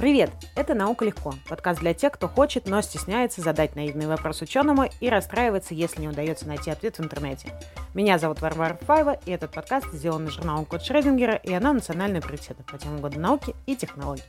Привет! 0.00 0.30
Это 0.56 0.72
«Наука 0.72 1.04
легко»– 1.04 1.34
подкаст 1.50 1.80
для 1.80 1.92
тех, 1.92 2.12
кто 2.12 2.26
хочет, 2.26 2.66
но 2.66 2.80
стесняется 2.80 3.42
задать 3.42 3.76
наивный 3.76 4.06
вопрос 4.06 4.40
ученому 4.40 4.86
и 4.98 5.10
расстраивается, 5.10 5.74
если 5.74 6.00
не 6.00 6.08
удается 6.08 6.48
найти 6.48 6.70
ответ 6.70 6.96
в 6.96 7.04
интернете. 7.04 7.52
Меня 7.92 8.18
зовут 8.18 8.40
Варвара 8.40 8.78
Фаева, 8.80 9.18
и 9.26 9.30
этот 9.30 9.52
подкаст 9.52 9.92
сделан 9.92 10.30
журналом 10.30 10.64
Код 10.64 10.82
Шрёдингера, 10.82 11.34
и 11.34 11.52
она 11.52 11.74
национальная 11.74 12.22
приоритета 12.22 12.62
по 12.62 12.78
теме 12.78 12.98
года 12.98 13.20
науки 13.20 13.54
и 13.66 13.76
технологий. 13.76 14.24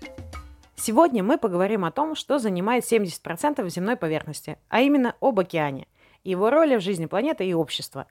Сегодня 0.76 1.23
мы 1.23 1.38
поговорим 1.38 1.86
о 1.86 1.92
том, 1.92 2.16
что 2.16 2.38
занимает 2.38 2.84
70% 2.84 3.66
земной 3.70 3.96
поверхности, 3.96 4.58
а 4.68 4.82
именно 4.82 5.16
об 5.22 5.40
океане, 5.40 5.88
его 6.26 6.50
роли 6.50 6.76
в 6.76 6.82
жизни 6.82 7.06
планеты 7.06 7.48
и 7.48 7.54
общества, 7.54 8.08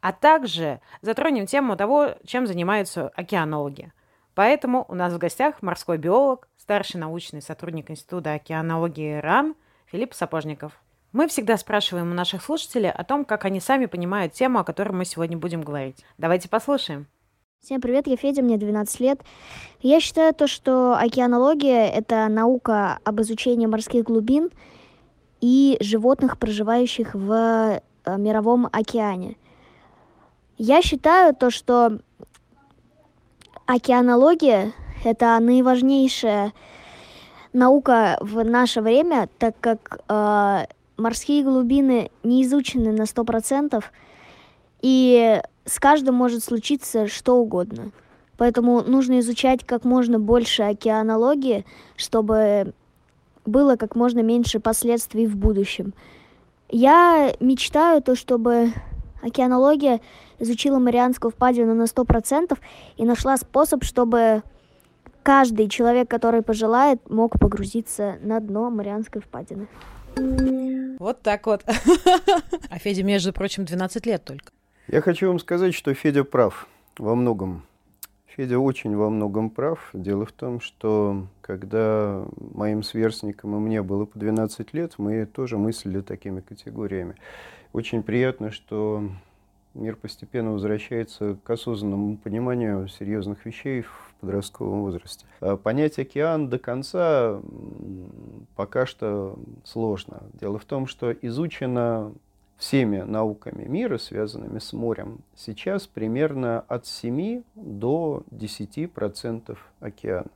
а 0.00 0.12
также 0.12 0.80
затронем 1.02 1.46
тему 1.46 1.76
того, 1.76 2.10
чем 2.24 2.46
занимаются 2.46 3.08
океанологи– 3.08 3.92
Поэтому 4.34 4.84
у 4.88 4.94
нас 4.94 5.12
в 5.12 5.18
гостях 5.18 5.62
морской 5.62 5.98
биолог, 5.98 6.48
старший 6.56 7.00
научный 7.00 7.42
сотрудник 7.42 7.90
Института 7.90 8.34
океанологии 8.34 9.18
РАН 9.18 9.54
Филипп 9.86 10.14
Сапожников. 10.14 10.80
Мы 11.12 11.26
всегда 11.26 11.56
спрашиваем 11.56 12.12
у 12.12 12.14
наших 12.14 12.42
слушателей 12.42 12.90
о 12.90 13.02
том, 13.02 13.24
как 13.24 13.44
они 13.44 13.58
сами 13.58 13.86
понимают 13.86 14.32
тему, 14.32 14.60
о 14.60 14.64
которой 14.64 14.92
мы 14.92 15.04
сегодня 15.04 15.36
будем 15.36 15.62
говорить. 15.62 16.04
Давайте 16.18 16.48
послушаем. 16.48 17.08
Всем 17.60 17.80
привет, 17.80 18.06
я 18.06 18.16
Федя, 18.16 18.42
мне 18.42 18.56
12 18.56 19.00
лет. 19.00 19.20
Я 19.80 20.00
считаю 20.00 20.32
то, 20.32 20.46
что 20.46 20.96
океанология— 20.96 21.86
это 21.94 22.28
наука 22.28 23.00
об 23.04 23.20
изучении 23.20 23.66
морских 23.66 24.04
глубин 24.04 24.50
и 25.40 25.76
животных, 25.80 26.38
проживающих 26.38 27.14
в 27.14 27.32
э, 27.32 28.16
мировом 28.16 28.68
океане. 28.72 29.36
Я 30.56 30.80
считаю 30.80 31.34
то, 31.34 31.50
что 31.50 31.98
Океанология— 33.72 34.72
это 35.04 35.38
наиважнейшая 35.38 36.52
наука 37.52 38.18
в 38.20 38.42
наше 38.42 38.80
время, 38.80 39.28
так 39.38 39.54
как 39.60 40.00
э, 40.08 40.66
морские 40.96 41.44
глубины 41.44 42.10
не 42.24 42.42
изучены 42.42 42.90
на 42.90 43.02
100%, 43.02 43.80
и 44.82 45.40
с 45.66 45.78
каждым 45.78 46.16
может 46.16 46.42
случиться 46.42 47.06
что 47.06 47.36
угодно. 47.36 47.92
Поэтому 48.38 48.82
нужно 48.82 49.20
изучать 49.20 49.64
как 49.64 49.84
можно 49.84 50.18
больше 50.18 50.64
океанологии, 50.64 51.64
чтобы 51.94 52.74
было 53.46 53.76
как 53.76 53.94
можно 53.94 54.18
меньше 54.18 54.58
последствий 54.58 55.28
в 55.28 55.36
будущем. 55.36 55.94
Я 56.70 57.36
мечтаю 57.38 58.02
то, 58.02 58.16
чтобы 58.16 58.72
океанология 59.22 60.00
изучила 60.38 60.78
Марианскую 60.78 61.30
впадину 61.30 61.74
на 61.74 61.84
100% 61.84 62.58
и 62.96 63.04
нашла 63.04 63.36
способ, 63.36 63.84
чтобы 63.84 64.42
каждый 65.22 65.68
человек, 65.68 66.08
который 66.08 66.42
пожелает, 66.42 67.08
мог 67.08 67.38
погрузиться 67.38 68.18
на 68.22 68.40
дно 68.40 68.70
Марианской 68.70 69.20
впадины. 69.20 69.68
Вот 70.98 71.22
так 71.22 71.46
вот. 71.46 71.64
А 72.70 72.78
Федя, 72.78 73.02
между 73.02 73.32
прочим, 73.32 73.64
12 73.64 74.06
лет 74.06 74.24
только. 74.24 74.52
Я 74.88 75.00
хочу 75.00 75.28
вам 75.28 75.38
сказать, 75.38 75.74
что 75.74 75.94
Федя 75.94 76.24
прав 76.24 76.66
во 76.98 77.14
многом. 77.14 77.62
Федя 78.26 78.58
очень 78.58 78.96
во 78.96 79.10
многом 79.10 79.50
прав. 79.50 79.90
Дело 79.92 80.24
в 80.24 80.32
том, 80.32 80.60
что 80.60 81.26
когда 81.42 82.24
моим 82.54 82.82
сверстникам 82.82 83.56
и 83.56 83.58
мне 83.58 83.82
было 83.82 84.04
по 84.04 84.18
12 84.18 84.72
лет, 84.72 84.94
мы 84.98 85.26
тоже 85.26 85.58
мыслили 85.58 86.00
такими 86.00 86.40
категориями. 86.40 87.16
Очень 87.72 88.02
приятно, 88.02 88.50
что 88.50 89.04
мир 89.74 89.94
постепенно 89.94 90.52
возвращается 90.52 91.36
к 91.44 91.50
осознанному 91.50 92.16
пониманию 92.16 92.88
серьезных 92.88 93.46
вещей 93.46 93.82
в 93.82 94.14
подростковом 94.20 94.82
возрасте. 94.82 95.24
А 95.40 95.56
понять 95.56 95.98
океан 95.98 96.48
до 96.48 96.58
конца 96.58 97.40
пока 98.56 98.86
что 98.86 99.38
сложно. 99.64 100.22
Дело 100.32 100.58
в 100.58 100.64
том, 100.64 100.86
что 100.86 101.12
изучено 101.12 102.12
всеми 102.56 103.02
науками 103.02 103.64
мира, 103.64 103.98
связанными 103.98 104.58
с 104.58 104.72
морем, 104.72 105.20
сейчас 105.36 105.86
примерно 105.86 106.60
от 106.60 106.86
7 106.86 107.42
до 107.54 108.24
10% 108.32 109.56
океана. 109.80 110.26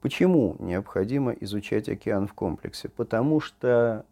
Почему 0.00 0.56
необходимо 0.60 1.32
изучать 1.32 1.88
океан 1.88 2.28
в 2.28 2.34
комплексе? 2.34 2.88
Потому 2.88 3.40
что 3.40 4.04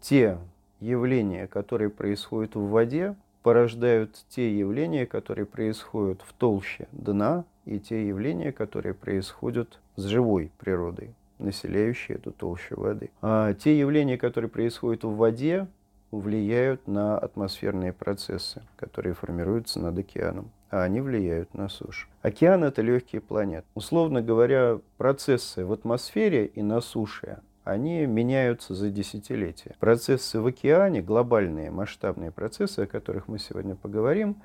те 0.00 0.38
явления, 0.80 1.46
которые 1.46 1.90
происходят 1.90 2.54
в 2.54 2.68
воде, 2.68 3.14
порождают 3.42 4.24
те 4.28 4.56
явления, 4.58 5.06
которые 5.06 5.46
происходят 5.46 6.20
в 6.22 6.32
толще 6.32 6.88
дна, 6.92 7.44
и 7.64 7.78
те 7.78 8.08
явления, 8.08 8.52
которые 8.52 8.94
происходят 8.94 9.78
с 9.96 10.04
живой 10.04 10.50
природой, 10.58 11.14
населяющей 11.38 12.14
эту 12.14 12.30
толщу 12.30 12.80
воды. 12.80 13.10
А 13.22 13.54
те 13.54 13.78
явления, 13.78 14.18
которые 14.18 14.48
происходят 14.48 15.04
в 15.04 15.16
воде, 15.16 15.66
влияют 16.10 16.86
на 16.86 17.18
атмосферные 17.18 17.92
процессы, 17.92 18.62
которые 18.76 19.14
формируются 19.14 19.80
над 19.80 19.98
океаном, 19.98 20.50
а 20.70 20.82
они 20.82 21.00
влияют 21.00 21.54
на 21.54 21.68
сушу. 21.68 22.08
Океан– 22.22 22.64
это 22.64 22.82
легкие 22.82 23.20
планеты. 23.20 23.66
Условно 23.74 24.22
говоря, 24.22 24.78
процессы 24.96 25.64
в 25.64 25.72
атмосфере 25.72 26.46
и 26.46 26.62
на 26.62 26.80
суше 26.80 27.40
они 27.66 28.06
меняются 28.06 28.76
за 28.76 28.90
десятилетия. 28.90 29.74
Процессы 29.80 30.40
в 30.40 30.46
океане, 30.46 31.02
глобальные 31.02 31.72
масштабные 31.72 32.30
процессы, 32.30 32.80
о 32.80 32.86
которых 32.86 33.26
мы 33.26 33.40
сегодня 33.40 33.74
поговорим, 33.74 34.36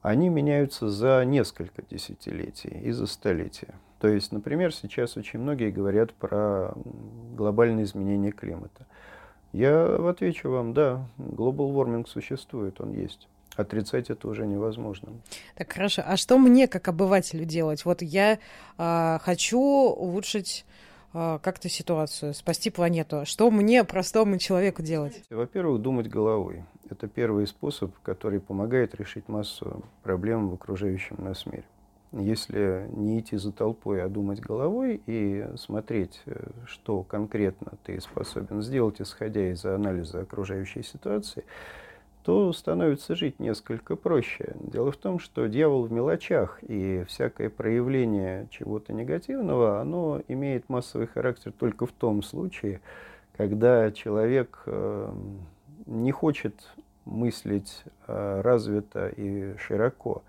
они 0.00 0.30
меняются 0.30 0.88
за 0.88 1.22
несколько 1.26 1.82
десятилетий 1.82 2.70
и 2.70 2.92
за 2.92 3.06
столетия. 3.06 3.74
То 4.00 4.08
есть, 4.08 4.32
например, 4.32 4.72
сейчас 4.74 5.18
очень 5.18 5.38
многие 5.38 5.70
говорят 5.70 6.14
про 6.14 6.72
глобальное 7.36 7.84
изменение 7.84 8.32
климата. 8.32 8.86
Я 9.52 9.96
отвечу 10.08 10.48
вам, 10.48 10.72
да, 10.72 11.06
global 11.18 11.74
warming 11.74 12.08
существует, 12.08 12.80
он 12.80 12.94
есть. 12.94 13.28
Отрицать 13.54 14.08
это 14.08 14.26
уже 14.26 14.46
невозможно. 14.46 15.10
Так 15.56 15.74
хорошо. 15.74 16.02
А 16.06 16.16
что 16.16 16.38
мне, 16.38 16.68
как 16.68 16.88
обывателю, 16.88 17.44
делать? 17.44 17.84
Вот 17.84 18.00
я 18.00 18.38
э, 18.78 19.18
хочу 19.20 19.60
улучшить 19.60 20.64
как-то 21.12 21.68
ситуацию, 21.68 22.34
спасти 22.34 22.70
планету. 22.70 23.24
Что 23.24 23.50
мне, 23.50 23.84
простому 23.84 24.38
человеку, 24.38 24.82
делать? 24.82 25.22
Во-первых, 25.30 25.82
думать 25.82 26.08
головой. 26.08 26.64
Это 26.88 27.08
первый 27.08 27.46
способ, 27.46 27.92
который 28.02 28.40
помогает 28.40 28.94
решить 28.94 29.28
массу 29.28 29.82
проблем 30.02 30.48
в 30.48 30.54
окружающем 30.54 31.16
нас 31.18 31.46
мире. 31.46 31.64
Если 32.12 32.88
не 32.92 33.20
идти 33.20 33.36
за 33.36 33.52
толпой, 33.52 34.02
а 34.02 34.08
думать 34.08 34.40
головой 34.40 35.00
и 35.06 35.46
смотреть, 35.56 36.20
э, 36.26 36.50
что 36.66 37.04
конкретно 37.04 37.74
ты 37.84 38.00
способен 38.00 38.62
сделать, 38.62 39.00
исходя 39.00 39.52
из 39.52 39.64
анализа 39.64 40.22
окружающей 40.22 40.82
ситуации, 40.82 41.44
то 42.22 42.52
становится 42.52 43.14
жить 43.14 43.40
несколько 43.40 43.96
проще. 43.96 44.54
Дело 44.60 44.92
в 44.92 44.96
том, 44.96 45.18
что 45.18 45.46
дьявол 45.46 45.84
в 45.84 45.92
мелочах, 45.92 46.58
и 46.62 47.04
всякое 47.08 47.48
проявление 47.48 48.46
чего-то 48.50 48.92
негативного, 48.92 49.80
оно 49.80 50.20
имеет 50.28 50.68
массовый 50.68 51.06
характер 51.06 51.52
только 51.52 51.86
в 51.86 51.92
том 51.92 52.22
случае, 52.22 52.80
когда 53.36 53.90
человек 53.90 54.62
э, 54.66 55.12
не 55.86 56.12
хочет 56.12 56.54
мыслить 57.06 57.84
э, 58.06 58.40
развито 58.42 59.08
и 59.08 59.56
широко. 59.56 60.22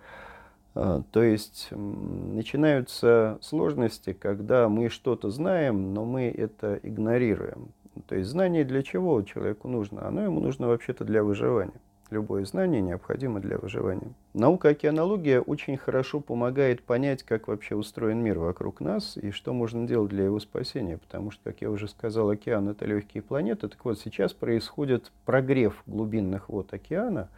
Э, 0.75 1.01
то 1.11 1.21
есть 1.21 1.67
начинаются 1.71 3.37
сложности, 3.41 4.13
когда 4.13 4.69
мы 4.69 4.89
что-то 4.89 5.29
знаем, 5.29 5.93
но 5.93 6.05
мы 6.05 6.29
это 6.29 6.79
игнорируем. 6.83 7.73
То 8.07 8.15
есть 8.15 8.29
знание 8.29 8.63
для 8.63 8.83
чего 8.83 9.21
человеку 9.21 9.67
нужно? 9.67 10.07
Оно 10.07 10.23
ему 10.23 10.39
нужно 10.39 10.67
вообще-то 10.67 11.03
для 11.03 11.23
выживания. 11.23 11.79
Любое 12.09 12.43
знание 12.43 12.81
необходимо 12.81 13.39
для 13.39 13.57
выживания. 13.57 14.11
Наука 14.33 14.69
океанология 14.69 15.39
очень 15.39 15.77
хорошо 15.77 16.19
помогает 16.19 16.83
понять, 16.83 17.23
как 17.23 17.47
вообще 17.47 17.75
устроен 17.75 18.19
мир 18.19 18.37
вокруг 18.37 18.81
нас 18.81 19.15
и 19.15 19.31
что 19.31 19.53
можно 19.53 19.87
делать 19.87 20.09
для 20.09 20.25
его 20.25 20.41
спасения. 20.41 20.97
Потому 20.97 21.31
что, 21.31 21.41
как 21.45 21.61
я 21.61 21.71
уже 21.71 21.87
сказал, 21.87 22.29
океан– 22.29 22.67
это 22.69 22.85
легкие 22.85 23.23
планеты. 23.23 23.69
Так 23.69 23.85
вот, 23.85 23.97
сейчас 23.97 24.33
происходит 24.33 25.09
прогрев 25.25 25.81
глубинных 25.87 26.49
вод 26.49 26.73
океана 26.73 27.29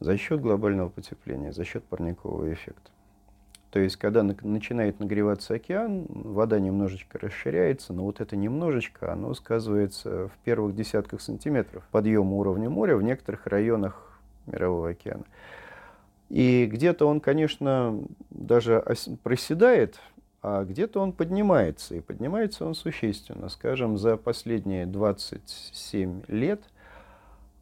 за 0.00 0.16
счет 0.16 0.40
глобального 0.40 0.88
потепления, 0.88 1.52
за 1.52 1.64
счет 1.64 1.84
парникового 1.84 2.52
эффекта. 2.52 2.90
То 3.72 3.80
есть, 3.80 3.96
когда 3.96 4.22
начинает 4.22 5.00
нагреваться 5.00 5.54
океан, 5.54 6.04
вода 6.08 6.60
немножечко 6.60 7.18
расширяется, 7.18 7.94
но 7.94 8.04
вот 8.04 8.20
это 8.20 8.36
немножечко, 8.36 9.10
оно 9.10 9.32
сказывается 9.32 10.28
в 10.28 10.32
первых 10.44 10.76
десятках 10.76 11.22
сантиметров 11.22 11.82
подъема 11.90 12.36
уровня 12.36 12.68
моря 12.68 12.96
в 12.96 13.02
некоторых 13.02 13.46
районах 13.46 14.20
Мирового 14.46 14.90
океана. 14.90 15.24
И 16.28 16.66
где-то 16.66 17.06
он, 17.06 17.20
конечно, 17.20 17.98
даже 18.28 18.84
проседает, 19.22 19.98
а 20.42 20.64
где-то 20.64 21.00
он 21.00 21.12
поднимается. 21.12 21.94
И 21.94 22.00
поднимается 22.00 22.66
он 22.66 22.74
существенно. 22.74 23.48
Скажем, 23.48 23.96
за 23.96 24.18
последние 24.18 24.84
27 24.84 26.24
лет 26.28 26.60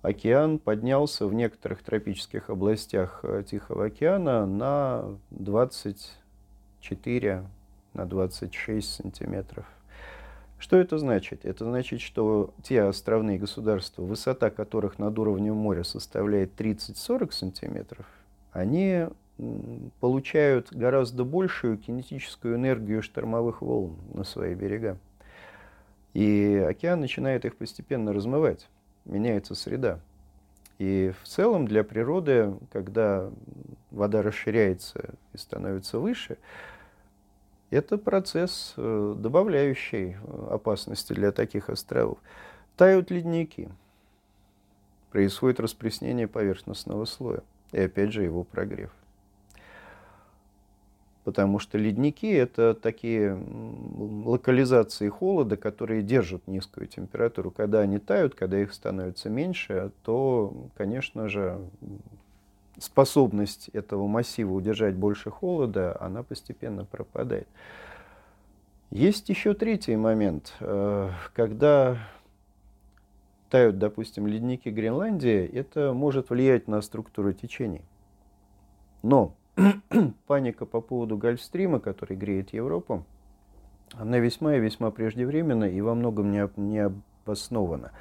океан 0.02 0.58
поднялся 0.58 1.26
в 1.26 1.34
некоторых 1.34 1.82
тропических 1.82 2.50
областях 2.50 3.20
э, 3.22 3.42
Тихого 3.48 3.86
океана 3.86 4.44
на 4.46 5.04
24, 5.30 7.44
на 7.94 8.06
26 8.06 8.88
сантиметров. 8.88 9.64
Что 10.58 10.76
это 10.76 10.98
значит? 10.98 11.46
Это 11.46 11.64
значит, 11.64 12.02
что 12.02 12.52
те 12.62 12.82
островные 12.82 13.38
государства, 13.38 14.02
высота 14.02 14.50
которых 14.50 14.98
над 14.98 15.18
уровнем 15.18 15.54
моря 15.54 15.84
составляет 15.84 16.60
30-40 16.60 17.32
сантиметров, 17.32 18.04
они 18.52 19.06
получают 20.00 20.70
гораздо 20.70 21.24
большую 21.24 21.78
кинетическую 21.78 22.56
энергию 22.56 23.02
штормовых 23.02 23.62
волн 23.62 23.96
на 24.12 24.24
свои 24.24 24.54
берега. 24.54 24.98
И 26.12 26.62
океан 26.68 27.00
начинает 27.00 27.46
их 27.46 27.56
постепенно 27.56 28.12
размывать, 28.12 28.68
меняется 29.04 29.54
среда. 29.54 30.00
И 30.78 31.12
в 31.22 31.28
целом 31.28 31.66
для 31.66 31.84
природы, 31.84 32.54
когда 32.72 33.30
вода 33.90 34.22
расширяется 34.22 35.14
и 35.32 35.36
становится 35.36 35.98
выше, 35.98 36.38
это 37.70 37.98
процесс, 37.98 38.74
э, 38.76 39.14
добавляющий 39.18 40.12
э, 40.14 40.48
опасности 40.50 41.12
для 41.12 41.32
таких 41.32 41.68
островов. 41.68 42.18
Тают 42.76 43.10
ледники, 43.10 43.68
происходит 45.10 45.60
распреснение 45.60 46.26
поверхностного 46.26 47.04
слоя 47.04 47.42
и 47.72 47.80
опять 47.80 48.12
же 48.12 48.22
его 48.22 48.44
прогрев 48.44 48.90
потому 51.24 51.58
что 51.58 51.78
ледники– 51.78 52.26
это 52.32 52.74
такие 52.74 53.38
локализации 54.24 55.08
холода, 55.08 55.56
которые 55.56 56.02
держат 56.02 56.46
низкую 56.46 56.86
температуру. 56.86 57.50
Когда 57.50 57.80
они 57.80 57.98
тают, 57.98 58.34
когда 58.34 58.60
их 58.60 58.72
становится 58.72 59.28
меньше, 59.28 59.92
то, 60.02 60.52
конечно 60.76 61.28
же, 61.28 61.60
способность 62.78 63.68
этого 63.68 64.06
массива 64.06 64.52
удержать 64.52 64.94
больше 64.94 65.30
холода, 65.30 65.96
она 66.00 66.22
постепенно 66.22 66.84
пропадает. 66.84 67.46
Есть 68.90 69.28
еще 69.28 69.54
третий 69.54 69.96
момент. 69.96 70.54
Э, 70.60 71.10
когда 71.34 71.98
тают, 73.50 73.78
допустим, 73.78 74.26
ледники 74.26 74.68
Гренландии, 74.68 75.46
это 75.46 75.92
может 75.92 76.30
влиять 76.30 76.66
на 76.66 76.80
структуру 76.80 77.32
течений. 77.32 77.82
Но 79.02 79.34
паника 80.26 80.66
по 80.66 80.80
поводу 80.80 81.16
Гольфстрима, 81.16 81.80
который 81.80 82.16
греет 82.16 82.52
Европу, 82.52 83.04
она 83.94 84.18
весьма 84.18 84.56
и 84.56 84.60
весьма 84.60 84.90
преждевременна 84.90 85.64
и 85.64 85.80
во 85.80 85.94
многом 85.94 86.30
не, 86.30 86.48
не 86.56 86.90
обоснована. 87.24 87.92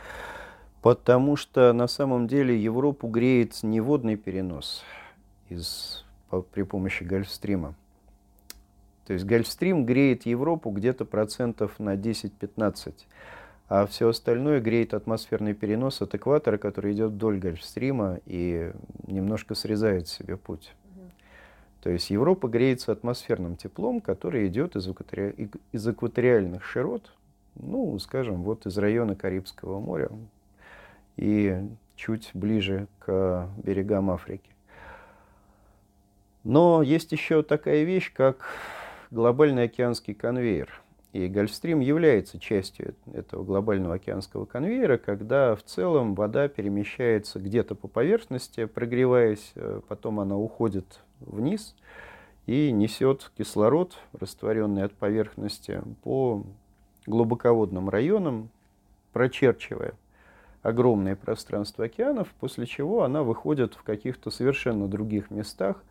Потому 0.82 1.36
что 1.36 1.74
на 1.74 1.88
самом 1.88 2.28
деле 2.28 2.58
Европу 2.58 3.08
греет 3.08 3.64
не 3.64 3.82
водный 3.82 4.16
перенос 4.16 4.84
из, 5.50 6.06
по, 6.30 6.42
при 6.42 6.62
помощи 6.62 7.04
Гольфстрима. 7.04 7.76
То 9.06 9.14
есть 9.14 9.26
Гольфстрим 9.26 9.86
греет 9.86 10.26
Европу 10.26 10.70
где-то 10.70 11.04
процентов 11.04 11.80
на 11.80 11.96
10-15, 11.96 12.94
а 13.68 13.88
все 13.88 14.10
остальное 14.10 14.62
греет 14.62 14.94
атмосферный 14.94 15.56
перенос 15.56 16.02
от 16.02 16.14
экватора, 16.14 16.58
который 16.58 16.94
идет 16.94 17.12
вдоль 17.12 17.40
Гольфстрима 17.40 18.20
и 18.26 18.72
немножко 19.08 19.56
срезает 19.56 20.08
себе 20.08 20.38
путь. 20.38 20.74
То 21.82 21.90
есть 21.90 22.10
Европа 22.10 22.48
греется 22.48 22.92
атмосферным 22.92 23.56
теплом, 23.56 24.02
который 24.02 24.48
идет 24.48 24.76
из, 24.76 24.88
экватори... 24.88 25.50
из 25.72 25.88
экваториальных 25.88 26.64
широт, 26.64 27.14
ну, 27.56 27.98
скажем, 28.00 28.44
вот 28.44 28.66
из 28.66 28.78
района 28.78 29.16
Карибского 29.16 29.80
моря 29.80 30.10
и 31.16 31.62
чуть 31.96 32.32
ближе 32.34 32.88
к 33.00 33.50
берегам 33.58 34.10
Африки. 34.12 34.50
Но 36.44 36.82
есть 36.82 37.12
еще 37.12 37.44
такая 37.44 37.84
вещь, 37.84 38.14
как 38.14 38.46
глобальный 39.12 39.64
океанский 39.64 40.14
конвейер. 40.14 40.82
И 41.12 41.28
Гольфстрим 41.28 41.80
является 41.80 42.40
частью 42.40 42.94
этого 43.14 43.44
глобального 43.44 43.96
океанского 43.96 44.46
конвейера, 44.46 44.98
когда 44.98 45.56
в 45.56 45.64
целом 45.64 46.14
вода 46.14 46.48
перемещается 46.48 47.40
где-то 47.40 47.74
по 47.74 47.88
поверхности, 47.88 48.66
прогреваясь, 48.66 49.52
э, 49.56 49.82
потом 49.88 50.20
она 50.20 50.38
уходит 50.38 51.00
вниз 51.20 51.76
и 52.46 52.72
несет 52.72 53.32
кислород, 53.38 53.98
растворенный 54.14 54.84
от 54.84 54.94
поверхности, 54.94 55.82
по 56.04 56.44
глубоководным 57.06 57.90
районам, 57.90 58.50
прочерчивая 59.14 59.94
огромное 60.62 61.16
пространство 61.16 61.86
океанов, 61.86 62.28
после 62.40 62.66
чего 62.66 63.04
она 63.04 63.24
выходит 63.24 63.76
в 63.76 63.84
каких-то 63.84 64.32
совершенно 64.32 64.88
других 64.88 65.32
местах, 65.32 65.84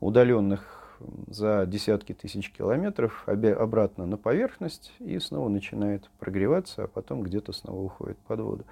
удаленных 0.00 0.98
за 1.26 1.66
десятки 1.66 2.14
тысяч 2.14 2.50
километров 2.50 3.24
обратно 3.26 4.06
на 4.06 4.16
поверхность 4.16 4.94
и 4.98 5.18
снова 5.18 5.48
начинает 5.48 6.08
прогреваться, 6.18 6.84
а 6.84 6.88
потом 6.88 7.22
где-то 7.22 7.52
снова 7.52 7.82
уходит 7.82 8.18
под 8.18 8.40
воду. 8.40 8.64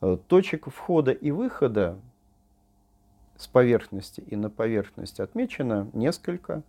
Э, 0.00 0.18
точек 0.28 0.66
входа 0.66 1.12
и 1.12 1.30
выхода 1.30 1.96
с 3.36 3.46
поверхности 3.46 4.20
и 4.20 4.36
на 4.36 4.50
поверхность 4.50 5.20
отмечено 5.20 5.88
несколько. 5.92 6.62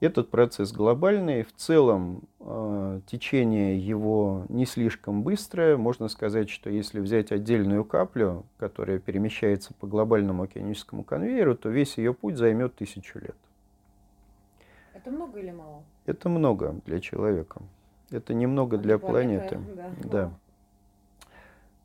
Этот 0.00 0.30
процесс 0.30 0.72
глобальный. 0.72 1.42
В 1.42 1.52
целом 1.54 2.22
э, 2.40 3.00
течение 3.06 3.78
его 3.78 4.46
не 4.48 4.64
слишком 4.64 5.22
быстрое. 5.22 5.76
Можно 5.76 6.08
сказать, 6.08 6.48
что 6.48 6.70
если 6.70 7.00
взять 7.00 7.32
отдельную 7.32 7.84
каплю, 7.84 8.46
которая 8.58 8.98
перемещается 8.98 9.74
по 9.74 9.86
глобальному 9.86 10.44
океаническому 10.44 11.04
конвейеру, 11.04 11.54
то 11.54 11.68
весь 11.68 11.98
ее 11.98 12.14
путь 12.14 12.38
займет 12.38 12.74
тысячу 12.76 13.18
лет. 13.18 13.36
Это 14.94 15.10
много 15.10 15.38
или 15.38 15.50
мало? 15.50 15.82
Это 16.06 16.30
много 16.30 16.76
для 16.86 17.00
человека. 17.00 17.60
Это 18.10 18.32
немного 18.32 18.78
для 18.78 18.98
планеты. 18.98 19.60
Да. 19.76 19.92
да. 20.04 20.30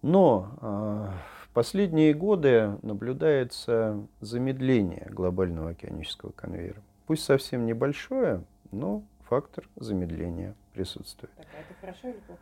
Но 0.02 0.52
э, 0.62 1.08
последние 1.56 2.14
годы 2.14 2.78
наблюдается 2.84 4.06
замедление 4.20 5.08
глобального 5.10 5.70
океанического 5.70 6.32
конвейера. 6.32 6.82
Пусть 7.08 7.24
совсем 7.24 7.66
небольшое, 7.66 8.44
но 8.72 9.04
фактор 9.22 9.68
замедления 9.78 10.54
присутствует. 10.74 11.34
Так, 11.38 11.48
а 11.56 11.62
это 11.62 11.74
хорошо 11.80 12.10
или 12.10 12.20
плохо? 12.28 12.42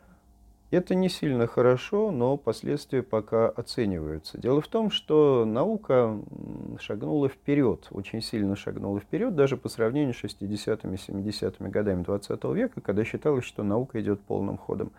Это 0.72 0.96
не 0.96 1.10
сильно 1.10 1.46
хорошо, 1.46 2.10
но 2.10 2.36
последствия 2.38 3.04
пока 3.04 3.48
оцениваются. 3.50 4.40
Дело 4.40 4.62
в 4.62 4.68
том, 4.68 4.90
что 4.90 5.46
наука 5.46 6.20
шагнула 6.80 7.30
вперед, 7.30 7.86
очень 7.92 8.24
сильно 8.24 8.56
шагнула 8.56 9.00
вперед, 9.00 9.36
даже 9.36 9.58
по 9.58 9.70
сравнению 9.70 10.16
с 10.16 10.24
60-ми, 10.24 10.96
70-ми 10.96 11.70
годами 11.70 12.02
20 12.02 12.44
века, 12.46 12.82
когда 12.82 13.04
считалось, 13.06 13.46
что 13.46 13.62
наука 13.62 14.02
идет 14.02 14.22
полным 14.22 14.58
ходом. 14.58 14.92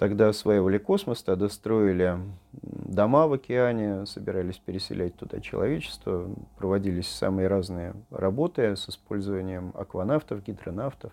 Тогда 0.00 0.30
осваивали 0.30 0.78
космос, 0.78 1.22
тогда 1.22 1.50
строили 1.50 2.16
дома 2.62 3.26
в 3.26 3.34
океане, 3.34 4.06
собирались 4.06 4.56
переселять 4.56 5.14
туда 5.14 5.40
человечество, 5.40 6.26
проводились 6.56 7.06
самые 7.06 7.48
разные 7.48 7.92
работы 8.10 8.76
с 8.76 8.88
использованием 8.88 9.72
акванавтов, 9.74 10.42
гидронавтов 10.42 11.12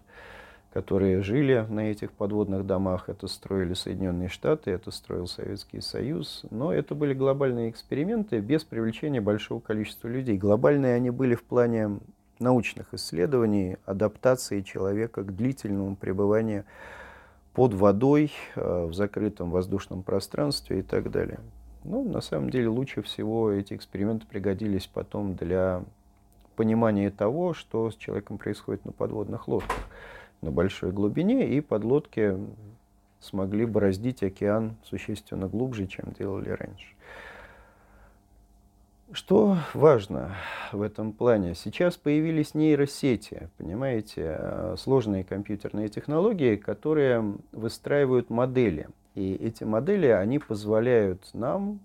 которые 0.72 1.22
жили 1.22 1.66
на 1.68 1.92
этих 1.92 2.12
подводных 2.14 2.66
домах. 2.66 3.10
Это 3.10 3.28
строили 3.28 3.74
Соединенные 3.74 4.30
Штаты, 4.30 4.72
это 4.72 4.92
строил 4.92 5.28
Советский 5.28 5.82
Союз. 5.82 6.44
Но 6.50 6.72
это 6.72 6.96
были 6.96 7.14
глобальные 7.14 7.72
эксперименты 7.72 8.40
без 8.40 8.64
привлечения 8.64 9.20
большого 9.20 9.60
количества 9.60 10.08
людей. 10.08 10.38
Глобальные 10.38 10.94
они 10.94 11.10
были 11.10 11.36
в 11.36 11.44
плане 11.44 12.00
научных 12.40 12.94
исследований, 12.94 13.78
адаптации 13.86 14.62
человека 14.62 15.24
к 15.24 15.36
длительному 15.36 15.96
пребыванию 15.96 16.64
под 17.58 17.74
водой, 17.74 18.32
э, 18.56 18.86
в 18.86 18.94
закрытом 18.94 19.50
воздушном 19.50 20.04
пространстве 20.04 20.82
и 20.82 20.82
так 20.84 21.10
далее. 21.10 21.40
Ну, 21.84 22.08
на 22.08 22.22
самом 22.22 22.52
деле, 22.52 22.68
лучше 22.68 23.02
всего 23.02 23.50
эти 23.50 23.74
эксперименты 23.74 24.28
пригодились 24.28 24.86
потом 24.86 25.34
для 25.34 25.84
понимания 26.56 27.10
того, 27.10 27.56
что 27.56 27.90
с 27.90 27.96
человеком 27.96 28.38
происходит 28.38 28.86
на 28.86 28.92
подводных 28.92 29.48
лодках 29.48 29.76
на 30.42 30.52
большой 30.52 30.92
глубине, 30.92 31.50
и 31.50 31.62
подлодки 31.62 32.38
смогли 33.22 33.66
бороздить 33.66 34.22
океан 34.22 34.76
существенно 34.84 35.48
глубже, 35.48 35.88
чем 35.88 36.14
делали 36.14 36.50
раньше. 36.50 36.94
Что 39.14 39.58
важно 39.74 40.36
в 40.74 40.82
этом 40.82 41.14
плане? 41.14 41.56
Сейчас 41.56 41.96
появились 41.96 42.54
нейросети, 42.54 43.50
понимаете, 43.58 44.76
сложные 44.78 45.24
компьютерные 45.24 45.88
технологии, 45.88 46.58
которые 46.58 47.36
выстраивают 47.54 48.30
модели. 48.30 48.90
И 49.16 49.34
эти 49.34 49.64
модели, 49.64 50.08
они 50.08 50.40
позволяют 50.40 51.34
нам 51.34 51.80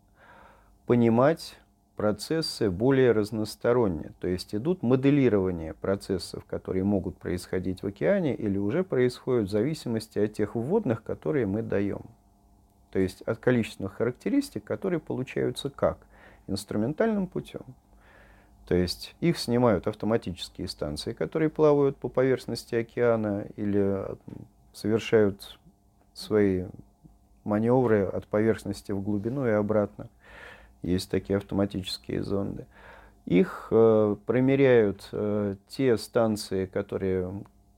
понимать 0.86 1.56
процессы 1.94 2.68
более 2.70 3.12
разносторонние, 3.12 4.10
то 4.18 4.26
есть 4.26 4.52
идут 4.52 4.82
моделирование 4.82 5.74
процессов, 5.74 6.44
которые 6.46 6.82
могут 6.82 7.18
происходить 7.18 7.84
в 7.84 7.86
океане 7.86 8.34
или 8.34 8.58
уже 8.58 8.82
происходят 8.82 9.46
в 9.46 9.50
зависимости 9.50 10.18
от 10.18 10.32
тех 10.32 10.56
вводных, 10.56 11.04
которые 11.04 11.46
мы 11.46 11.62
даем. 11.62 12.02
То 12.90 12.98
есть 12.98 13.22
от 13.22 13.38
количественных 13.38 13.94
характеристик, 13.94 14.64
которые 14.64 14.98
получаются 14.98 15.70
как? 15.70 15.98
Инструментальным 16.46 17.26
путем. 17.26 17.62
То 18.66 18.74
есть 18.74 19.14
их 19.20 19.38
снимают 19.38 19.86
автоматические 19.86 20.68
станции, 20.68 21.12
которые 21.12 21.50
плавают 21.50 21.96
по 21.96 22.08
поверхности 22.08 22.74
океана 22.74 23.46
или 23.56 24.04
совершают 24.72 25.58
свои 26.14 26.64
маневры 27.44 28.04
от 28.04 28.26
поверхности 28.26 28.92
в 28.92 29.02
глубину 29.02 29.46
и 29.46 29.50
обратно. 29.50 30.08
Есть 30.82 31.10
такие 31.10 31.36
автоматические 31.36 32.22
зонды. 32.22 32.66
Их 33.26 33.68
э, 33.70 34.16
промеряют 34.26 35.08
э, 35.12 35.56
те 35.68 35.96
станции, 35.96 36.66
которые 36.66 37.32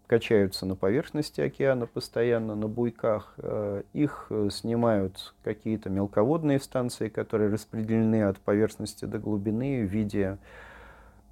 качаются 0.06 0.66
на 0.66 0.76
поверхности 0.76 1.40
океана 1.40 1.86
постоянно, 1.86 2.54
на 2.54 2.68
буйках. 2.68 3.34
Э, 3.38 3.82
их 3.92 4.26
э, 4.30 4.48
снимают 4.50 5.34
какие-то 5.42 5.90
мелководные 5.90 6.60
станции, 6.60 7.08
которые 7.08 7.50
распределены 7.50 8.24
от 8.24 8.38
поверхности 8.38 9.06
до 9.06 9.18
глубины 9.18 9.84
в 9.86 9.90
виде, 9.90 10.38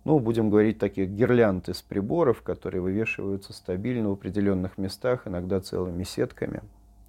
ну, 0.05 0.19
будем 0.19 0.51
говорить, 0.51 0.79
таких 0.79 1.11
гирлянд 1.11 1.69
из 1.69 1.83
приборов, 1.83 2.43
которые 2.43 2.81
вывешиваются 2.81 3.53
стабильно 3.53 4.09
в 4.09 4.13
определенных 4.13 4.79
местах, 4.79 5.27
иногда 5.27 5.61
целыми 5.61 6.05
сетками. 6.05 6.63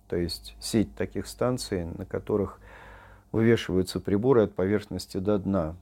То 0.09 0.17
есть 0.17 0.55
сеть 0.59 0.93
таких 0.95 1.27
станций, 1.27 1.85
на 1.85 2.05
которых 2.05 2.59
вывешиваются 3.31 3.99
приборы 3.99 4.43
от 4.43 4.53
поверхности 4.53 5.17
до 5.17 5.39
дна. 5.39 5.75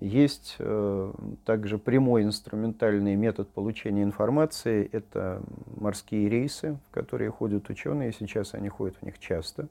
Есть 0.00 0.56
э, 0.58 1.12
также 1.44 1.78
прямой 1.78 2.24
инструментальный 2.24 3.14
метод 3.14 3.48
получения 3.48 4.02
информации. 4.02 4.88
Это 4.92 5.42
морские 5.76 6.28
рейсы, 6.28 6.78
в 6.88 6.94
которые 6.94 7.30
ходят 7.30 7.70
ученые. 7.70 8.12
Сейчас 8.12 8.54
они 8.54 8.68
ходят 8.68 8.96
в 8.96 9.02
них 9.02 9.18
часто. 9.18 9.68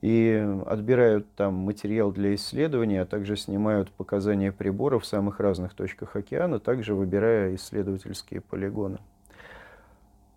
И 0.00 0.46
отбирают 0.66 1.26
там 1.34 1.54
материал 1.54 2.12
для 2.12 2.34
исследования, 2.34 3.02
а 3.02 3.06
также 3.06 3.36
снимают 3.36 3.90
показания 3.90 4.52
приборов 4.52 5.02
в 5.02 5.06
самых 5.06 5.40
разных 5.40 5.74
точках 5.74 6.14
океана, 6.16 6.60
также 6.60 6.94
выбирая 6.94 7.54
исследовательские 7.54 8.42
полигоны. 8.42 8.98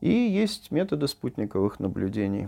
И 0.01 0.10
есть 0.10 0.72
методы 0.72 1.08
спутниковых 1.08 1.79
наблюдений, 1.79 2.48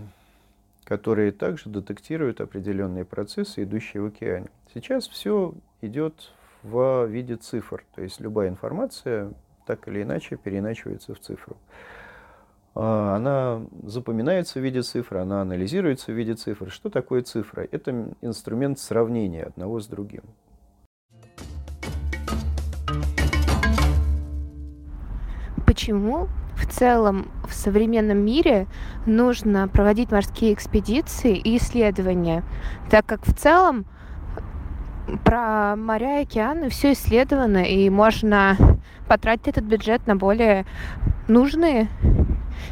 которые 0.85 1.31
также 1.31 1.69
детектируют 1.69 2.39
определенные 2.39 3.03
процессы, 3.03 3.63
идущие 3.63 4.03
в 4.03 4.07
океане. 4.07 4.47
Сейчас 4.73 5.07
все 5.07 5.53
идет 5.81 6.31
в 6.63 7.05
виде 7.05 7.35
цифр, 7.35 7.83
то 7.95 8.01
есть 8.01 8.19
любая 8.19 8.49
информация 8.49 9.33
так 9.65 9.87
или 9.87 10.03
иначе 10.03 10.37
переиначивается 10.37 11.13
в 11.13 11.19
цифру. 11.19 11.57
А, 12.73 13.15
она 13.15 13.61
запоминается 13.83 14.59
в 14.59 14.63
виде 14.63 14.81
цифр, 14.81 15.17
она 15.17 15.41
анализируется 15.41 16.11
в 16.11 16.15
виде 16.15 16.33
цифр. 16.35 16.69
Что 16.69 16.89
такое 16.89 17.21
цифра? 17.21 17.67
Это 17.71 18.13
инструмент 18.21 18.79
сравнения 18.79 19.43
одного 19.43 19.79
с 19.79 19.87
другим. 19.87 20.23
Почему 25.65 26.27
в 26.55 26.67
целом 26.67 27.31
в 27.47 27.53
современном 27.53 28.19
мире 28.19 28.67
нужно 29.05 29.67
проводить 29.67 30.11
морские 30.11 30.53
экспедиции 30.53 31.37
и 31.37 31.57
исследования, 31.57 32.43
так 32.89 33.05
как 33.05 33.25
в 33.25 33.33
целом 33.33 33.85
про 35.23 35.75
моря 35.75 36.19
и 36.19 36.23
океаны 36.23 36.69
все 36.69 36.93
исследовано, 36.93 37.63
и 37.63 37.89
можно 37.89 38.57
потратить 39.07 39.47
этот 39.47 39.65
бюджет 39.65 40.05
на 40.07 40.15
более 40.15 40.65
нужные 41.27 41.87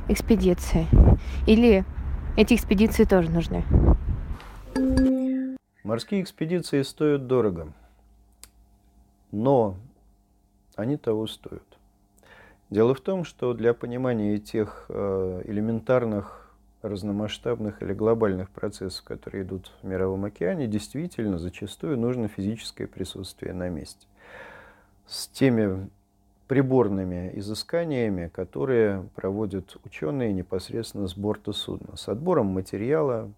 экспедиции. 0.08 0.88
Или 1.48 1.86
эти 2.38 2.54
экспедиции 2.54 3.04
тоже 3.04 3.30
нужны? 3.30 3.64
Морские 5.84 6.22
экспедиции 6.22 6.82
стоят 6.84 7.28
дорого, 7.28 7.74
но 9.32 9.76
они 10.76 10.98
того 10.98 11.28
стоят. 11.28 11.64
Дело 12.70 12.94
в 12.94 13.02
том, 13.02 13.24
что 13.24 13.54
для 13.54 13.74
понимания 13.74 14.38
тех 14.38 14.86
э, 14.90 15.42
элементарных, 15.46 16.39
разномасштабных 16.82 17.82
или 17.82 17.94
глобальных 17.94 18.50
процессов, 18.50 19.04
которые 19.04 19.44
идут 19.44 19.72
в 19.82 19.88
Мировом 19.88 20.26
океане, 20.26 20.68
действительно 20.68 21.38
зачастую 21.38 21.98
нужно 21.98 22.28
физическое 22.28 22.88
присутствие 22.88 23.54
на 23.54 23.70
месте. 23.70 24.08
С 25.08 25.28
теми 25.28 25.90
приборными 26.48 27.32
изысканиями, 27.36 28.28
которые 28.28 29.08
проводят 29.16 29.78
ученые 29.86 30.34
непосредственно 30.34 31.08
с 31.08 31.16
борта 31.16 31.54
судна, 31.54 31.96
с 31.96 32.08
отбором 32.08 32.48
материала, 32.48 33.32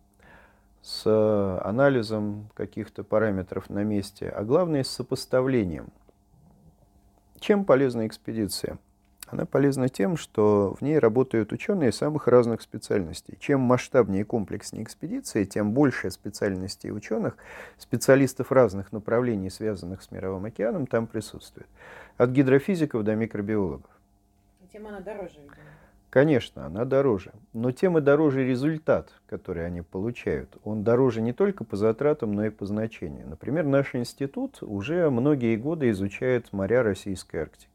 с 0.82 1.60
анализом 1.64 2.50
каких-то 2.54 3.04
параметров 3.04 3.70
на 3.70 3.84
месте, 3.84 4.30
а 4.30 4.44
главное 4.44 4.84
с 4.84 4.90
сопоставлением. 4.90 5.90
Чем 7.40 7.66
полезна 7.66 8.08
экспедиция? 8.08 8.78
Она 9.32 9.46
полезна 9.46 9.88
тем, 9.88 10.18
что 10.18 10.76
в 10.78 10.84
ней 10.84 11.00
работают 11.00 11.54
ученые 11.54 11.94
самых 11.94 12.28
разных 12.28 12.62
специальностей. 12.62 13.38
Чем 13.40 13.62
масштабнее 13.62 14.22
и 14.22 14.26
комплекснее 14.26 14.84
экспедиции, 14.84 15.46
тем 15.46 15.72
больше 15.72 16.12
специальностей 16.12 16.92
ученых, 16.92 17.38
специалистов 17.78 18.52
разных 18.52 18.92
направлений, 18.92 19.50
связанных 19.50 20.04
с 20.04 20.12
Мировым 20.12 20.46
океаном, 20.46 20.86
там 20.86 21.08
присутствует. 21.08 21.68
От 22.18 22.32
гидрофизиков 22.32 23.06
до 23.06 23.16
микробиологов. 23.16 23.90
Тем 24.74 24.88
она 24.88 25.00
дороже, 25.00 25.40
видимо. 25.40 25.56
Конечно, 26.10 26.66
она 26.66 26.84
дороже. 26.84 27.32
Но 27.54 27.72
тем 27.72 27.98
и 27.98 28.02
дороже 28.02 28.46
результат, 28.46 29.14
который 29.28 29.66
они 29.66 29.82
получают. 29.82 30.58
Он 30.66 30.84
дороже 30.84 31.22
не 31.22 31.32
только 31.32 31.64
по 31.64 31.78
затратам, 31.78 32.34
но 32.34 32.46
и 32.46 32.50
по 32.50 32.66
значению. 32.66 33.30
Например, 33.30 33.64
наш 33.66 33.96
институт 33.96 34.58
уже 34.62 35.10
многие 35.10 35.56
годы 35.56 35.90
изучает 35.92 36.52
моря 36.52 36.84
Российской 36.84 37.38
Арктики. 37.38 37.71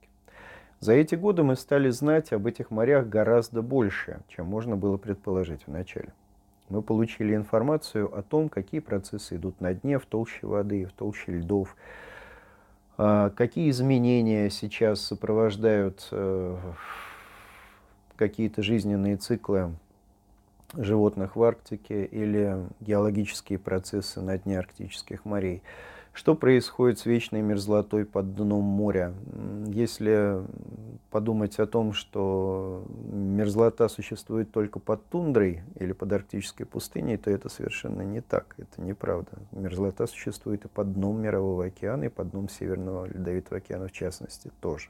За 0.80 0.92
эти 0.92 1.14
годы 1.14 1.42
мы 1.42 1.56
стали 1.56 1.90
знать 1.90 2.32
об 2.32 2.46
этих 2.46 2.70
морях 2.70 3.08
гораздо 3.08 3.62
больше, 3.62 4.20
чем 4.28 4.46
можно 4.46 4.76
было 4.76 4.98
предположить 4.98 5.62
вначале. 5.66 6.12
Мы 6.68 6.82
получили 6.82 7.34
информацию 7.34 8.12
о 8.16 8.22
том, 8.22 8.48
какие 8.48 8.80
процессы 8.80 9.36
идут 9.36 9.60
на 9.60 9.72
дне, 9.72 9.98
в 9.98 10.06
толще 10.06 10.46
воды, 10.46 10.84
в 10.84 10.92
толще 10.92 11.32
льдов, 11.32 11.76
а, 12.98 13.30
какие 13.30 13.70
изменения 13.70 14.50
сейчас 14.50 15.00
сопровождают 15.00 16.08
э, 16.10 16.56
какие-то 18.16 18.62
жизненные 18.62 19.16
циклы 19.16 19.74
животных 20.74 21.36
в 21.36 21.42
Арктике 21.42 22.04
или 22.04 22.66
геологические 22.80 23.58
процессы 23.58 24.20
на 24.20 24.38
дне 24.38 24.58
арктических 24.58 25.24
морей. 25.24 25.62
Что 26.16 26.34
происходит 26.34 26.98
с 26.98 27.04
вечной 27.04 27.42
мерзлотой 27.42 28.06
под 28.06 28.34
дном 28.34 28.64
моря? 28.64 29.12
Если 29.66 30.40
подумать 31.10 31.58
о 31.58 31.66
том, 31.66 31.92
что 31.92 32.86
мерзлота 33.12 33.86
существует 33.88 34.50
только 34.50 34.78
под 34.78 35.04
тундрой 35.10 35.62
или 35.78 35.92
под 35.92 36.10
арктической 36.14 36.64
пустыней, 36.64 37.18
то 37.18 37.30
это 37.30 37.50
совершенно 37.50 38.00
не 38.00 38.22
так, 38.22 38.54
это 38.56 38.80
неправда. 38.80 39.32
Мерзлота 39.52 40.06
существует 40.06 40.64
и 40.64 40.68
под 40.68 40.94
дном 40.94 41.20
Мирового 41.20 41.66
океана, 41.66 42.04
и 42.04 42.08
под 42.08 42.30
дном 42.30 42.48
Северного 42.48 43.04
Ледовитого 43.04 43.58
океана 43.58 43.88
в 43.88 43.92
частности 43.92 44.50
тоже. 44.62 44.88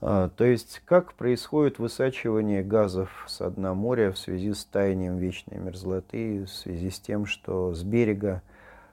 А, 0.00 0.30
то 0.30 0.44
есть, 0.44 0.82
как 0.84 1.14
происходит 1.14 1.78
высачивание 1.78 2.64
газов 2.64 3.24
с 3.28 3.48
дна 3.50 3.72
моря 3.72 4.10
в 4.10 4.18
связи 4.18 4.52
с 4.52 4.64
таянием 4.64 5.18
вечной 5.18 5.58
мерзлоты, 5.58 6.42
в 6.42 6.50
связи 6.50 6.90
с 6.90 6.98
тем, 6.98 7.24
что 7.24 7.72
с 7.72 7.84
берега 7.84 8.42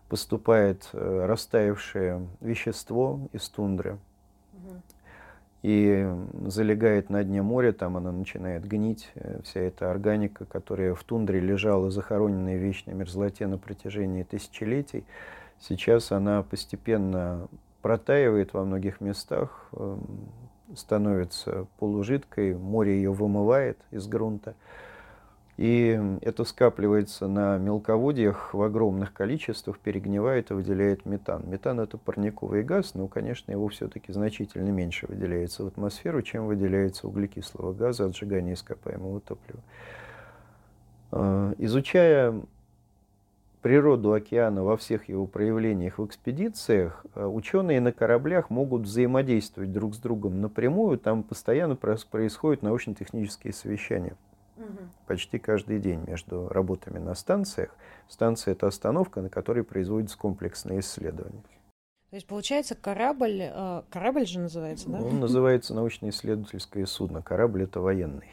поступает 0.10 0.89
э, 0.94 1.25
растаявшее 1.25 2.28
вещество 2.42 3.20
из 3.32 3.48
тундры 3.50 3.98
и 5.62 6.10
залегает 6.46 7.10
на 7.10 7.24
дне 7.24 7.42
моря, 7.42 7.74
там 7.74 7.98
она 7.98 8.12
начинает 8.12 8.66
гнить, 8.66 9.10
э, 9.16 9.42
вся 9.44 9.60
эта 9.60 9.92
органика, 9.92 10.46
которая 10.46 10.96
в 10.96 11.04
тундре 11.04 11.39
лежала 11.39 11.92
захороненная 11.92 12.58
в 12.58 12.62
вечной 12.62 12.94
мерзлоте 12.94 13.46
на 13.48 13.58
протяжении 13.58 14.24
тысячелетий, 14.24 15.04
сейчас 15.60 16.12
она 16.12 16.44
постепенно 16.44 17.48
протаивает 17.82 18.54
во 18.54 18.63
многих 18.63 19.01
местах, 19.01 19.68
эм, 19.74 20.30
становится 20.75 21.66
полужидкой, 21.78 22.56
море 22.56 22.96
ее 22.96 23.12
вымывает 23.12 23.78
из 23.92 24.08
грунта. 24.08 24.56
И 25.60 26.00
это 26.22 26.46
скапливается 26.46 27.28
на 27.28 27.58
мелководьях 27.58 28.54
в 28.54 28.62
огромных 28.62 29.12
количествах, 29.12 29.78
перегнивает 29.78 30.51
и 30.51 30.54
выделяет 30.54 31.06
метан. 31.06 31.44
Метан– 31.50 31.80
это 31.82 31.98
парниковый 31.98 32.63
газ, 32.63 32.94
но, 32.96 33.10
конечно, 33.10 33.51
его 33.51 33.68
все-таки 33.68 34.13
значительно 34.13 34.70
меньше 34.70 35.06
выделяется 35.08 35.66
в 35.66 35.68
атмосферу, 35.68 36.22
чем 36.22 36.48
выделяется 36.48 37.08
углекислого 37.10 37.74
газа 37.74 38.06
от 38.06 38.16
сжигания 38.16 38.54
ископаемого 38.54 39.20
топлива. 39.20 39.60
А, 41.12 41.54
изучая 41.58 42.39
природу 43.62 44.13
океана 44.13 44.63
во 44.63 44.78
всех 44.78 45.10
его 45.10 45.25
проявлениях 45.25 45.98
в 45.98 46.06
экспедициях, 46.06 47.06
а, 47.16 47.28
ученые 47.28 47.82
на 47.82 47.92
кораблях 47.92 48.50
могут 48.50 48.84
взаимодействовать 48.84 49.74
друг 49.74 49.94
с 49.94 49.98
другом 49.98 50.39
напрямую, 50.39 50.98
там 50.98 51.22
постоянно 51.22 51.75
происходят 51.75 52.62
научно-технические 52.62 53.51
совещания– 53.51 54.16
почти 55.08 55.39
каждый 55.39 55.80
день 55.80 56.04
между 56.08 56.48
работами 56.50 57.00
на 57.00 57.16
станциях. 57.16 57.75
Станция– 58.08 58.51
это 58.54 58.68
остановка, 58.68 59.22
на 59.22 59.30
которой 59.30 59.63
производятся 59.63 60.18
комплексные 60.18 60.80
исследования. 60.80 61.44
То 62.10 62.16
есть, 62.16 62.25
получается, 62.25 62.75
корабль, 62.75 63.42
э, 63.42 63.84
корабль 63.92 64.25
же 64.25 64.39
называется, 64.39 64.89
да? 64.89 65.00
Он 65.00 65.20
называется 65.20 65.75
научно-исследовательское 65.75 66.86
судно. 66.88 67.22
Корабль– 67.22 67.63
это 67.66 67.82
военный. 67.82 68.28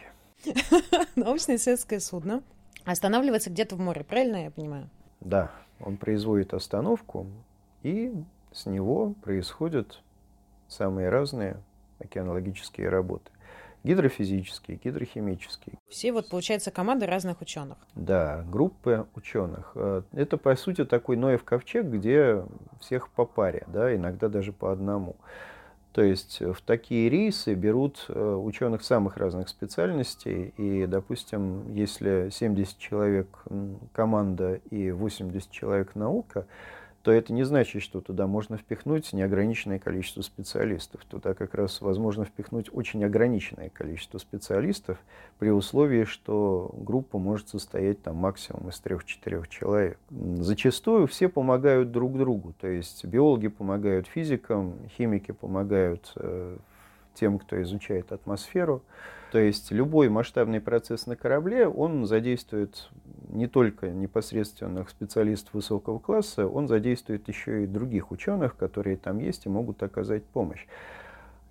научно-исследовательское 1.17 2.01
судно 2.01 2.43
останавливается 2.85 3.51
где-то 3.51 3.77
в 3.77 3.81
море, 3.81 4.05
правильно 4.05 4.45
я 4.45 4.51
понимаю? 4.51 4.89
Да, 5.21 5.51
он 5.81 5.97
производит 5.97 6.55
остановку, 6.55 7.27
и 7.83 8.13
с 8.53 8.67
него 8.67 9.15
происходят 9.23 10.01
самые 10.69 11.09
разные 11.09 11.59
океанологические 11.99 12.89
работы. 12.89 13.31
Гидрофизические, 13.87 14.81
гидрохимические. 14.83 15.79
Все 15.89 16.11
вот, 16.11 16.29
получается, 16.29 16.73
команды 16.73 17.07
разных 17.07 17.41
ученых. 17.41 17.79
Да, 17.95 18.45
группы 18.51 19.07
ученых. 19.15 19.71
Э, 19.77 20.03
это, 20.13 20.37
по 20.37 20.57
сути, 20.57 20.85
такой 20.85 21.17
Ноев 21.17 21.45
ковчег, 21.45 21.87
где 21.87 22.43
всех 22.81 23.09
по 23.11 23.25
паре, 23.25 23.65
да, 23.69 23.95
иногда 23.95 24.29
даже 24.29 24.53
по 24.53 24.73
одному. 24.73 25.15
То 25.93 26.03
есть 26.03 26.41
в 26.41 26.61
такие 26.63 27.09
рейсы 27.09 27.55
берут 27.55 28.07
э, 28.09 28.35
ученых 28.35 28.83
самых 28.83 29.17
разных 29.19 29.49
специальностей, 29.49 30.53
и, 30.57 30.87
допустим, 30.87 31.73
если 31.73 32.31
70 32.33 32.79
человек 32.79 33.29
команда 33.93 34.61
и 34.71 34.91
80 34.91 35.49
человек 35.53 35.95
наука, 35.95 36.47
то 37.07 37.13
это 37.13 37.33
не 37.33 37.45
значит, 37.45 37.83
что 37.83 38.01
туда 38.01 38.27
можно 38.27 38.57
впихнуть 38.57 39.13
неограниченное 39.13 39.79
количество 39.79 40.23
специалистов. 40.23 41.05
Туда 41.05 41.35
как 41.35 41.55
раз 41.55 41.81
возможно 41.81 42.25
впихнуть 42.25 42.69
очень 42.73 43.05
ограниченное 43.05 43.69
количество 43.69 44.19
специалистов 44.19 44.99
при 45.39 45.51
условии, 45.51 46.03
что 46.03 46.75
группа 46.77 47.19
может 47.21 47.49
состоять 47.49 48.03
там 48.03 48.17
максимум 48.17 48.71
из 48.71 48.81
трех-четырех 48.81 49.47
человек. 49.47 50.01
Зачастую 50.11 51.07
все 51.07 51.29
помогают 51.29 51.93
друг 51.93 52.19
другу, 52.19 52.55
то 52.61 52.67
есть 52.67 53.05
биологи 53.05 53.47
помогают 53.47 54.09
физикам, 54.09 54.75
химики 54.99 55.31
помогают 55.31 56.13
э, 56.17 56.57
тем, 57.15 57.39
кто 57.39 57.63
изучает 57.63 58.11
атмосферу. 58.11 58.83
То 59.33 59.39
есть 59.39 59.71
любой 59.73 60.09
масштабный 60.09 60.61
процесс 60.61 61.07
на 61.07 61.17
корабле, 61.17 61.67
он 61.67 62.07
задействует 62.07 62.89
не 63.29 63.49
только 63.49 63.91
непосредственных 63.91 64.89
специалистов 64.89 65.55
высокого 65.55 65.99
класса, 65.99 66.47
он 66.47 66.69
задействует 66.69 67.27
еще 67.29 67.65
и 67.65 67.67
других 67.67 68.13
ученых, 68.13 68.57
которые 68.57 68.97
там 68.97 69.19
есть 69.19 69.47
и 69.47 69.49
могут 69.49 69.83
оказать 69.83 70.25
помощь. 70.25 70.67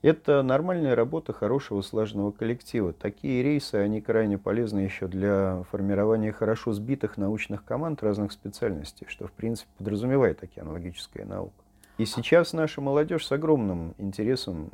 Это 0.02 0.44
нормальная 0.44 0.96
работа 0.96 1.34
хорошего 1.34 1.82
слаженного 1.82 2.32
коллектива. 2.32 2.94
Такие 2.94 3.42
рейсы, 3.42 3.76
они 3.76 4.02
крайне 4.02 4.38
полезны 4.38 4.80
еще 4.80 5.08
для 5.08 5.64
формирования 5.72 6.32
хорошо 6.32 6.74
сбитых 6.74 7.18
научных 7.18 7.66
команд 7.66 8.04
разных 8.04 8.32
специальностей, 8.32 9.08
что, 9.10 9.28
в 9.28 9.32
принципе, 9.32 9.70
подразумевает 9.80 10.44
океанологическая 10.44 11.26
наука. 11.26 11.56
И 11.98 12.06
сейчас 12.06 12.54
наша 12.54 12.82
молодежь 12.82 13.26
с 13.26 13.32
огромным 13.32 13.96
интересом 13.98 14.70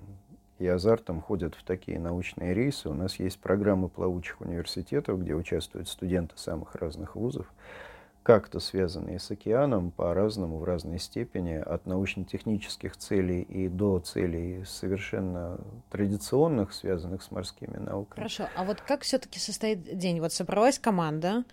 и 0.62 0.68
азартом 0.68 1.22
ходят 1.22 1.56
в 1.56 1.64
такие 1.64 2.00
научные 2.00 2.54
рейсы. 2.54 2.88
У 2.88 2.94
нас 2.94 3.16
есть 3.16 3.40
программы 3.40 3.90
плавучих 3.90 4.40
университетов, 4.42 5.20
где 5.20 5.34
участвуют 5.34 5.90
студенты 5.90 6.38
самых 6.38 6.76
разных 6.76 7.16
вузов, 7.16 7.52
как-то 8.22 8.60
связанные 8.60 9.18
с 9.18 9.32
океаном 9.32 9.90
по-разному, 9.90 10.60
в 10.60 10.64
разной 10.64 11.00
степени, 11.00 11.56
от 11.56 11.88
научно-технических 11.88 12.96
целей 12.96 13.42
и 13.42 13.68
до 13.70 14.00
целей 14.00 14.64
совершенно 14.66 15.60
традиционных, 15.90 16.74
связанных 16.74 17.24
с 17.24 17.32
морскими 17.32 17.78
науками. 17.78 18.18
Хорошо, 18.18 18.48
а 18.56 18.64
вот 18.64 18.82
как 18.82 19.02
все-таки 19.02 19.40
состоит 19.40 19.98
день? 19.98 20.20
Вот 20.20 20.32
собралась 20.32 20.78
команда, 20.78 21.44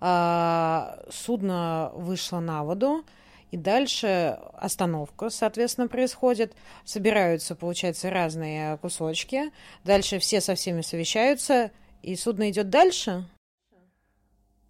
а, 0.00 1.04
судно 1.08 1.92
вышло 1.94 2.40
на 2.40 2.64
воду, 2.64 3.04
и 3.50 3.56
дальше 3.56 4.38
остановка, 4.54 5.30
соответственно, 5.30 5.88
происходит. 5.88 6.54
Собираются, 6.84 7.54
получается, 7.54 8.10
разные 8.10 8.76
кусочки. 8.78 9.52
Дальше 9.84 10.18
все 10.18 10.40
со 10.40 10.54
всеми 10.54 10.80
совещаются, 10.80 11.70
и 12.02 12.16
судно 12.16 12.50
идет 12.50 12.70
дальше. 12.70 13.24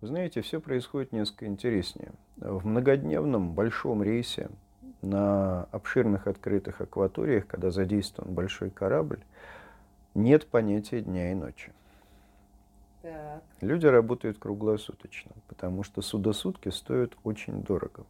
Вы 0.00 0.08
знаете, 0.08 0.42
все 0.42 0.60
происходит 0.60 1.12
несколько 1.12 1.46
интереснее. 1.46 2.12
В 2.36 2.66
многодневном 2.66 3.54
большом 3.54 4.02
рейсе 4.02 4.50
на 5.00 5.64
обширных 5.72 6.26
открытых 6.26 6.80
акваториях, 6.80 7.46
когда 7.46 7.70
задействован 7.70 8.34
большой 8.34 8.70
корабль, 8.70 9.20
нет 10.14 10.46
понятия 10.46 11.00
дня 11.00 11.32
и 11.32 11.34
ночи. 11.34 11.72
Так. 13.02 13.42
Люди 13.60 13.86
работают 13.86 14.38
круглосуточно, 14.38 15.32
потому 15.48 15.82
что 15.82 16.02
судосутки 16.02 16.68
стоят 16.68 17.12
очень 17.24 17.62
дорого. 17.62 18.04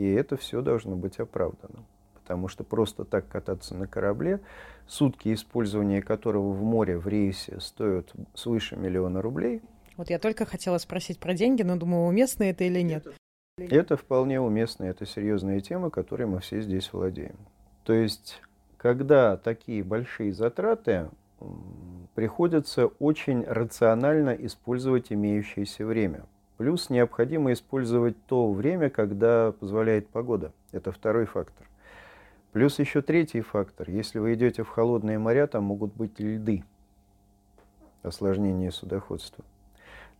И 0.00 0.12
это 0.12 0.38
все 0.38 0.62
должно 0.62 0.96
быть 0.96 1.20
оправдано. 1.20 1.84
Потому 2.14 2.48
что 2.48 2.64
просто 2.64 3.04
так 3.04 3.28
кататься 3.28 3.74
на 3.74 3.86
корабле, 3.86 4.40
сутки 4.86 5.34
использования 5.34 6.00
которого 6.00 6.52
в 6.52 6.62
море 6.62 6.96
в 6.96 7.06
рейсе 7.06 7.60
стоят 7.60 8.10
свыше 8.32 8.76
миллиона 8.76 9.20
рублей. 9.20 9.60
Вот 9.98 10.08
я 10.08 10.18
только 10.18 10.46
хотела 10.46 10.78
спросить 10.78 11.18
про 11.18 11.34
деньги, 11.34 11.60
но 11.60 11.76
думаю, 11.76 12.06
уместно 12.06 12.44
это 12.44 12.64
или 12.64 12.80
нет. 12.80 13.06
Это 13.58 13.98
вполне 13.98 14.40
уместно, 14.40 14.84
это 14.84 15.04
серьезная 15.04 15.60
тема, 15.60 15.90
которой 15.90 16.26
мы 16.26 16.40
все 16.40 16.62
здесь 16.62 16.90
владеем. 16.94 17.36
То 17.84 17.92
есть, 17.92 18.40
когда 18.78 19.36
такие 19.36 19.84
большие 19.84 20.32
затраты, 20.32 21.10
приходится 22.14 22.86
очень 22.86 23.44
рационально 23.44 24.30
использовать 24.30 25.12
имеющееся 25.12 25.84
время. 25.84 26.24
Плюс 26.60 26.90
необходимо 26.90 27.54
использовать 27.54 28.22
то 28.26 28.52
время, 28.52 28.90
когда 28.90 29.50
позволяет 29.50 30.10
погода. 30.10 30.52
Это 30.72 30.92
второй 30.92 31.24
фактор. 31.24 31.66
Плюс 32.52 32.78
еще 32.78 33.00
третий 33.00 33.40
фактор. 33.40 33.88
Если 33.88 34.18
вы 34.18 34.34
идете 34.34 34.62
в 34.62 34.68
холодные 34.68 35.18
моря, 35.18 35.46
там 35.46 35.64
могут 35.64 35.94
быть 35.94 36.20
льды, 36.20 36.62
осложнение 38.02 38.72
судоходства. 38.72 39.42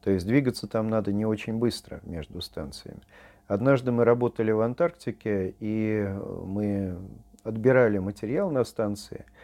То 0.03 0.13
есть 0.13 0.27
двигаться 0.27 0.67
там 0.67 0.89
надо 0.89 1.13
не 1.13 1.27
очень 1.27 1.59
быстро 1.59 2.01
между 2.05 2.41
станциями. 2.41 3.03
Однажды 3.47 3.93
мы 3.93 4.07
работали 4.07 4.51
в 4.51 4.63
Антарктике, 4.63 5.55
и 5.61 6.09
мы 6.43 6.97
отбирали 7.45 7.99
материал 7.99 8.51
на 8.51 8.65
станции– 8.65 9.27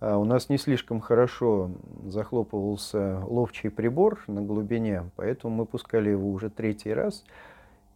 у 0.00 0.24
нас 0.24 0.48
не 0.48 0.58
слишком 0.58 1.00
хорошо 1.00 1.70
захлопывался 2.06 3.20
ловчий 3.26 3.70
прибор 3.70 4.22
на 4.26 4.42
глубине, 4.42 5.10
поэтому 5.16 5.56
мы 5.56 5.66
пускали 5.66 6.10
его 6.10 6.30
уже 6.30 6.50
третий 6.50 6.92
раз. 6.92 7.24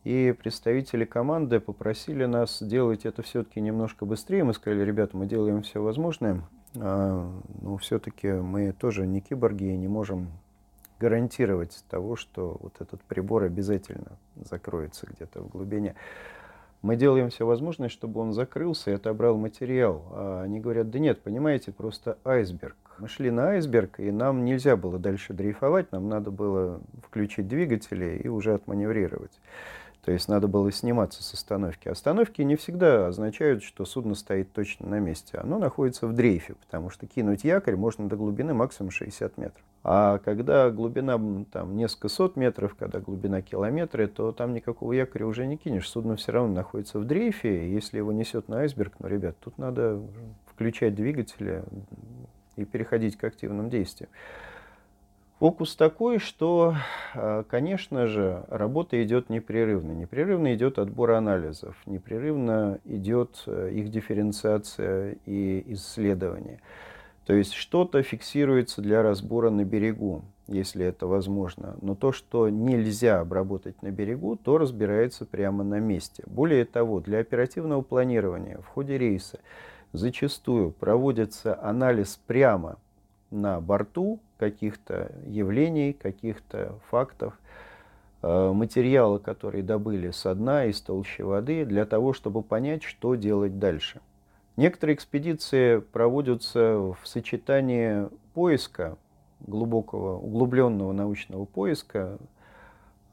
И 0.05 0.35
представители 0.37 1.05
команды 1.05 1.61
попросили 1.61 2.25
нас 2.25 2.61
делать 2.61 3.07
это 3.07 3.23
все-таки 3.23 3.61
немножко 3.61 4.05
быстрее. 4.05 4.43
Мы 4.43 4.53
сказали, 4.53 4.83
ребята, 4.83 5.17
мы 5.17 5.27
делаем 5.27 5.63
все 5.63 5.81
возможное, 5.81 6.43
а, 6.77 7.31
но 7.61 7.77
все-таки 7.77 8.33
мы 8.33 8.73
тоже 8.73 9.07
не 9.07 9.21
киборги 9.21 9.65
и 9.65 9.77
не 9.77 9.87
можем 9.87 10.29
гарантировать 10.99 11.85
того, 11.89 12.17
что 12.17 12.57
вот 12.61 12.81
этот 12.81 13.01
прибор 13.03 13.45
обязательно 13.45 14.19
закроется 14.35 15.07
где-то 15.07 15.41
в 15.41 15.49
глубине. 15.49 15.95
Мы 16.83 16.97
делаем 16.97 17.31
все 17.31 17.47
возможное, 17.47 17.89
чтобы 17.89 18.21
он 18.21 18.33
закрылся 18.33 18.91
и 18.91 18.95
отобрал 18.95 19.39
материал. 19.39 20.05
А 20.11 20.43
они 20.43 20.59
говорят, 20.59 20.91
да 20.91 20.99
нет, 20.99 21.23
понимаете, 21.23 21.71
просто 21.71 22.19
айсберг. 22.25 22.77
Мы 22.99 23.09
шли 23.09 23.31
на 23.31 23.51
айсберг, 23.51 24.01
и 24.01 24.11
нам 24.11 24.45
нельзя 24.45 24.77
было 24.77 24.99
дальше 24.99 25.33
дрейфовать, 25.33 25.93
нам 25.93 26.09
надо 26.09 26.31
было 26.33 26.81
включить 27.07 27.47
двигатели 27.47 28.21
и 28.23 28.29
уже 28.29 28.55
отманеврировать. 28.55 29.41
То 30.05 30.11
есть 30.11 30.29
надо 30.29 30.49
было 30.49 30.73
сниматься 30.73 31.23
с 31.23 31.33
остановки. 31.33 31.87
Остановки 31.89 32.43
не 32.43 32.57
всегда 32.57 33.07
означают, 33.07 33.63
что 33.63 33.85
судно 33.85 34.17
стоит 34.17 34.53
точно 34.53 34.89
на 34.89 34.99
месте. 34.99 35.39
Оно 35.39 35.59
находится 35.59 36.09
в 36.09 36.13
дрейфе, 36.13 36.55
потому 36.55 36.91
что 36.91 37.07
кинуть 37.07 37.45
якорь 37.45 37.77
можно 37.77 38.09
до 38.09 38.17
глубины 38.17 38.53
максимум 38.55 38.91
60 38.91 39.39
метров. 39.39 39.63
А 39.85 40.19
когда 40.19 40.71
глубина 40.71 41.21
там, 41.51 41.77
несколько 41.77 42.09
сот 42.09 42.37
метров, 42.37 42.77
когда 42.77 43.01
глубина 43.01 43.43
километры, 43.43 44.07
то 44.07 44.31
там 44.31 44.55
никакого 44.55 44.93
якоря 44.93 45.27
уже 45.27 45.47
не 45.47 45.57
кинешь. 45.57 45.89
Судно 45.89 46.15
все 46.17 46.33
равно 46.33 46.55
находится 46.55 47.01
в 47.01 47.05
дрейфе. 47.05 47.73
Если 47.73 47.99
его 47.99 48.13
несет 48.13 48.49
на 48.49 48.61
айсберг, 48.61 48.95
ну, 49.01 49.09
ребят, 49.09 49.37
тут 49.41 49.59
надо 49.59 50.01
включать 50.47 50.95
двигатели 50.95 51.65
и 52.57 52.65
переходить 52.65 53.17
к 53.17 53.25
активным 53.25 53.71
действиям. 53.71 54.11
Фокус 55.41 55.75
такой, 55.75 56.21
что, 56.21 56.77
а, 57.15 57.43
конечно 57.43 58.07
же, 58.07 58.45
работа 58.49 59.03
идет 59.03 59.29
непрерывно. 59.29 59.91
Непрерывно 59.91 60.55
идет 60.55 60.79
отбор 60.79 61.11
анализов, 61.11 61.75
непрерывно 61.85 62.79
идет 62.85 63.43
э, 63.49 63.73
их 63.73 63.91
дифференциация 63.91 65.17
и 65.27 65.65
исследование. 65.75 66.61
То 67.27 67.35
есть 67.35 67.53
что-то 67.53 68.03
фиксируется 68.03 68.83
для 68.83 69.03
разбора 69.03 69.51
на 69.51 69.65
берегу, 69.65 70.23
если 70.49 70.85
это 70.85 71.07
возможно. 71.07 71.77
Но 71.81 71.95
то, 71.95 72.11
что 72.11 72.49
нельзя 72.49 73.21
обработать 73.21 73.81
на 73.83 73.91
берегу, 73.91 74.37
то 74.37 74.59
разбирается 74.59 75.25
прямо 75.25 75.63
на 75.63 75.79
месте. 75.79 76.25
Более 76.27 76.65
того, 76.65 77.01
для 77.01 77.21
оперативного 77.21 77.83
планирования 77.83 78.59
в 78.59 78.67
ходе 78.67 78.99
рейса 78.99 79.39
зачастую 79.93 80.73
проводится 80.73 81.61
анализ 81.63 82.19
прямо 82.27 82.79
на 83.31 83.61
борту 83.61 84.19
каких-то 84.39 85.13
явлений, 85.25 85.93
каких-то 85.93 86.79
фактов, 86.91 87.39
э, 88.23 88.53
материала, 88.53 89.19
который 89.19 89.63
добыли 89.63 90.11
со 90.11 90.35
дна, 90.35 90.65
из 90.65 90.81
толщи 90.81 91.23
воды, 91.23 91.65
для 91.65 91.87
того, 91.87 92.13
чтобы 92.13 92.43
понять, 92.43 92.83
что 92.83 93.15
делать 93.15 93.61
дальше. 93.61 94.01
Некоторые 94.57 94.97
экспедиции 94.97 95.79
проводятся 95.79 96.77
в 96.79 96.99
сочетании 97.05 98.09
поиска 98.35 98.99
глубокого, 99.41 100.19
углубленного 100.19 100.93
научного 100.93 101.45
поиска, 101.45 102.19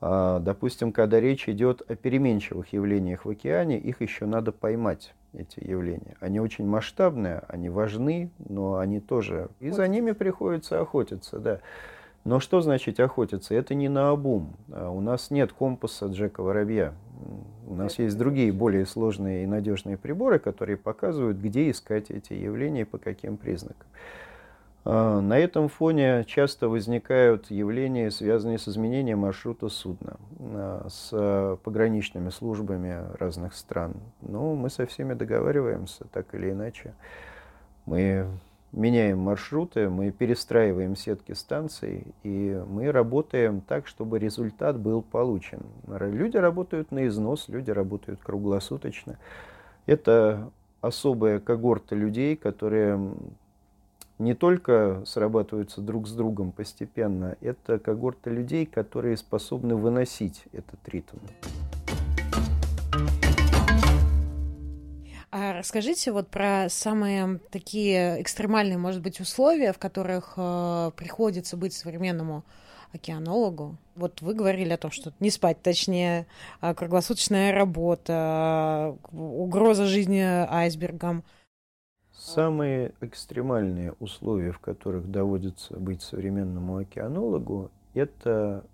а, 0.02 0.39
допустим, 0.39 0.91
когда 0.91 1.19
речь 1.19 1.49
идет 1.49 1.82
о 1.89 1.95
переменчивых 1.95 2.71
явлениях 2.71 3.25
в 3.25 3.30
океане, 3.30 3.78
их 3.78 4.02
еще 4.02 4.25
надо 4.25 4.52
поймать, 4.52 5.13
эти 5.34 5.60
явления. 5.60 6.15
Они 6.19 6.39
очень 6.39 6.65
масштабные, 6.65 7.43
они 7.47 7.69
важны, 7.69 8.32
но 8.47 8.78
они 8.78 8.99
тоже... 8.99 9.49
И 9.60 9.69
за 9.69 9.88
ними 9.88 10.12
приходится 10.12 10.80
охотиться, 10.80 11.39
да. 11.39 11.60
Но 12.23 12.39
что 12.39 12.62
значит 12.62 12.99
охотиться? 12.99 13.55
Это 13.55 13.73
не 13.73 13.89
на 13.89 14.10
обум. 14.10 14.53
А 14.71 14.89
у 14.89 15.01
нас 15.01 15.32
нет 15.32 15.53
компаса 15.53 16.08
Джека 16.08 16.41
Воробья. 16.41 16.93
У 17.67 17.75
нас 17.75 17.99
есть 17.99 18.17
другие, 18.17 18.51
более 18.51 18.86
сложные 18.86 19.43
и 19.43 19.47
надежные 19.47 19.97
приборы, 19.97 20.39
которые 20.39 20.77
показывают, 20.77 21.38
где 21.38 21.69
искать 21.69 22.10
эти 22.10 22.34
явления 22.34 22.82
и 22.82 22.86
по 22.86 22.97
каким 22.97 23.38
признакам. 23.38 23.88
А, 24.86 25.19
на 25.21 25.38
этом 25.38 25.69
фоне 25.69 26.23
часто 26.25 26.67
возникают 26.67 27.51
явления, 27.51 28.10
связанные 28.10 28.58
с 28.58 28.67
изменением 28.67 29.19
маршрута 29.19 29.69
судна, 29.69 30.17
а, 30.39 30.88
с 30.89 31.58
пограничными 31.63 32.29
службами 32.29 33.03
разных 33.19 33.53
стран. 33.53 33.93
Но 34.21 34.55
мы 34.55 34.69
со 34.69 34.86
всеми 34.86 35.13
договариваемся, 35.13 36.05
так 36.12 36.34
или 36.34 36.51
иначе. 36.51 36.93
Мы 37.86 38.25
меняем 38.71 39.19
маршруты, 39.19 39.89
мы 39.89 40.12
перестраиваем 40.12 40.95
сетки 40.95 41.32
станций, 41.32 42.08
и 42.23 42.62
мы 42.67 42.91
работаем 42.91 43.62
так, 43.62 43.88
чтобы 43.88 44.19
результат 44.19 44.79
был 44.79 45.01
получен. 45.01 45.62
Люди 45.88 46.38
работают 46.38 46.91
на 46.91 47.08
износ, 47.08 47.49
люди 47.49 47.71
работают 47.71 48.19
круглосуточно. 48.21 49.17
Это 49.86 50.51
особая 50.82 51.39
когорта 51.39 51.95
людей, 51.95 52.36
которые 52.36 53.13
не 54.19 54.34
только 54.34 55.01
срабатываются 55.05 55.82
друг 55.82 56.08
с 56.08 56.12
другом 56.12 56.51
постепенно, 56.51 57.38
это 57.41 57.79
когорта 57.79 58.29
людей, 58.29 58.65
которые 58.65 59.17
способны 59.17 59.75
выносить 59.75 60.43
этот 60.51 60.88
ритм. 60.88 61.17
А 65.31 65.53
расскажите 65.53 66.11
вот 66.11 66.29
про 66.29 66.67
самые 66.69 67.39
такие 67.51 68.21
экстремальные, 68.21 68.77
может 68.77 69.01
быть, 69.01 69.19
условия, 69.19 69.73
в 69.73 69.77
которых 69.77 70.33
э, 70.37 70.91
приходится 70.95 71.55
быть 71.55 71.73
современному 71.73 72.43
океанологу. 72.93 73.77
Вот 73.95 74.21
вы 74.21 74.33
говорили 74.33 74.73
о 74.73 74.77
том, 74.77 74.89
что 74.89 75.13
не 75.19 75.29
спать, 75.29 75.61
точнее, 75.61 76.25
а 76.61 76.73
круглосуточная 76.73 77.53
работа, 77.53 78.97
угроза 79.11 79.85
жизни 79.85 80.21
айсбергам– 80.21 81.23
Самые 82.19 82.93
экстремальные 82.99 83.93
условия, 83.99 84.51
в 84.51 84.59
которых 84.59 85.09
доводится 85.09 85.77
быть 85.77 86.01
современному 86.01 86.75
океанологу, 86.75 87.71
это 87.93 88.65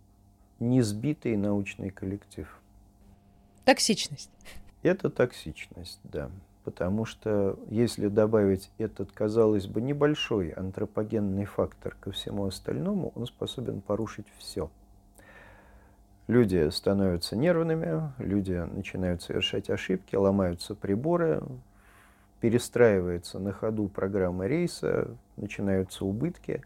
несбитый 0.60 1.38
научный 1.38 1.92
коллектив. 1.92 2.48
Токсичность. 3.64 4.32
Это 4.82 5.12
токсичность, 5.12 6.00
да. 6.04 6.32
Потому 6.66 7.06
что 7.06 7.60
если 7.70 8.08
добавить 8.08 8.72
этот, 8.80 9.12
казалось 9.12 9.68
бы, 9.68 9.82
небольшой 9.82 10.50
антропогенный 10.50 11.46
фактор 11.46 11.96
ко 12.00 12.10
всему 12.10 12.48
остальному, 12.48 13.12
он 13.14 13.28
способен 13.28 13.82
порушить 13.82 14.26
все. 14.40 14.72
Люди 16.28 16.68
становятся 16.72 17.36
нервными, 17.36 18.12
люди 18.18 18.54
начинают 18.54 19.22
совершать 19.22 19.70
ошибки, 19.70 20.16
ломаются 20.16 20.74
приборы, 20.74 21.44
перестраивается 22.42 23.38
на 23.38 23.52
ходу 23.52 23.88
программа 23.88 24.48
рейса, 24.48 25.16
начинаются 25.38 26.04
убытки, 26.04 26.64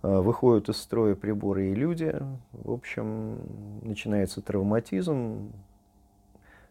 а, 0.00 0.22
выходят 0.22 0.70
из 0.70 0.78
строя 0.78 1.14
приборы 1.14 1.66
и 1.66 1.74
люди. 1.74 2.18
В 2.52 2.72
общем, 2.72 3.38
начинается 3.82 4.40
травматизм, 4.40 5.52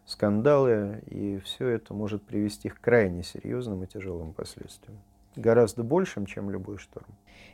скандалы, 0.06 1.02
и 1.06 1.38
все 1.44 1.68
это 1.68 1.94
может 1.94 2.22
привести 2.22 2.68
к 2.68 2.80
крайне 2.80 3.22
серьезным 3.22 3.84
и 3.84 3.86
тяжелым 3.86 4.32
последствиям. 4.32 4.98
Гораздо 5.36 5.82
большим, 5.82 6.26
чем 6.26 6.50
любой 6.50 6.78
шторм. 6.78 7.06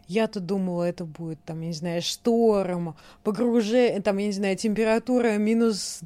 Я-то 0.07 0.41
думала, 0.41 0.85
это 0.85 1.05
будет, 1.05 1.43
там, 1.45 1.61
я 1.61 1.69
не 1.69 1.73
знаю, 1.73 2.03
шторм, 2.03 2.97
погружение, 3.23 4.03
там, 4.03 4.19
я 4.19 4.27
не 4.27 4.33
знаю, 4.33 4.57
температура 4.57 5.39
минус 5.39 6.03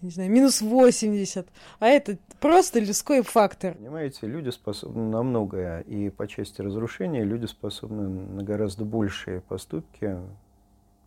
не 0.00 0.10
знаю, 0.10 0.30
минус 0.30 0.60
80, 0.60 1.48
а 1.80 1.86
это 1.88 2.18
просто 2.40 2.78
людской 2.78 3.22
фактор. 3.22 3.74
Понимаете, 3.74 4.26
люди 4.26 4.50
способны 4.50 5.02
на 5.10 5.22
многое, 5.22 5.80
и 5.80 6.10
по 6.10 6.28
части 6.28 6.60
разрушения 6.60 7.24
люди 7.24 7.46
способны 7.46 8.08
на 8.08 8.42
гораздо 8.42 8.84
большие 8.84 9.40
поступки 9.40 10.16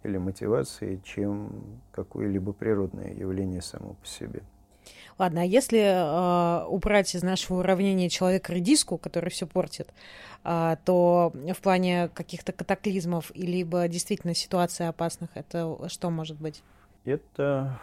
или 0.03 0.17
мотивации, 0.17 0.99
чем 1.05 1.79
какое-либо 1.91 2.53
природное 2.53 3.13
явление 3.13 3.61
само 3.61 3.93
по 3.93 4.05
себе. 4.05 4.41
Ладно, 5.17 5.41
а 5.41 5.45
если 5.45 5.79
э, 5.79 6.65
убрать 6.65 7.13
из 7.15 7.23
нашего 7.23 7.59
уравнения 7.59 8.09
человека-редиску, 8.09 8.97
который 8.97 9.29
все 9.29 9.45
портит, 9.47 9.89
э, 10.43 10.77
то 10.85 11.33
в 11.33 11.61
плане 11.61 12.09
каких-то 12.13 12.51
катаклизмов 12.51 13.31
либо 13.35 13.87
действительно 13.87 14.33
ситуаций 14.33 14.87
опасных, 14.87 15.29
это 15.35 15.77
что 15.89 16.09
может 16.09 16.39
быть? 16.39 16.63
Это 17.05 17.79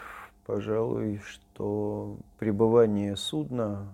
пожалуй, 0.48 1.20
что 1.26 2.16
пребывание 2.38 3.16
судна, 3.16 3.86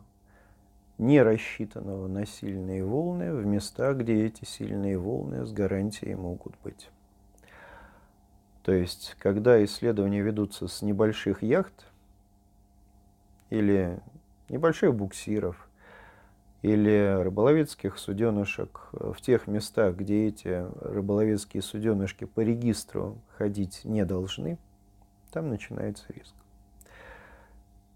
не 0.98 1.20
рассчитанного 1.20 2.06
на 2.06 2.26
сильные 2.26 2.84
волны, 2.84 3.34
в 3.34 3.44
местах, 3.44 3.96
где 3.96 4.26
эти 4.26 4.44
сильные 4.44 4.96
волны 4.96 5.44
с 5.44 5.50
гарантией 5.50 6.14
могут 6.14 6.54
быть. 6.62 6.90
То 8.62 8.70
есть, 8.70 9.16
когда 9.18 9.62
исследования 9.64 10.20
ведутся 10.20 10.68
с 10.68 10.80
небольших 10.80 11.42
яхт 11.42 11.86
или 13.54 14.00
небольших 14.48 14.94
буксиров, 14.94 15.68
или 16.62 17.22
рыболовецких 17.22 17.98
суденышек 17.98 18.88
в 18.92 19.20
тех 19.20 19.46
местах, 19.46 19.96
где 19.96 20.26
эти 20.26 20.64
рыболовецкие 20.80 21.62
суденышки 21.62 22.24
по 22.24 22.40
регистру 22.40 23.18
ходить 23.36 23.82
не 23.84 24.04
должны, 24.04 24.58
там 25.30 25.50
начинается 25.50 26.04
риск. 26.08 26.34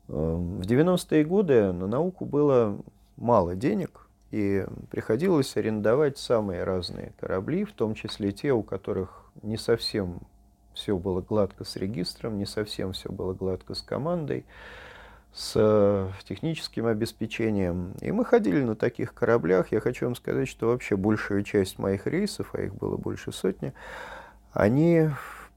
Эм, 0.08 0.58
в 0.58 0.62
90-е 0.62 1.24
годы 1.24 1.72
на 1.72 1.86
науку 1.86 2.24
было 2.24 2.78
мало 3.16 3.54
денег, 3.54 4.06
и 4.30 4.66
приходилось 4.90 5.56
арендовать 5.56 6.18
самые 6.18 6.64
разные 6.64 7.14
корабли, 7.18 7.64
в 7.64 7.72
том 7.72 7.94
числе 7.94 8.32
те, 8.32 8.52
у 8.52 8.62
которых 8.62 9.24
не 9.42 9.56
совсем 9.56 10.20
все 10.74 10.96
было 10.96 11.22
гладко 11.22 11.64
с 11.64 11.76
регистром, 11.76 12.38
не 12.38 12.46
совсем 12.46 12.92
все 12.92 13.10
было 13.10 13.32
гладко 13.32 13.74
с 13.74 13.82
командой, 13.82 14.44
с 15.38 15.52
э, 15.54 16.10
техническим 16.24 16.86
обеспечением. 16.86 17.92
И 18.00 18.10
мы 18.10 18.24
ходили 18.24 18.60
на 18.60 18.74
таких 18.74 19.14
кораблях. 19.14 19.70
Я 19.70 19.78
хочу 19.78 20.06
вам 20.06 20.16
сказать, 20.16 20.48
что 20.48 20.66
вообще 20.66 20.96
большая 20.96 21.44
часть 21.44 21.78
моих 21.78 22.08
рейсов, 22.08 22.50
а 22.54 22.62
их 22.62 22.74
было 22.74 22.96
больше 22.96 23.30
сотни, 23.30 23.72
они 24.52 25.10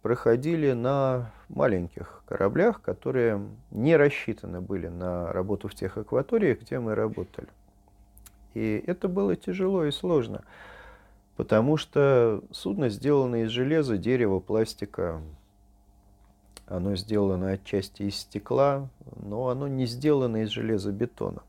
проходили 0.04 0.74
на 0.74 1.32
маленьких 1.50 2.22
кораблях, 2.28 2.80
которые 2.84 3.42
не 3.72 3.98
рассчитаны 3.98 4.62
были 4.62 4.88
на 4.88 5.34
работу 5.34 5.68
в 5.68 5.74
тех 5.74 5.98
акваториях, 5.98 6.62
где 6.62 6.78
мы 6.78 6.94
работали. 6.94 7.48
И 8.54 8.84
это 8.86 9.08
было 9.08 9.36
тяжело 9.36 9.84
и 9.86 9.92
сложно, 9.92 10.44
потому 11.38 11.78
что 11.78 12.44
судно 12.52 12.90
сделано 12.90 13.46
из 13.46 13.50
железа, 13.50 13.98
дерева, 13.98 14.40
пластика. 14.40 15.22
Оно 16.72 16.96
сделано 16.96 17.52
отчасти 17.52 18.04
из 18.04 18.16
стекла, 18.16 18.88
но 19.22 19.50
оно 19.50 19.68
не 19.68 19.86
сделано 19.86 20.44
из 20.44 20.50
железобетона. 20.50 21.42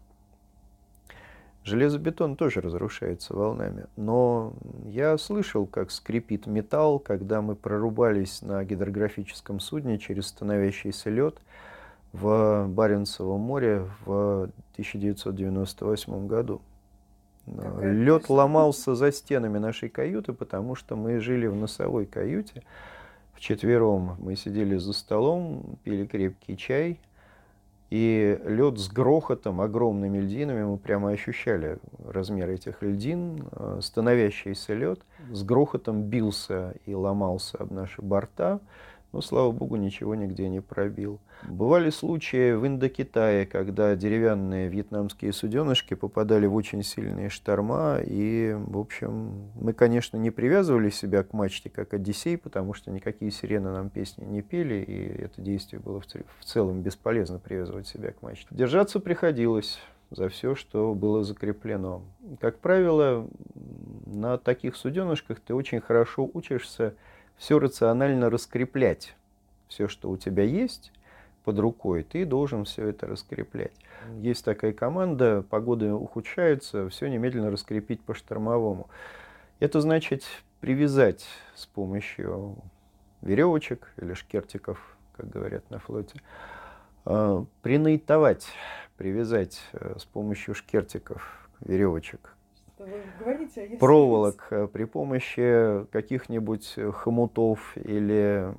Железобетон 1.62 2.35
тоже 2.35 2.61
разрушается 2.61 3.32
волнами, 3.32 3.87
но 3.94 4.52
я 4.85 5.16
слышал, 5.16 5.64
как 5.64 5.92
скрипит 5.92 6.48
металл, 6.48 6.98
когда 6.98 7.40
мы 7.40 7.54
прорубались 7.54 8.42
на 8.42 8.64
гидрографическом 8.64 9.61
судне 9.61 9.98
через 9.98 10.26
становящийся 10.26 11.08
лед 11.08 11.38
в 12.12 12.66
Баренцевом 12.66 13.40
море 13.40 13.88
в 14.04 14.50
1998 14.72 16.26
году. 16.26 16.61
Лед 17.46 18.28
ломался 18.28 18.96
за 18.96 19.12
стенами 19.12 19.58
нашей 19.58 19.88
каюты, 19.88 20.32
потому 20.32 20.74
что 20.74 20.96
мы 20.96 21.20
жили 21.20 21.46
в 21.46 21.54
носовой 21.54 22.06
каюте. 22.06 22.64
Вчетвером 23.42 24.14
мы 24.20 24.37
сидели 24.37 24.76
за 24.76 24.92
столом, 24.92 25.76
пили 25.83 26.07
крепкий 26.07 26.57
чай– 26.57 27.00
и 27.92 28.40
лед 28.46 28.78
с 28.78 28.88
грохотом, 28.88 29.61
огромными 29.61 30.18
льдинами, 30.18 30.64
мы 30.64 30.78
прямо 30.78 31.11
ощущали 31.11 31.76
размер 32.09 32.48
этих 32.48 32.83
льдин, 32.83 33.46
э, 33.52 33.81
становящийся 33.83 34.72
лед 34.72 35.00
с 35.31 35.42
грохотом 35.42 36.05
бился 36.05 36.74
и 36.87 36.94
ломался 36.94 37.59
об 37.59 37.70
наши 37.70 38.00
борта. 38.00 38.61
Но, 39.12 39.20
слава 39.20 39.53
богу, 39.53 39.77
ничего 39.77 40.14
нигде 40.14 40.48
не 40.48 40.61
пробил. 40.61 41.20
Бывали 41.48 41.90
случаи 41.90 42.53
в 42.53 42.66
Индокитае, 42.66 43.46
когда 43.46 43.94
деревянные 43.94 44.68
вьетнамские 44.68 45.33
суденышки 45.33 45.94
попадали 45.94 46.46
в 46.46 46.55
очень 46.55 46.83
сильные 46.83 47.29
шторма, 47.29 47.98
и, 48.03 48.57
в 48.59 48.79
общем, 48.79 49.51
мы, 49.55 49.72
конечно, 49.72 50.16
не 50.16 50.31
привязывали 50.31 50.90
себя 50.90 51.22
к 51.22 51.33
мачте, 51.33 51.68
как 51.68 51.94
Одиссей, 51.94 52.38
потому 52.38 52.75
что 52.75 52.90
никакие 52.90 53.31
сирены 53.31 53.70
нам 53.70 53.90
песни 53.90 54.25
не 54.25 54.42
пели, 54.42 54.83
и 54.83 55.22
это 55.22 55.42
действие 55.42 55.81
было 55.81 56.01
в 56.01 56.44
целом 56.44 56.83
бесполезно 56.83 57.38
привязывать 57.38 57.87
себя 57.87 58.12
к 58.12 58.22
мачте. 58.22 58.46
Держаться 58.51 59.01
приходилось 59.01 59.79
за 60.11 60.29
все, 60.29 60.55
что 60.55 60.94
было 60.94 61.25
закреплено. 61.25 62.03
Как 62.40 62.59
правило, 62.59 63.27
на 64.07 64.38
таких 64.38 64.77
суденышках 64.77 65.40
ты 65.40 65.55
очень 65.55 65.81
хорошо 65.81 66.29
учишься 66.33 66.94
все 67.42 67.59
рационально 67.59 68.31
раскреплять. 68.31 69.16
Все, 69.66 69.88
что 69.88 70.09
у 70.11 70.16
тебя 70.16 70.44
есть 70.44 70.92
под 71.42 71.59
рукой, 71.59 72.05
ты 72.05 72.24
должен 72.24 72.64
все 72.64 72.87
это 72.87 73.09
раскреплять. 73.09 73.72
Есть 74.20 74.44
такая 74.44 74.72
команда, 74.72 75.44
погода 75.50 75.92
ухудшается, 75.92 76.88
все 76.88 77.09
немедленно 77.09 77.50
раскрепить 77.50 78.00
по 78.00 78.14
штормовому. 78.14 78.88
Это 79.59 79.81
значит 79.81 80.22
привязать 80.61 81.26
с 81.57 81.66
помощью 81.66 82.59
веревочек 83.22 83.92
или 83.96 84.14
шкертиков, 84.14 84.96
как 85.16 85.28
говорят 85.28 85.68
на 85.68 85.81
флоте, 85.81 86.20
а, 87.05 87.44
принайтовать, 87.62 88.46
привязать 88.96 89.61
э, 89.72 89.96
с 89.98 90.05
помощью 90.05 90.55
шкертиков, 90.55 91.50
веревочек 91.59 92.37
говорите, 93.18 93.71
а 93.75 93.79
проволок 93.79 94.47
э, 94.51 94.68
при 94.73 94.85
помощи 94.85 95.87
каких-нибудь 95.90 96.75
э, 96.77 96.90
хомутов 96.92 97.77
или 97.77 98.53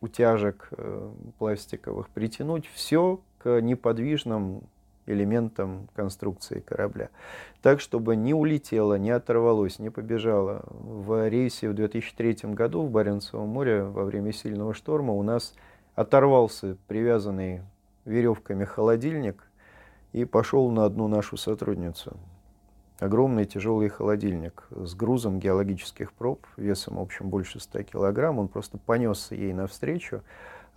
утяжек 0.00 0.68
э, 0.72 1.10
пластиковых 1.38 2.08
притянуть 2.10 2.66
все 2.66 3.20
к 3.38 3.60
неподвижным 3.60 4.62
элементам 5.06 5.88
конструкции 5.94 6.60
корабля. 6.60 7.10
Так, 7.62 7.80
чтобы 7.80 8.16
не 8.16 8.34
улетело, 8.34 8.98
не 8.98 9.10
оторвалось, 9.10 9.78
не 9.78 9.90
побежало. 9.90 10.64
В 10.68 11.28
рейсе 11.28 11.68
в 11.68 11.74
2003 11.74 12.52
году 12.52 12.82
в 12.82 12.90
Баренцевом 12.90 13.48
море 13.48 13.84
во 13.84 14.04
время 14.04 14.32
сильного 14.32 14.74
шторма 14.74 15.12
у 15.12 15.22
нас 15.22 15.54
оторвался 15.94 16.76
привязанный 16.88 17.62
веревками 18.04 18.64
холодильник 18.64 19.42
и 20.12 20.24
пошел 20.24 20.70
на 20.70 20.84
одну 20.84 21.08
нашу 21.08 21.36
сотрудницу 21.36 22.16
огромный 22.98 23.44
тяжелый 23.44 23.88
холодильник 23.88 24.64
с 24.70 24.94
грузом 24.94 25.38
геологических 25.38 26.12
проб, 26.12 26.46
весом, 26.56 26.96
в 26.96 27.00
общем, 27.00 27.28
больше 27.28 27.60
100 27.60 27.82
килограмм. 27.84 28.38
Он 28.38 28.48
просто 28.48 28.78
понесся 28.78 29.34
ей 29.34 29.52
навстречу, 29.52 30.22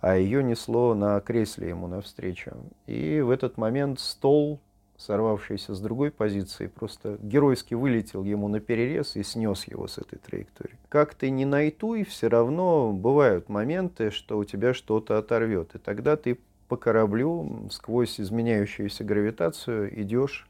а 0.00 0.16
ее 0.16 0.42
несло 0.42 0.94
на 0.94 1.20
кресле 1.20 1.68
ему 1.68 1.86
навстречу. 1.86 2.52
И 2.86 3.20
в 3.20 3.30
этот 3.30 3.56
момент 3.56 4.00
стол, 4.00 4.60
сорвавшийся 4.96 5.74
с 5.74 5.80
другой 5.80 6.10
позиции, 6.10 6.66
просто 6.66 7.18
геройски 7.22 7.74
вылетел 7.74 8.24
ему 8.24 8.48
на 8.48 8.60
перерез 8.60 9.16
и 9.16 9.22
снес 9.22 9.64
его 9.64 9.86
с 9.88 9.98
этой 9.98 10.18
траектории. 10.18 10.76
Как 10.88 11.14
ты 11.14 11.30
не 11.30 11.44
найтуй, 11.44 12.04
все 12.04 12.28
равно 12.28 12.92
бывают 12.92 13.48
моменты, 13.48 14.10
что 14.10 14.38
у 14.38 14.44
тебя 14.44 14.74
что-то 14.74 15.18
оторвет. 15.18 15.74
И 15.74 15.78
тогда 15.78 16.16
ты 16.16 16.38
по 16.68 16.76
кораблю 16.76 17.68
сквозь 17.70 18.20
изменяющуюся 18.20 19.02
гравитацию 19.04 20.00
идешь 20.00 20.49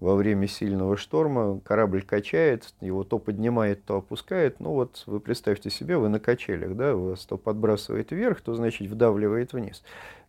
во 0.00 0.14
время 0.14 0.46
сильного 0.46 0.96
шторма 0.96 1.60
корабль 1.60 2.02
качает, 2.02 2.74
его 2.80 3.04
то 3.04 3.18
поднимает, 3.18 3.84
то 3.84 3.96
опускает. 3.96 4.60
Ну 4.60 4.72
вот 4.72 5.02
вы 5.06 5.20
представьте 5.20 5.70
себе, 5.70 5.96
вы 5.96 6.08
на 6.08 6.20
качелях, 6.20 6.76
да, 6.76 6.94
вас 6.94 7.24
то 7.24 7.36
подбрасывает 7.36 8.10
вверх, 8.10 8.40
то 8.40 8.54
значит 8.54 8.88
вдавливает 8.88 9.52
вниз. 9.52 9.82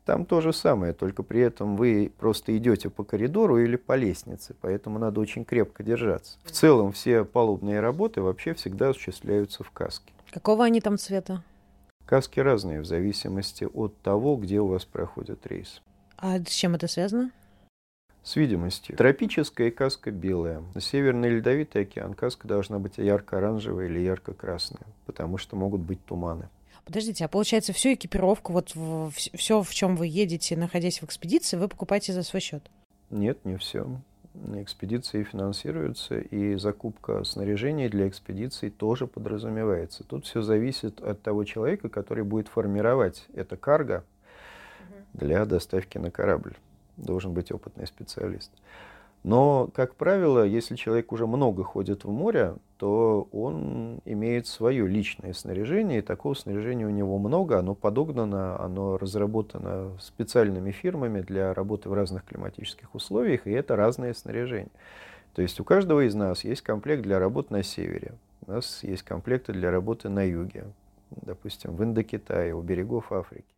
Там 0.06 0.24
то 0.26 0.40
же 0.40 0.54
самое, 0.54 0.94
только 0.94 1.22
при 1.22 1.42
этом 1.42 1.76
вы 1.76 2.14
просто 2.18 2.56
идете 2.58 2.90
по 2.90 3.04
коридору 3.04 3.58
или 3.58 3.76
по 3.76 3.98
лестнице, 3.98 4.56
поэтому 4.62 5.00
надо 5.00 5.20
очень 5.20 5.44
крепко 5.44 5.84
держаться. 5.84 6.38
В 6.46 6.52
целом 6.52 6.94
все 6.94 7.26
палубные 7.26 7.82
работы 7.82 8.22
вообще 8.22 8.54
всегда 8.54 8.90
осуществляются 8.90 9.66
в 9.66 9.72
каске. 9.72 10.14
Какого 10.32 10.64
они 10.64 10.80
там 10.80 10.98
цвета? 10.98 11.44
Каски 12.06 12.40
разные 12.40 12.80
в 12.80 12.86
зависимости 12.86 13.66
от 13.66 13.98
того, 13.98 14.38
где 14.38 14.62
у 14.62 14.68
вас 14.68 14.86
проходит 14.86 15.46
рейс. 15.46 15.82
А 16.18 16.40
с 16.40 16.52
чем 16.52 16.76
это 16.76 16.88
связано? 16.88 17.32
С 18.28 18.36
видимостью. 18.36 18.98
Тропическая 18.98 19.72
каска 19.72 20.12
белая. 20.12 20.62
Северный 20.78 21.30
Ледовитый 21.30 21.84
океан 21.84 22.14
каска 22.14 22.46
должна 22.46 22.78
быть 22.78 22.98
ярко-оранжевая 22.98 23.88
или 23.88 24.00
ярко-красная, 24.00 24.86
потому 25.06 25.38
что 25.38 25.56
могут 25.56 25.80
быть 25.80 26.04
туманы. 26.04 26.50
Подождите, 26.84 27.24
а 27.24 27.30
получается 27.30 27.72
всю 27.72 27.94
экипировку, 27.94 28.52
вот 28.52 28.74
все, 29.14 29.64
в 29.64 29.74
чем 29.74 29.96
вы 29.96 30.08
едете, 30.08 30.58
находясь 30.58 31.02
в 31.02 31.06
экспедиции, 31.06 31.56
вы 31.56 31.70
покупаете 31.70 32.12
за 32.12 32.24
свой 32.24 32.42
счет? 32.42 32.70
Нет, 33.10 33.46
не 33.46 33.56
все. 33.56 33.88
Экспедиции 34.56 35.24
финансируются, 35.24 36.20
и 36.20 36.56
закупка 36.56 37.24
снаряжения 37.24 37.88
для 37.88 38.10
экспедиций 38.10 38.72
тоже 38.72 39.08
подразумевается. 39.08 40.04
Тут 40.04 40.26
все 40.26 40.42
зависит 40.42 41.02
от 41.02 41.22
того 41.22 41.46
человека, 41.46 41.88
который 41.88 42.26
будет 42.26 42.50
формировать 42.50 43.26
это 43.34 43.56
карго 43.56 44.04
для 45.14 45.46
доставки 45.46 45.98
на 45.98 46.12
корабль 46.12 46.58
должен 46.98 47.34
быть 47.34 47.52
опытный 47.52 47.88
специалист. 47.88 48.52
Но, 49.24 49.70
как 49.74 49.96
правило, 49.96 50.46
если 50.46 50.76
человек 50.76 51.12
уже 51.12 51.28
много 51.28 51.64
ходит 51.64 52.06
в 52.06 52.10
море, 52.10 52.56
то 52.78 53.28
он 53.32 54.00
имеет 54.06 54.48
свое 54.48 54.88
личное 54.88 55.34
снаряжение, 55.34 56.00
и 56.00 56.02
такого 56.02 56.34
снаряжения 56.34 56.86
у 56.86 56.92
него 56.92 57.18
много, 57.18 57.60
оно 57.60 57.76
подогнано, 57.76 58.58
оно 58.60 58.98
разработано 58.98 59.98
специальными 60.00 60.72
фирмами 60.72 61.22
для 61.22 61.54
работы 61.54 61.90
в 61.90 61.94
разных 61.94 62.24
климатических 62.26 62.94
условиях, 62.96 63.48
и 63.48 63.52
это 63.52 63.76
разное 63.76 64.14
снаряжение. 64.14 64.72
То 65.34 65.42
есть 65.42 65.60
у 65.60 65.64
каждого 65.64 66.08
из 66.08 66.16
нас 66.16 66.44
есть 66.44 66.62
комплект 66.62 67.04
для 67.04 67.20
работы 67.20 67.54
на 67.54 67.64
севере, 67.64 68.14
у 68.46 68.52
нас 68.52 68.84
есть 68.84 69.04
комплекты 69.04 69.52
для 69.52 69.72
работы 69.72 70.10
на 70.10 70.24
юге, 70.24 70.66
допустим, 71.12 71.76
в 71.76 71.84
Индокитае, 71.84 72.56
у 72.56 72.62
берегов 72.62 73.12
Африки. 73.12 73.57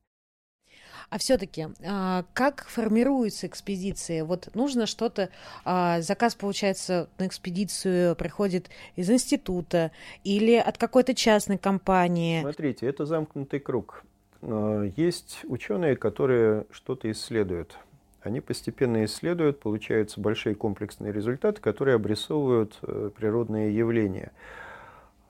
А 1.09 1.17
все-таки, 1.17 1.67
а, 1.83 2.23
как 2.33 2.65
формируются 2.67 3.47
экспедиции? 3.47 4.21
Вот 4.21 4.49
нужно 4.53 4.85
что-то, 4.85 5.29
а, 5.65 6.01
заказ, 6.01 6.35
получается, 6.35 7.09
на 7.17 7.25
экспедицию 7.25 8.15
приходит 8.15 8.69
из 8.95 9.09
института 9.09 9.91
или 10.23 10.55
от 10.55 10.77
какой-то 10.77 11.15
частной 11.15 11.57
компании? 11.57 12.41
Смотрите, 12.41 12.85
это 12.85 13.05
замкнутый 13.05 13.59
круг. 13.59 14.03
А, 14.41 14.83
есть 14.95 15.39
ученые, 15.45 15.95
которые 15.95 16.65
что-то 16.71 17.11
исследуют. 17.11 17.77
Они 18.21 18.41
постепенно 18.41 19.05
исследуют, 19.05 19.61
получаются 19.61 20.19
большие 20.19 20.53
комплексные 20.53 21.11
результаты, 21.11 21.61
которые 21.61 21.95
обрисовывают 21.95 22.77
э, 22.81 23.11
природные 23.15 23.75
явления. 23.75 24.31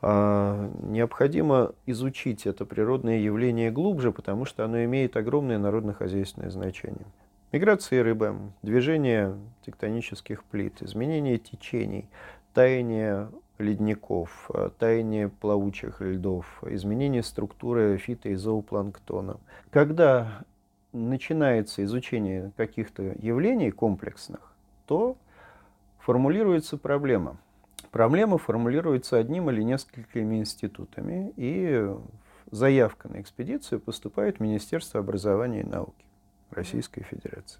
А, 0.02 0.72
необходимо 0.82 1.74
изучить 1.86 2.46
это 2.46 2.66
природное 2.66 3.18
явление 3.18 3.70
глубже, 3.70 4.12
потому 4.12 4.46
что 4.46 4.64
оно 4.64 4.84
имеет 4.86 5.18
огромное 5.18 5.58
народно-хозяйственное 5.58 6.50
значение. 6.50 7.06
Миграция 7.52 8.04
рыбы, 8.04 8.36
движение 8.62 9.36
тектонических 9.66 10.44
плит, 10.46 10.82
изменение 10.82 11.38
течений, 11.38 12.08
таяние 12.54 13.30
ледников, 13.58 14.50
а, 14.54 14.70
таяние 14.70 15.28
плавучих 15.28 16.00
льдов, 16.00 16.64
изменение 16.66 17.24
структуры 17.24 17.98
фито- 17.98 18.30
и 18.30 18.36
зоопланктона. 18.36 19.38
Когда 19.70 20.46
начинается 20.94 21.84
изучение 21.84 22.52
каких-то 22.56 23.04
явлений 23.20 23.72
комплексных, 23.72 24.54
то 24.88 25.18
формулируется 26.00 26.78
проблема– 26.78 27.38
Проблема 27.92 28.38
формулируется 28.38 29.18
одним 29.18 29.50
или 29.50 29.64
несколькими 29.64 30.38
институтами, 30.38 31.34
и 31.38 31.92
заявка 32.52 33.08
на 33.10 33.20
экспедицию 33.20 33.80
поступает 33.80 34.38
в 34.38 34.40
Министерство 34.42 35.00
образования 35.00 35.62
и 35.62 35.66
науки 35.66 36.06
Российской 36.52 37.02
Федерации. 37.04 37.60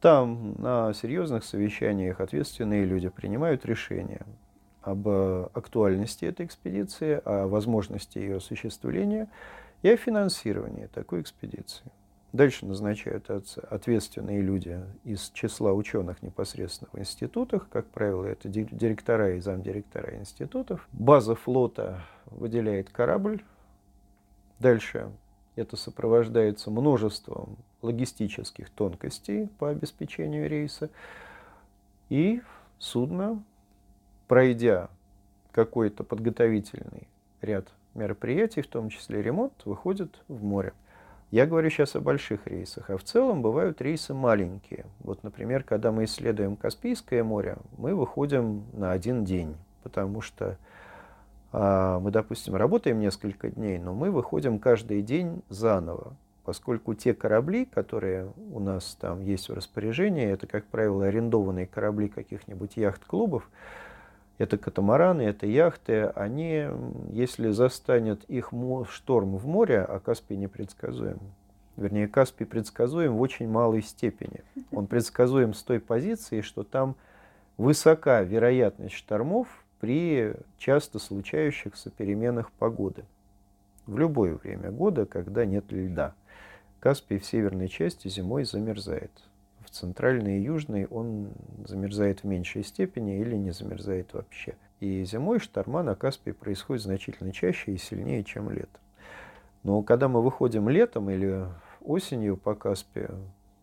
Там 0.00 0.54
на 0.58 0.92
серьезных 0.92 1.44
совещаниях 1.44 2.20
ответственные 2.20 2.84
люди 2.84 3.08
принимают 3.08 3.64
решения 3.64 4.26
об 4.82 5.08
актуальности 5.08 6.24
этой 6.24 6.46
экспедиции, 6.46 7.20
о 7.24 7.46
возможности 7.46 8.18
ее 8.18 8.36
осуществления 8.36 9.28
и 9.82 9.88
о 9.90 9.96
финансировании 9.96 10.86
такой 10.86 11.20
экспедиции. 11.20 11.84
Дальше 12.32 12.66
назначают 12.66 13.30
ответственные 13.30 14.42
люди 14.42 14.78
из 15.04 15.30
числа 15.30 15.72
ученых 15.72 16.22
непосредственно 16.22 16.90
в 16.92 16.98
институтах. 16.98 17.68
Как 17.70 17.86
правило, 17.86 18.26
это 18.26 18.48
директора 18.50 19.36
и 19.36 19.40
замдиректора 19.40 20.14
институтов. 20.16 20.86
База 20.92 21.34
флота 21.34 22.02
выделяет 22.26 22.90
корабль. 22.90 23.42
Дальше 24.58 25.10
это 25.56 25.76
сопровождается 25.76 26.70
множеством 26.70 27.56
логистических 27.80 28.68
тонкостей 28.70 29.48
по 29.58 29.70
обеспечению 29.70 30.50
рейса. 30.50 30.90
И 32.10 32.42
судно, 32.78 33.42
пройдя 34.26 34.90
какой-то 35.52 36.04
подготовительный 36.04 37.08
ряд 37.40 37.72
мероприятий, 37.94 38.60
в 38.60 38.66
том 38.66 38.90
числе 38.90 39.22
ремонт, 39.22 39.54
выходят 39.64 40.22
в 40.28 40.44
море. 40.44 40.74
Я 41.30 41.44
говорю 41.44 41.68
сейчас 41.68 41.94
о 41.94 42.00
больших 42.00 42.46
рейсах, 42.46 42.88
а 42.88 42.96
в 42.96 43.04
целом 43.04 43.42
бывают 43.42 43.82
рейсы 43.82 44.14
маленькие. 44.14 44.86
Вот, 45.00 45.22
например, 45.22 45.62
когда 45.62 45.92
мы 45.92 46.04
исследуем 46.04 46.56
Каспийское 46.56 47.22
море, 47.22 47.58
мы 47.76 47.94
выходим 47.94 48.64
на 48.72 48.92
один 48.92 49.26
день, 49.26 49.54
потому 49.82 50.22
что 50.22 50.56
а, 51.52 51.98
мы, 52.00 52.10
допустим, 52.10 52.56
работаем 52.56 52.98
несколько 52.98 53.50
дней, 53.50 53.78
но 53.78 53.92
мы 53.92 54.10
выходим 54.10 54.58
каждый 54.58 55.02
день 55.02 55.42
заново, 55.50 56.16
поскольку 56.44 56.94
те 56.94 57.12
корабли, 57.12 57.66
которые 57.66 58.32
у 58.50 58.58
нас 58.58 58.96
там 58.98 59.20
есть 59.20 59.50
в 59.50 59.54
распоряжении, 59.54 60.24
это, 60.24 60.46
как 60.46 60.64
правило, 60.64 61.04
арендованные 61.04 61.66
корабли 61.66 62.08
каких-нибудь 62.08 62.78
яхт-клубов, 62.78 63.50
это 64.38 64.56
катамараны, 64.56 65.22
это 65.22 65.46
яхты, 65.46 66.06
они, 66.14 66.66
если 67.10 67.50
застанет 67.50 68.24
их 68.24 68.52
шторм 68.88 69.36
в 69.36 69.46
море, 69.46 69.80
а 69.80 69.98
Каспий 69.98 70.36
непредсказуем, 70.36 71.18
вернее, 71.76 72.06
Каспий 72.06 72.46
предсказуем 72.46 73.16
в 73.16 73.20
очень 73.20 73.48
малой 73.48 73.82
степени. 73.82 74.42
Он 74.70 74.86
предсказуем 74.86 75.54
с 75.54 75.62
той 75.62 75.80
позиции, 75.80 76.40
что 76.40 76.62
там 76.62 76.94
высока 77.56 78.22
вероятность 78.22 78.94
штормов 78.94 79.48
при 79.80 80.34
часто 80.56 80.98
случающихся 81.00 81.90
переменах 81.90 82.52
погоды. 82.52 83.04
В 83.86 83.98
любое 83.98 84.34
время 84.36 84.70
года, 84.70 85.06
когда 85.06 85.44
нет 85.44 85.64
льда. 85.70 86.14
Каспий 86.78 87.18
в 87.18 87.26
северной 87.26 87.68
части 87.68 88.06
зимой 88.06 88.44
замерзает 88.44 89.10
в 89.68 89.72
центральной 89.72 90.38
и 90.38 90.42
южной 90.42 90.86
он 90.86 91.30
замерзает 91.64 92.20
в 92.20 92.24
меньшей 92.24 92.64
степени 92.64 93.20
или 93.20 93.36
не 93.36 93.50
замерзает 93.50 94.12
вообще. 94.14 94.56
И 94.80 95.04
зимой 95.04 95.40
шторма 95.40 95.82
на 95.82 95.94
Каспии 95.94 96.30
происходит 96.30 96.82
значительно 96.82 97.32
чаще 97.32 97.72
и 97.72 97.78
сильнее, 97.78 98.24
чем 98.24 98.50
летом. 98.50 98.80
Но 99.62 99.82
когда 99.82 100.08
мы 100.08 100.22
выходим 100.22 100.68
летом 100.68 101.10
или 101.10 101.46
осенью 101.80 102.36
по 102.36 102.54
Каспию, 102.54 103.18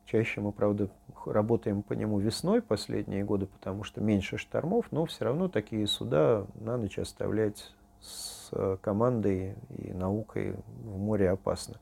чаще 0.06 0.42
мы, 0.42 0.52
правда, 0.52 0.90
работаем 1.26 1.82
по 1.82 1.94
нему 1.94 2.20
весной 2.20 2.62
последние 2.62 3.24
годы, 3.24 3.46
потому 3.48 3.84
что 3.84 4.02
меньше 4.02 4.38
штормов, 4.38 4.88
но 4.92 5.06
все 5.06 5.26
равно 5.26 5.48
такие 5.48 5.88
суда 5.88 6.46
на 6.56 6.78
ночь 6.78 7.00
оставлять 7.00 7.72
с 8.02 8.52
командой 8.82 9.56
и 9.78 9.94
наукой 9.94 10.56
в 10.84 10.98
море 10.98 11.30
опасно. 11.30 11.76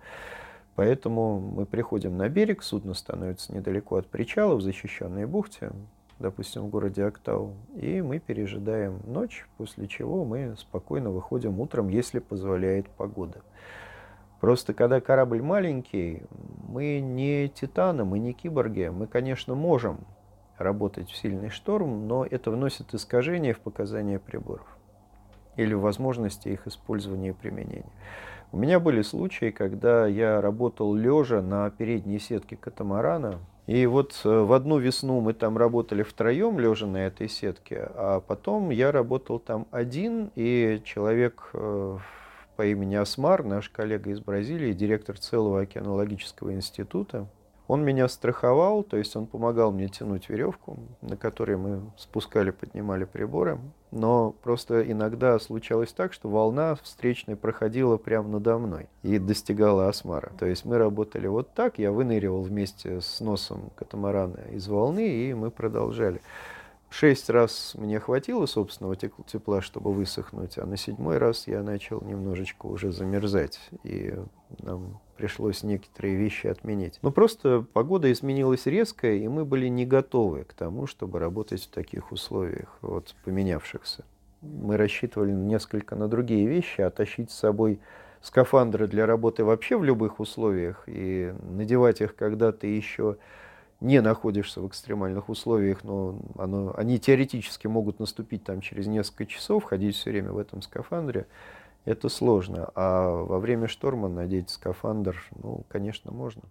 Поэтому 0.76 1.40
мы 1.40 1.66
приходим 1.66 2.18
на 2.18 2.30
берег, 2.30 2.64
судно 2.64 2.94
становится 2.94 3.54
недалеко 3.54 3.98
от 3.98 4.08
причала, 4.08 4.56
в 4.56 4.62
защищенной 4.62 5.26
бухте, 5.26 5.72
допустим, 6.20 6.64
в 6.64 6.70
городе 6.70 7.06
Актау, 7.06 7.54
и 7.76 8.02
мы 8.02 8.20
пережидаем 8.20 9.00
ночь, 9.06 9.46
после 9.58 9.88
чего 9.88 10.26
мы 10.26 10.56
спокойно 10.58 11.12
выходим 11.12 11.60
утром, 11.60 11.90
если 11.90 12.20
позволяет 12.20 12.88
погода. 12.90 13.42
Просто 14.40 14.74
когда 14.74 15.00
корабль 15.00 15.42
маленький, 15.42 16.24
мы 16.68 17.00
не 17.00 17.48
титаны, 17.50 18.04
мы 18.04 18.20
не 18.20 18.34
киборги, 18.34 18.90
мы, 18.92 19.08
конечно, 19.08 19.56
можем 19.56 20.00
работать 20.58 21.10
в 21.10 21.16
сильный 21.16 21.50
шторм, 21.50 22.08
но 22.08 22.26
это 22.26 22.52
вносит 22.52 22.94
искажения 22.94 23.54
в 23.54 23.60
показания 23.60 24.20
приборов 24.20 24.68
или 25.56 25.74
в 25.74 25.82
возможности 25.82 26.50
их 26.50 26.68
использования 26.68 27.30
и 27.30 27.34
применения. 27.34 27.86
У 28.54 28.58
меня 28.58 28.80
были 28.80 29.02
случаи, 29.02 29.50
когда 29.50 30.06
я 30.06 30.40
работал 30.40 30.94
лежа 30.94 31.42
на 31.42 31.72
передней 31.72 32.20
сетке 32.20 32.56
катамарана. 32.56 33.40
И 33.66 33.88
вот 33.88 34.14
э, 34.24 34.30
в 34.30 34.54
одну 34.54 34.78
весну 34.78 35.22
мы 35.22 35.34
там 35.34 35.58
работали 35.58 36.04
втроем, 36.04 36.60
лежа 36.60 36.86
на 36.86 36.98
этой 36.98 37.30
сетке, 37.30 37.90
а 37.96 38.20
потом 38.20 38.70
я 38.70 38.92
работал 38.92 39.40
там 39.40 39.66
один, 39.72 40.30
и 40.36 40.84
человек 40.86 41.50
э, 41.54 41.98
по 42.56 42.64
имени 42.64 42.94
Асмар, 42.94 43.44
наш 43.44 43.70
коллега 43.70 44.12
из 44.12 44.20
Бразилии, 44.20 44.72
директор 44.74 45.18
целого 45.18 45.62
океанологического 45.62 46.54
института, 46.54 47.26
он 47.68 47.84
меня 47.84 48.08
страховал, 48.08 48.84
то 48.84 48.98
есть 48.98 49.16
он 49.16 49.26
помогал 49.26 49.72
мне 49.72 49.88
тянуть 49.88 50.30
веревку, 50.30 50.78
на 51.02 51.16
которой 51.16 51.58
мы 51.58 51.82
спускали, 51.98 52.52
поднимали 52.52 53.06
приборы. 53.06 53.60
Но 53.92 54.32
просто 54.32 54.90
иногда 54.92 55.40
случалось 55.40 55.94
так, 55.94 56.14
что 56.14 56.28
волна 56.28 56.76
встречная 56.76 57.36
проходила 57.36 57.98
прямо 57.98 58.28
надо 58.28 58.58
мной 58.58 58.88
и 59.04 59.20
достигала 59.20 59.88
осмара. 59.88 60.32
То 60.40 60.46
есть 60.46 60.66
мы 60.66 60.78
работали 60.78 61.28
вот 61.28 61.54
так, 61.54 61.78
я 61.78 61.92
выныривал 61.92 62.42
вместе 62.42 63.02
с 63.02 63.20
носом 63.20 63.70
катамарана 63.76 64.40
из 64.52 64.68
волны, 64.68 65.08
и 65.08 65.34
мы 65.34 65.52
продолжали. 65.52 66.22
Шесть 66.96 67.32
раз 67.32 67.74
мне 67.74 68.00
хватило 68.00 68.46
собственного 68.46 68.96
тепла, 68.96 69.62
чтобы 69.62 69.92
высохнуть, 69.92 70.60
а 70.60 70.68
на 70.68 70.78
седьмой 70.78 71.18
раз 71.18 71.48
я 71.48 71.64
начал 71.64 72.02
немножечко 72.02 72.68
уже 72.68 72.92
замерзать. 72.92 73.60
И 73.84 74.14
нам 74.60 75.02
пришлось 75.18 75.64
некоторые 75.64 76.16
вещи 76.18 76.46
отменить. 76.46 77.00
Но 77.02 77.10
просто 77.10 77.66
погода 77.74 78.12
изменилась 78.12 78.68
резко, 78.68 79.12
и 79.12 79.28
мы 79.28 79.44
были 79.44 79.70
не 79.70 79.88
готовы 79.88 80.44
к 80.44 80.54
тому, 80.54 80.86
чтобы 80.86 81.18
работать 81.18 81.64
в 81.64 81.70
таких 81.70 82.12
условиях, 82.12 82.78
вот 82.82 83.16
поменявшихся. 83.26 84.06
Мы 84.42 84.78
рассчитывали 84.78 85.32
несколько 85.32 85.96
на 85.96 86.08
другие 86.08 86.46
вещи, 86.46 86.82
а 86.82 86.92
тащить 86.92 87.32
с 87.32 87.40
собой 87.40 87.80
скафандры 88.22 88.88
для 88.88 89.08
работы 89.08 89.44
вообще 89.44 89.80
в 89.80 89.84
любых 89.84 90.20
условиях 90.20 90.84
и 90.86 91.34
надевать 91.42 92.02
их, 92.02 92.16
когда 92.16 92.52
ты 92.52 92.68
еще 92.68 93.18
не 93.84 94.02
находишься 94.02 94.62
в 94.62 94.68
экстремальных 94.68 95.30
условиях, 95.30 95.84
но 95.84 96.18
оно, 96.38 96.74
они 96.76 97.00
теоретически 97.00 97.68
могут 97.68 98.00
наступить 98.00 98.44
там 98.44 98.62
через 98.62 98.88
несколько 98.88 99.26
часов, 99.26 99.66
ходить 99.66 99.96
все 99.96 100.10
время 100.10 100.32
в 100.32 100.38
этом 100.38 100.62
скафандре, 100.62 101.28
это 101.86 102.08
сложно. 102.10 102.72
А 102.76 103.10
во 103.10 103.40
время 103.40 103.68
шторма 103.68 104.08
надеть 104.08 104.50
скафандр, 104.50 105.22
ну, 105.36 105.66
конечно, 105.68 106.12
можно. 106.12 106.44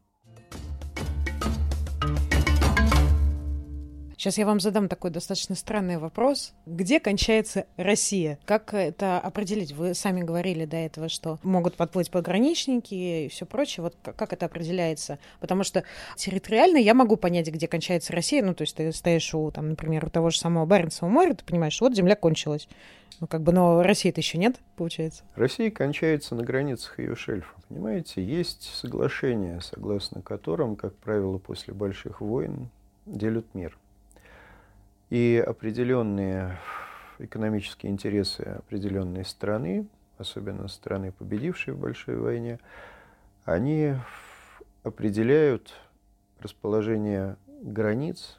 Сейчас 4.23 4.39
я 4.39 4.47
вам 4.47 4.61
задам 4.61 4.87
такой 4.87 5.11
достаточно 5.11 5.57
странный 5.57 5.99
вопрос. 5.99 6.55
Где 6.65 7.01
кончается 7.01 7.67
Россия? 7.77 8.39
Как 8.45 8.73
это 8.73 9.19
определить? 9.19 9.73
Вы 9.73 9.95
сами 9.95 10.23
говорили 10.23 10.65
до 10.65 10.77
этого, 10.77 11.09
что 11.09 11.41
могут 11.43 11.75
подплыть 11.75 12.09
пограничники 12.09 12.95
и 12.95 13.29
все 13.33 13.47
прочее. 13.47 13.83
Вот 13.83 13.97
как 14.01 14.33
это 14.33 14.47
определяется? 14.47 15.19
Потому 15.41 15.65
что 15.65 15.83
территориально 16.15 16.77
я 16.77 16.95
могу 16.95 17.17
понять, 17.17 17.49
где 17.49 17.67
кончается 17.67 18.13
Россия. 18.13 18.45
Ну, 18.45 18.55
то 18.55 18.63
есть 18.63 18.77
ты 18.77 18.93
стоишь 18.93 19.35
у, 19.35 19.51
там, 19.51 19.71
например, 19.71 20.05
у 20.05 20.09
того 20.09 20.31
же 20.31 20.39
самого 20.39 20.67
Баренцева 20.67 21.09
моря, 21.09 21.35
ты 21.35 21.45
понимаешь, 21.45 21.81
вот 21.81 21.97
земля 21.97 22.15
кончилась. 22.15 22.69
Ну, 23.19 23.27
как 23.27 23.43
бы, 23.43 23.51
но 23.51 23.83
России-то 23.83 24.21
еще 24.21 24.39
нет, 24.39 24.55
получается. 24.77 25.25
Россия 25.35 25.73
кончается 25.73 26.37
на 26.37 26.45
границах 26.45 27.01
ее 27.01 27.17
шельфа. 27.17 27.57
Понимаете, 27.69 28.25
есть 28.25 28.73
соглашение, 28.73 29.61
согласно 29.63 30.23
которым, 30.23 30.77
как 30.77 30.95
правило, 30.99 31.39
после 31.39 31.75
больших 31.75 32.21
войн 32.21 32.69
делят 33.05 33.53
мир. 33.55 33.77
И 35.13 35.45
определенные 35.47 36.57
экономические 37.19 37.93
интересы 37.93 38.41
определенной 38.41 39.27
страны, 39.27 39.87
особенно 40.17 40.69
страны, 40.69 41.13
победившей 41.13 41.75
в 41.75 41.79
большой 41.79 42.17
войне, 42.17 42.59
они 43.45 43.95
определяют 44.83 45.75
расположение 46.41 47.37
границ 47.61 48.39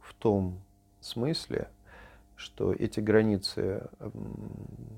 в 0.00 0.14
том 0.14 0.60
смысле, 1.00 1.66
что 2.36 2.72
эти 2.72 3.00
границы 3.00 3.88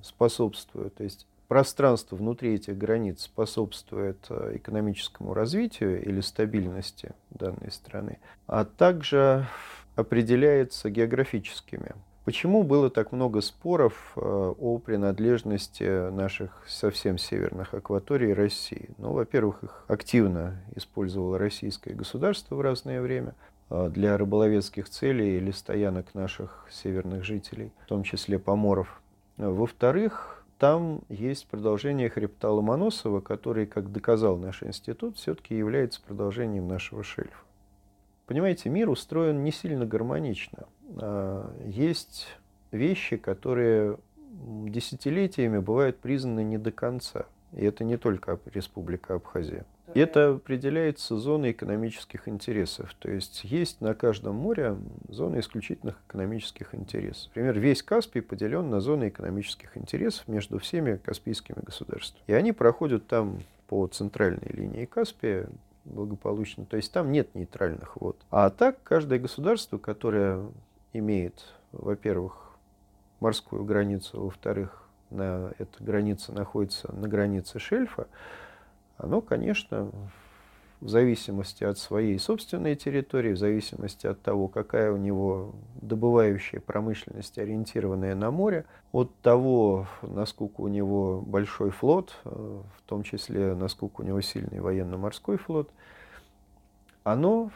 способствуют, 0.02 0.96
то 0.96 1.04
есть 1.04 1.26
пространство 1.48 2.16
внутри 2.16 2.56
этих 2.56 2.76
границ 2.76 3.22
способствует 3.22 4.18
э, 4.28 4.56
экономическому 4.56 5.32
развитию 5.32 6.02
или 6.02 6.20
стабильности 6.20 7.12
данной 7.30 7.70
страны, 7.70 8.18
а 8.46 8.66
также 8.66 9.46
определяется 9.96 10.90
географическими. 10.90 11.92
Почему 12.24 12.62
было 12.62 12.88
так 12.88 13.10
много 13.10 13.40
споров 13.40 14.12
э, 14.14 14.20
о 14.20 14.78
принадлежности 14.78 16.10
наших 16.10 16.62
совсем 16.68 17.18
северных 17.18 17.74
акваторий 17.74 18.32
России? 18.32 18.90
Ну, 18.98 19.12
во-первых, 19.12 19.64
их 19.64 19.84
активно 19.88 20.62
использовало 20.76 21.36
российское 21.36 21.94
государство 21.94 22.54
в 22.54 22.60
разное 22.60 23.02
время 23.02 23.34
э, 23.70 23.90
для 23.92 24.16
рыболовецких 24.16 24.88
целей 24.88 25.36
или 25.36 25.50
стоянок 25.50 26.14
наших 26.14 26.64
северных 26.70 27.24
жителей, 27.24 27.72
в 27.84 27.86
том 27.86 28.04
числе 28.04 28.38
поморов. 28.38 29.02
Во-вторых, 29.36 30.44
там 30.58 31.00
есть 31.08 31.48
продолжение 31.48 32.08
хребта 32.08 32.52
Ломоносова, 32.52 33.20
который, 33.20 33.66
как 33.66 33.90
доказал 33.90 34.36
наш 34.36 34.62
институт, 34.62 35.16
все-таки 35.16 35.56
является 35.56 36.00
продолжением 36.00 36.68
нашего 36.68 37.02
шельфа. 37.02 37.42
Понимаете, 38.26 38.70
мир 38.70 38.88
устроен 38.88 39.42
не 39.42 39.52
сильно 39.52 39.86
гармонично. 39.86 40.66
А, 40.96 41.52
есть 41.66 42.28
вещи, 42.70 43.16
которые 43.16 43.98
десятилетиями 44.66 45.58
бывают 45.58 45.98
признаны 45.98 46.42
не 46.42 46.58
до 46.58 46.72
конца. 46.72 47.26
И 47.52 47.64
это 47.64 47.84
не 47.84 47.98
только 47.98 48.38
Республика 48.54 49.14
Абхазия. 49.14 49.66
Это 49.94 50.30
определяется 50.30 51.18
зоной 51.18 51.52
экономических 51.52 52.26
интересов. 52.26 52.94
То 52.98 53.10
есть 53.10 53.44
есть 53.44 53.82
на 53.82 53.94
каждом 53.94 54.36
море 54.36 54.76
зона 55.08 55.40
исключительных 55.40 55.96
экономических 56.08 56.74
интересов. 56.74 57.30
Например, 57.34 57.58
весь 57.58 57.82
Каспий 57.82 58.22
поделен 58.22 58.70
на 58.70 58.80
зоны 58.80 59.08
экономических 59.08 59.76
интересов 59.76 60.26
между 60.28 60.58
всеми 60.58 60.96
каспийскими 60.96 61.60
государствами. 61.62 62.24
И 62.26 62.32
они 62.32 62.52
проходят 62.52 63.06
там 63.06 63.40
по 63.68 63.86
центральной 63.86 64.48
линии 64.48 64.86
Каспия 64.86 65.48
благополучно. 65.84 66.64
То 66.64 66.76
есть 66.76 66.92
там 66.92 67.12
нет 67.12 67.34
нейтральных 67.34 67.96
вод. 67.96 68.16
А 68.30 68.50
так 68.50 68.82
каждое 68.82 69.18
государство, 69.18 69.78
которое 69.78 70.46
имеет, 70.92 71.44
во-первых, 71.72 72.52
морскую 73.20 73.64
границу, 73.64 74.22
во-вторых, 74.22 74.82
на, 75.10 75.52
эта 75.58 75.82
граница 75.82 76.32
находится 76.32 76.92
на 76.94 77.08
границе 77.08 77.58
шельфа, 77.58 78.06
оно, 78.96 79.20
конечно, 79.20 79.90
в 80.82 80.88
зависимости 80.88 81.62
от 81.62 81.78
своей 81.78 82.18
собственной 82.18 82.74
территории, 82.74 83.32
в 83.32 83.38
зависимости 83.38 84.08
от 84.08 84.20
того, 84.20 84.48
какая 84.48 84.90
у 84.90 84.96
него 84.96 85.54
добывающая 85.80 86.60
промышленность, 86.60 87.38
ориентированная 87.38 88.16
на 88.16 88.32
море, 88.32 88.64
от 88.90 89.14
того, 89.20 89.86
насколько 90.02 90.60
у 90.60 90.66
него 90.66 91.20
большой 91.20 91.70
флот, 91.70 92.18
э, 92.24 92.30
в 92.30 92.88
том 92.88 93.04
числе, 93.04 93.54
насколько 93.54 94.00
у 94.00 94.04
него 94.04 94.20
сильный 94.20 94.58
военно-морской 94.58 95.36
флот, 95.38 95.70
оно 97.04 97.52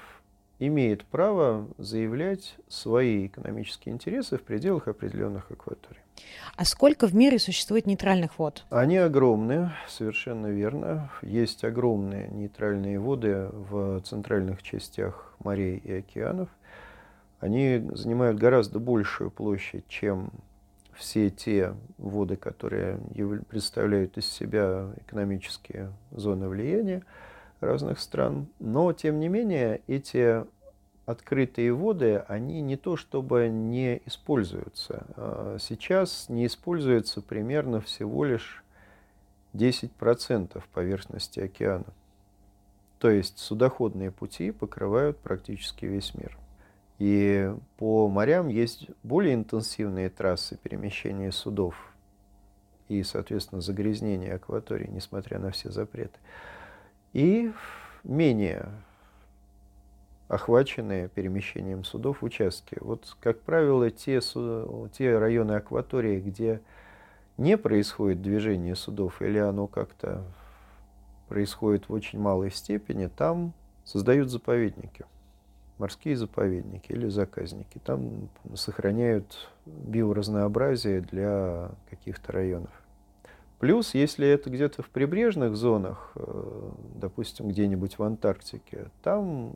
имеет 0.58 1.04
право 1.04 1.68
заявлять 1.78 2.56
свои 2.68 3.26
экономические 3.26 3.94
интересы 3.94 4.38
в 4.38 4.42
пределах 4.42 4.88
определенных 4.88 5.50
акваторий. 5.50 6.00
А 6.56 6.64
сколько 6.64 7.06
в 7.06 7.14
мире 7.14 7.38
существует 7.38 7.86
нейтральных 7.86 8.38
вод? 8.38 8.64
Они 8.70 8.96
огромные, 8.96 9.72
совершенно 9.88 10.46
верно. 10.46 11.10
Есть 11.22 11.64
огромные 11.64 12.28
нейтральные 12.28 12.98
воды 12.98 13.48
в 13.52 14.00
центральных 14.00 14.62
частях 14.62 15.34
морей 15.44 15.76
и 15.76 15.92
океанов. 15.92 16.48
Они 17.40 17.86
занимают 17.92 18.38
гораздо 18.38 18.78
большую 18.78 19.30
площадь, 19.30 19.86
чем 19.88 20.30
все 20.94 21.28
те 21.28 21.74
воды, 21.98 22.36
которые 22.36 22.98
представляют 23.50 24.16
из 24.16 24.26
себя 24.26 24.88
экономические 25.06 25.92
зоны 26.10 26.48
влияния 26.48 27.02
разных 27.60 28.00
стран. 28.00 28.46
Но, 28.58 28.92
тем 28.92 29.20
не 29.20 29.28
менее, 29.28 29.80
эти 29.86 30.44
открытые 31.06 31.72
воды, 31.72 32.24
они 32.28 32.60
не 32.60 32.76
то 32.76 32.96
чтобы 32.96 33.48
не 33.48 34.02
используются. 34.06 35.06
А 35.16 35.56
сейчас 35.60 36.28
не 36.28 36.46
используется 36.46 37.22
примерно 37.22 37.80
всего 37.80 38.24
лишь 38.24 38.64
10% 39.54 40.62
поверхности 40.72 41.40
океана. 41.40 41.86
То 42.98 43.10
есть 43.10 43.38
судоходные 43.38 44.10
пути 44.10 44.50
покрывают 44.50 45.18
практически 45.18 45.84
весь 45.84 46.14
мир. 46.14 46.36
И 46.98 47.52
по 47.76 48.08
морям 48.08 48.48
есть 48.48 48.88
более 49.02 49.34
интенсивные 49.34 50.08
трассы 50.08 50.56
перемещения 50.56 51.30
судов 51.30 51.92
и, 52.88 53.02
соответственно, 53.02 53.60
загрязнения 53.60 54.34
акватории, 54.34 54.88
несмотря 54.90 55.38
на 55.38 55.50
все 55.50 55.70
запреты. 55.70 56.18
И 57.16 57.50
менее 58.04 58.68
охваченные 60.28 61.08
перемещением 61.08 61.82
судов 61.82 62.22
участки. 62.22 62.76
Вот, 62.82 63.16
как 63.20 63.40
правило, 63.40 63.90
те, 63.90 64.20
те 64.92 65.18
районы 65.18 65.52
акватории, 65.52 66.20
где 66.20 66.60
не 67.38 67.56
происходит 67.56 68.20
движение 68.20 68.76
судов 68.76 69.22
или 69.22 69.38
оно 69.38 69.66
как-то 69.66 70.24
происходит 71.28 71.88
в 71.88 71.92
очень 71.94 72.20
малой 72.20 72.50
степени, 72.50 73.06
там 73.06 73.54
создают 73.82 74.28
заповедники, 74.28 75.06
морские 75.78 76.18
заповедники 76.18 76.92
или 76.92 77.08
заказники. 77.08 77.80
Там 77.82 78.28
сохраняют 78.54 79.48
биоразнообразие 79.64 81.00
для 81.00 81.70
каких-то 81.88 82.32
районов. 82.32 82.85
Плюс, 83.58 83.94
если 83.94 84.28
это 84.28 84.50
где-то 84.50 84.82
в 84.82 84.90
прибрежных 84.90 85.56
зонах, 85.56 86.12
э, 86.14 86.70
допустим, 86.96 87.48
где-нибудь 87.48 87.98
в 87.98 88.02
Антарктике, 88.02 88.90
там 89.02 89.52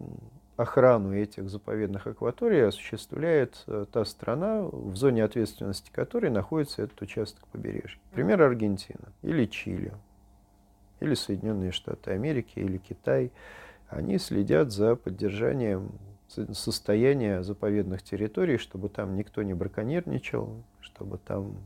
охрану 0.56 1.14
этих 1.14 1.50
заповедных 1.50 2.06
акваторий 2.06 2.66
осуществляет 2.66 3.62
э, 3.66 3.86
та 3.90 4.04
страна, 4.04 4.62
в 4.62 4.96
зоне 4.96 5.24
ответственности 5.24 5.90
которой 5.90 6.30
находится 6.30 6.82
этот 6.82 7.00
участок 7.02 7.46
побережья. 7.48 7.98
Например, 8.10 8.42
Аргентина 8.42 9.12
или 9.22 9.44
Чили, 9.44 9.92
или 11.00 11.14
Соединенные 11.14 11.72
Штаты 11.72 12.12
Америки, 12.12 12.58
или 12.58 12.78
Китай. 12.78 13.30
Они 13.88 14.18
следят 14.18 14.70
за 14.70 14.96
поддержанием 14.96 15.90
состояния 16.52 17.42
заповедных 17.42 18.02
территорий, 18.02 18.56
чтобы 18.56 18.88
там 18.88 19.16
никто 19.16 19.42
не 19.42 19.52
браконьерничал, 19.52 20.62
чтобы 20.80 21.18
там 21.18 21.56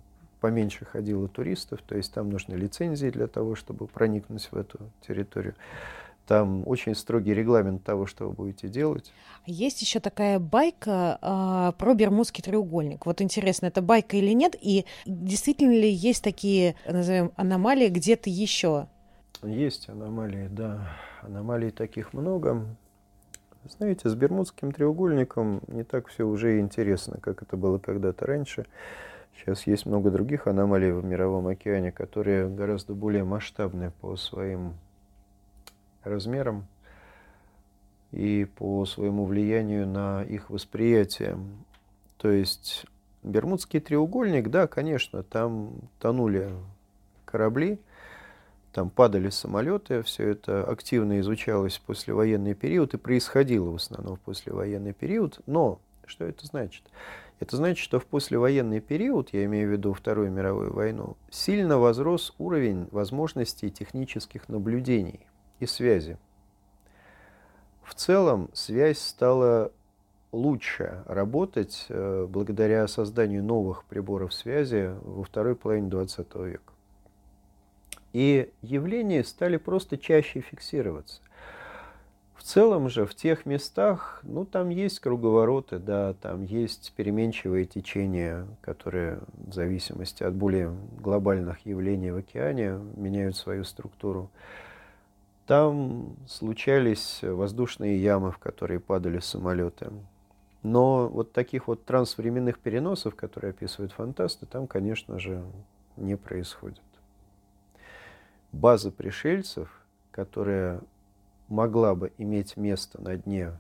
поменьше 0.45 0.85
ходило 0.85 1.27
туристов, 1.27 1.81
то 1.89 1.97
есть 1.97 2.13
там 2.13 2.29
нужны 2.29 2.55
лицензии 2.55 3.09
для 3.09 3.29
того, 3.29 3.55
чтобы 3.55 3.87
проникнуть 3.87 4.47
в 4.53 4.55
эту 4.55 4.79
территорию. 5.01 5.55
Там 6.27 6.69
очень 6.69 6.95
строгий 6.95 7.33
регламент 7.33 7.83
того, 7.83 8.05
что 8.05 8.27
вы 8.27 8.35
будете 8.35 8.69
делать. 8.69 9.11
Есть 9.47 9.81
еще 9.81 10.01
такая 10.01 10.39
байка 10.39 11.19
э, 11.23 11.73
про 11.79 11.95
Бермудский 11.95 12.43
треугольник. 12.43 13.07
Вот 13.07 13.23
интересно, 13.23 13.65
это 13.65 13.81
байка 13.81 14.19
или 14.19 14.33
нет? 14.35 14.55
И 14.61 14.85
действительно 15.07 15.73
ли 15.73 15.91
есть 15.91 16.23
такие, 16.23 16.75
назовем, 16.87 17.33
аномалии 17.37 17.89
где-то 17.89 18.29
еще? 18.29 18.89
Есть 19.43 19.89
аномалии, 19.89 20.49
да. 20.51 20.91
Аномалий 21.23 21.71
таких 21.71 22.13
много. 22.13 22.67
Знаете, 23.79 24.11
с 24.11 24.15
Бермудским 24.15 24.73
треугольником 24.73 25.63
не 25.69 25.85
так 25.85 26.09
все 26.09 26.25
уже 26.25 26.61
интересно, 26.61 27.17
как 27.23 27.41
это 27.41 27.57
было 27.57 27.79
когда-то 27.79 28.27
раньше. 28.27 28.67
Сейчас 29.37 29.67
есть 29.67 29.85
много 29.85 30.11
других 30.11 30.47
аномалий 30.47 30.93
в 30.93 31.05
Мировом 31.05 31.49
океане, 31.49 31.93
которые 31.93 32.49
гораздо 32.49 32.95
более 32.95 33.25
масштабны 33.25 33.91
по 34.01 34.17
своим 34.17 34.75
размером 36.03 36.67
и 38.13 38.45
по 38.45 38.85
своему 38.87 39.25
влиянию 39.25 39.87
на 39.87 40.23
их 40.23 40.51
восприятие. 40.51 41.37
То 42.17 42.31
есть 42.31 42.87
Бермудский 43.23 43.81
треугольник, 43.81 44.51
да, 44.51 44.67
конечно, 44.67 45.23
там 45.23 45.73
тонули 45.99 46.53
корабли, 47.25 47.81
там 48.73 48.91
падали 48.91 49.31
самолеты, 49.31 50.03
все 50.03 50.29
это 50.29 50.65
активно 50.65 51.21
изучалось 51.21 51.79
в 51.79 51.83
послевоенный 51.83 52.55
период 52.55 52.95
и 52.95 52.99
происходило 52.99 53.71
в 53.71 53.77
основном 53.77 54.17
в 54.17 54.21
послевоенный 54.21 54.93
период. 54.93 55.41
Но 55.47 55.81
что 56.07 56.25
это 56.25 56.47
значит? 56.47 56.85
Это 57.41 57.57
значит, 57.57 57.83
что 57.83 57.99
в 57.99 58.07
послевоенный 58.07 58.81
период, 58.81 59.31
я 59.33 59.45
имею 59.45 59.69
в 59.69 59.73
виду 59.73 59.93
Вторую 59.93 60.31
мировую 60.31 60.73
войну, 60.73 61.17
сильно 61.31 61.79
возрос 61.79 62.35
уровень 62.39 62.89
возможностей 62.91 63.71
технических 63.71 64.49
наблюдений 64.49 65.21
и 65.59 65.67
связи. 65.67 66.17
В 67.83 67.95
целом 67.95 68.49
связь 68.55 68.99
стала 68.99 69.73
лучше 70.33 71.03
работать 71.07 71.87
э, 71.89 72.27
благодаря 72.29 72.87
созданию 72.89 73.43
новых 73.43 73.85
приборов 73.85 74.33
связи 74.33 74.95
во 75.03 75.23
второй 75.25 75.55
половине 75.55 75.89
20 75.89 76.35
века. 76.37 76.73
И 78.13 78.53
явления 78.63 79.25
стали 79.25 79.57
просто 79.57 79.99
чаще 79.99 80.41
фиксироваться. 80.41 81.21
В 82.35 82.43
целом 82.43 82.89
же 82.89 83.07
в 83.07 83.15
тех 83.15 83.47
местах, 83.47 84.21
ну 84.23 84.45
там 84.45 84.69
есть 84.69 85.01
круговороты, 85.01 85.79
да, 85.79 86.15
там 86.15 86.43
есть 86.43 86.93
переменчивые 86.97 87.65
течения, 87.65 88.47
которые 88.61 89.21
в 89.33 89.55
зависимости 89.55 90.23
от 90.25 90.35
более 90.35 90.75
глобальных 91.01 91.65
явлений 91.65 92.11
в 92.11 92.17
океане 92.17 92.81
меняют 92.97 93.37
свою 93.37 93.65
структуру. 93.65 94.31
Там 95.47 96.17
случались 96.27 97.21
воздушные 97.23 98.03
ямы, 98.03 98.33
в 98.33 98.39
которые 98.39 98.81
падали 98.81 99.21
самолеты. 99.21 99.91
Но 100.63 101.09
вот 101.09 101.33
таких 101.33 101.69
вот 101.69 101.85
трансвременных 101.85 102.59
переносов, 102.59 103.15
которые 103.15 103.51
описывают 103.51 103.93
фантасты, 103.93 104.47
там, 104.47 104.67
конечно 104.67 105.19
же, 105.19 105.45
не 105.97 106.17
происходит. 106.17 106.81
База 108.53 108.91
пришельцев, 108.91 109.69
которая 110.11 110.81
могла 111.55 111.95
бы 111.95 112.13
иметь 112.19 112.57
место 112.57 113.01
на 113.01 113.17
дне 113.17 113.53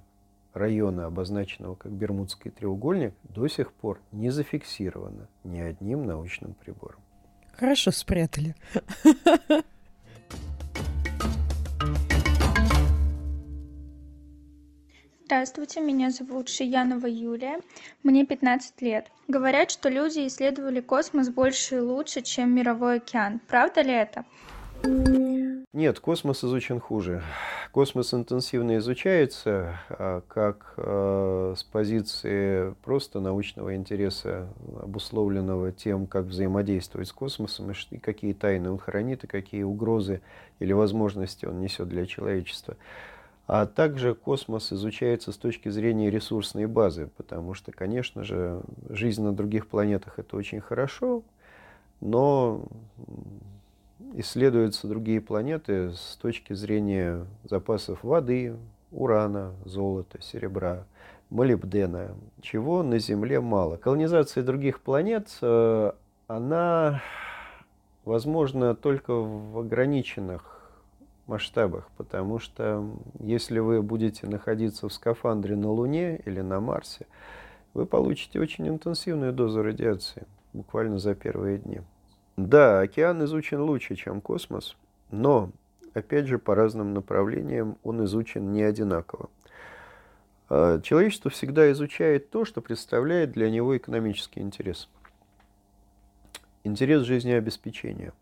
района, 0.53 1.07
обозначенного 1.07 1.77
как 1.77 1.93
Бермудский 1.93 2.51
треугольник, 2.51 3.15
до 3.23 3.49
сих 3.49 3.73
пор 3.73 4.01
не 4.13 4.31
зафиксирована 4.31 5.29
ни 5.45 5.61
одним 5.61 6.05
научным 6.05 6.55
прибором. 6.55 7.01
Хорошо 7.53 7.93
спрятали. 7.93 8.55
Здравствуйте, 15.25 15.81
меня 15.81 16.11
зовут 16.11 16.49
Шиянова 16.49 17.07
Юлия, 17.07 17.59
мне 18.03 18.27
15 18.27 18.83
лет. 18.83 19.11
Говорят, 19.27 19.71
что 19.71 19.89
люди 19.89 20.27
исследовали 20.27 20.81
космос 20.81 21.29
больше 21.31 21.77
и 21.77 21.81
лучше, 21.81 22.23
чем 22.23 22.55
мировой 22.55 22.97
океан. 22.97 23.41
Правда 23.49 23.81
ли 23.81 23.93
это? 23.93 24.25
Нет, 25.75 25.99
космос 25.99 26.45
изучен 26.45 26.79
хуже. 26.79 27.21
Космос 27.73 28.15
интенсивно 28.15 28.77
изучается 28.77 29.81
а, 29.91 30.23
как 30.29 30.75
э, 30.77 31.55
с 31.57 31.65
позиции 31.65 32.73
просто 32.85 33.19
научного 33.19 33.75
интереса, 33.75 34.47
обусловленного 34.81 35.73
тем, 35.73 36.07
как 36.07 36.27
взаимодействовать 36.27 37.09
с 37.09 37.13
космосом, 37.13 37.73
и 37.91 37.99
какие 37.99 38.35
тайны 38.35 38.71
он 38.71 38.79
хранит, 38.79 39.25
и 39.25 39.27
какие 39.27 39.65
угрозы 39.65 40.23
или 40.61 40.73
возможности 40.73 41.45
он 41.45 41.61
несет 41.61 41.89
для 41.89 42.07
человечества. 42.07 42.77
А 43.49 43.67
также 43.67 44.15
космос 44.15 44.73
изучается 44.73 45.33
с 45.33 45.37
точки 45.37 45.71
зрения 45.71 46.09
ресурсной 46.09 46.67
базы, 46.67 47.11
потому 47.17 47.55
что, 47.55 47.73
конечно 47.73 48.23
же, 48.23 48.63
жизнь 48.91 49.25
на 49.25 49.35
других 49.35 49.67
планетах 49.67 50.21
это 50.21 50.37
очень 50.37 50.61
хорошо, 50.61 51.25
но 52.01 52.65
исследуются 54.15 54.87
другие 54.87 55.21
планеты 55.21 55.93
с 55.93 56.17
точки 56.21 56.53
зрения 56.53 57.27
запасов 57.45 58.03
воды, 58.05 58.57
урана, 58.93 59.53
золота, 59.65 60.21
серебра, 60.23 60.85
молибдена, 61.31 62.15
чего 62.41 62.83
на 62.83 62.99
Земле 62.99 63.41
мало. 63.41 63.77
Колонизация 63.77 64.45
других 64.45 64.81
планет, 64.81 65.29
э, 65.43 65.93
она 66.29 67.03
возможна 68.05 68.75
только 68.75 69.13
в 69.15 69.59
ограниченных 69.59 70.73
масштабах, 71.27 71.89
потому 71.97 72.39
что 72.39 72.89
если 73.19 73.59
вы 73.59 73.83
будете 73.83 74.27
находиться 74.27 74.89
в 74.89 74.93
скафандре 74.93 75.57
на 75.57 75.71
Луне 75.71 76.21
или 76.25 76.41
на 76.41 76.61
Марсе, 76.61 77.07
вы 77.73 77.87
получите 77.87 78.41
очень 78.41 78.69
интенсивную 78.69 79.33
дозу 79.33 79.63
радиации 79.63 80.27
буквально 80.53 80.99
за 80.99 81.15
первые 81.15 81.59
дни. 81.59 81.81
Да, 82.37 82.81
океан 82.81 83.25
изучен 83.25 83.61
лучше, 83.61 83.95
чем 83.95 84.21
космос, 84.21 84.77
но, 85.11 85.51
опять 85.95 86.27
же, 86.27 86.39
по 86.39 86.55
разным 86.55 86.93
направлениям 86.93 87.79
он 87.85 88.05
изучен 88.05 88.53
не 88.53 88.63
одинаково. 88.63 89.31
А, 90.49 90.81
человечество 90.81 91.31
всегда 91.31 91.71
изучает 91.71 92.31
то, 92.31 92.45
что 92.45 92.61
представляет 92.61 93.33
для 93.33 93.51
него 93.51 93.77
экономический 93.77 94.41
интерес. 94.41 94.89
Интерес 96.65 97.03
жизнеобеспечения. 97.03 98.13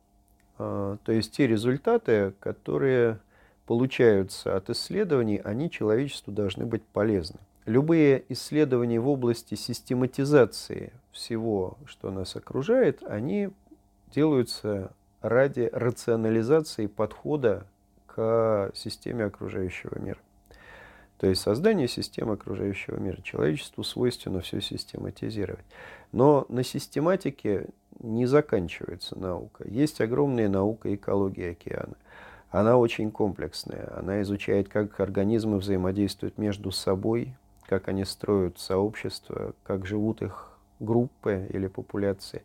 А, 0.58 0.98
то 1.04 1.12
есть 1.12 1.32
те 1.32 1.46
результаты, 1.46 2.34
которые 2.38 3.18
получаются 3.66 4.56
от 4.56 4.68
исследований, 4.68 5.40
они 5.42 5.70
человечеству 5.70 6.32
должны 6.32 6.66
быть 6.66 6.82
полезны. 6.82 7.40
Любые 7.64 8.24
исследования 8.28 9.00
в 9.00 9.08
области 9.08 9.54
систематизации 9.54 10.92
всего, 11.12 11.78
что 11.86 12.10
нас 12.10 12.34
окружает, 12.34 13.02
они 13.04 13.50
делаются 14.12 14.92
ради 15.20 15.68
рационализации 15.72 16.86
подхода 16.86 17.66
к 18.06 18.70
системе 18.74 19.24
окружающего 19.24 19.98
мира. 19.98 20.18
То 21.18 21.28
есть 21.28 21.40
создание 21.40 21.86
системы 21.86 22.34
окружающего 22.34 22.96
мира. 22.96 23.22
Человечеству 23.22 23.84
свойственно 23.84 24.40
все 24.40 24.60
систематизировать. 24.60 25.64
Но 26.10 26.44
на 26.48 26.64
систематике 26.64 27.66
не 28.00 28.26
заканчивается 28.26 29.16
наука. 29.16 29.64
Есть 29.68 30.00
огромная 30.00 30.48
наука 30.48 30.92
экологии 30.92 31.52
океана. 31.52 31.94
Она 32.50 32.76
очень 32.76 33.12
комплексная. 33.12 33.96
Она 33.96 34.20
изучает, 34.22 34.68
как 34.68 34.98
организмы 34.98 35.58
взаимодействуют 35.58 36.38
между 36.38 36.72
собой, 36.72 37.34
как 37.68 37.86
они 37.86 38.04
строят 38.04 38.58
сообщества, 38.58 39.54
как 39.62 39.86
живут 39.86 40.22
их 40.22 40.50
группы 40.80 41.46
или 41.50 41.68
популяции 41.68 42.42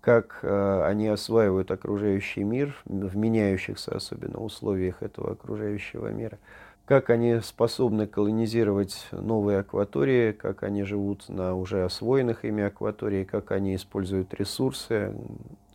как 0.00 0.38
э, 0.42 0.82
они 0.86 1.08
осваивают 1.08 1.70
окружающий 1.70 2.42
мир 2.42 2.74
в 2.84 3.16
меняющихся 3.16 3.94
особенно 3.94 4.38
условиях 4.38 5.02
этого 5.02 5.32
окружающего 5.32 6.08
мира, 6.08 6.38
как 6.86 7.10
они 7.10 7.40
способны 7.40 8.06
колонизировать 8.06 9.06
новые 9.12 9.58
акватории, 9.58 10.32
как 10.32 10.62
они 10.62 10.84
живут 10.84 11.28
на 11.28 11.54
уже 11.54 11.84
освоенных 11.84 12.44
ими 12.44 12.64
акватории, 12.64 13.24
как 13.24 13.52
они 13.52 13.76
используют 13.76 14.32
ресурсы, 14.34 15.14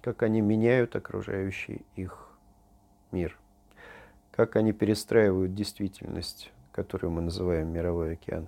как 0.01 0.23
они 0.23 0.41
меняют 0.41 0.95
окружающий 0.95 1.85
их 1.95 2.27
мир, 3.11 3.37
как 4.31 4.55
они 4.55 4.73
перестраивают 4.73 5.53
действительность, 5.53 6.51
которую 6.71 7.11
мы 7.11 7.21
называем 7.21 7.71
мировой 7.71 8.13
океан. 8.13 8.47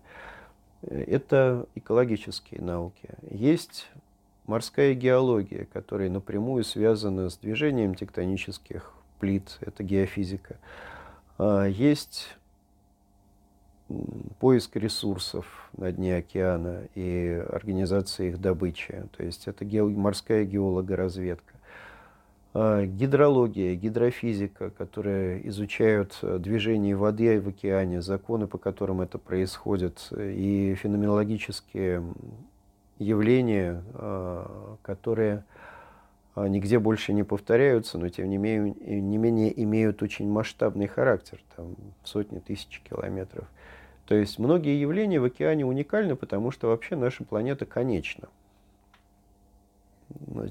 Это 0.81 1.65
экологические 1.75 2.61
науки. 2.61 3.09
Есть 3.29 3.89
морская 4.47 4.93
геология, 4.93 5.67
которая 5.71 6.09
напрямую 6.09 6.63
связана 6.63 7.29
с 7.29 7.37
движением 7.37 7.93
тектонических 7.93 8.93
плит, 9.19 9.57
это 9.61 9.83
геофизика. 9.83 10.57
А, 11.37 11.65
есть 11.65 12.29
поиск 14.39 14.75
ресурсов 14.75 15.69
на 15.77 15.91
дне 15.91 16.17
океана 16.17 16.83
и 16.95 17.43
организация 17.49 18.29
их 18.29 18.41
добычи, 18.41 19.05
то 19.15 19.23
есть 19.23 19.47
это 19.47 19.63
морская 19.65 20.45
геологоразведка. 20.45 21.53
А, 22.53 22.85
гидрология, 22.85 23.75
гидрофизика, 23.75 24.69
которые 24.71 25.47
изучают 25.49 26.17
движение 26.21 26.95
воды 26.95 27.39
в 27.41 27.49
океане, 27.49 28.01
законы, 28.01 28.47
по 28.47 28.57
которым 28.57 29.01
это 29.01 29.17
происходит, 29.17 30.07
и 30.11 30.75
феноменологические 30.75 32.03
явления, 32.99 33.83
а, 33.93 34.77
которые 34.81 35.43
а, 36.35 36.47
нигде 36.47 36.79
больше 36.79 37.13
не 37.13 37.23
повторяются, 37.23 37.97
но 37.97 38.09
тем 38.09 38.29
не 38.29 38.37
менее, 38.37 39.01
не 39.01 39.17
менее 39.17 39.63
имеют 39.63 40.03
очень 40.03 40.29
масштабный 40.29 40.87
характер, 40.87 41.39
там 41.55 41.75
сотни 42.03 42.39
тысяч 42.39 42.81
километров. 42.87 43.47
То 44.05 44.15
есть 44.15 44.39
многие 44.39 44.79
явления 44.79 45.19
в 45.19 45.25
океане 45.25 45.65
уникальны, 45.65 46.15
потому 46.15 46.51
что 46.51 46.67
вообще 46.67 46.95
наша 46.95 47.23
планета 47.23 47.65
конечна. 47.65 48.29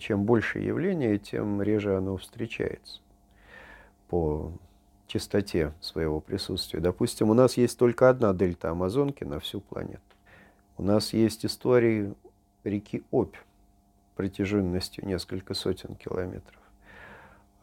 Чем 0.01 0.24
больше 0.24 0.59
явления, 0.59 1.18
тем 1.18 1.62
реже 1.62 1.97
оно 1.97 2.18
встречается 2.18 3.01
по 4.09 4.53
частоте 5.07 5.72
своего 5.80 6.20
присутствия. 6.20 6.80
Допустим, 6.80 7.30
у 7.30 7.34
нас 7.34 7.57
есть 7.57 7.78
только 7.78 8.09
одна 8.09 8.34
дельта 8.34 8.70
Амазонки 8.70 9.24
на 9.24 9.40
всю 9.40 9.61
планету. 9.61 10.01
У 10.76 10.82
нас 10.82 11.12
есть 11.12 11.47
истории 11.47 12.14
реки 12.66 13.04
Обь 13.10 13.36
протяженностью 14.16 15.06
несколько 15.06 15.54
сотен 15.54 15.94
километров. 15.94 16.60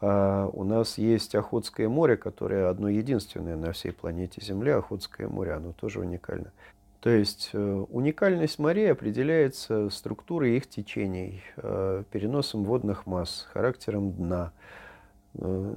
А 0.00 0.48
у 0.52 0.64
нас 0.64 0.98
есть 0.98 1.34
Охотское 1.34 1.88
море, 1.88 2.16
которое 2.16 2.68
одно 2.68 2.88
единственное 2.88 3.56
на 3.56 3.72
всей 3.72 3.92
планете 3.92 4.40
Земля. 4.40 4.76
Охотское 4.76 5.28
море, 5.28 5.52
оно 5.52 5.72
тоже 5.72 6.00
уникально. 6.00 6.52
То 7.00 7.10
есть 7.10 7.50
э, 7.52 7.84
уникальность 7.90 8.58
морей 8.58 8.90
определяется 8.90 9.90
структурой 9.90 10.56
их 10.56 10.66
течений, 10.68 11.42
э, 11.56 12.02
переносом 12.10 12.64
водных 12.64 13.06
масс, 13.06 13.46
характером 13.52 14.12
дна, 14.12 14.52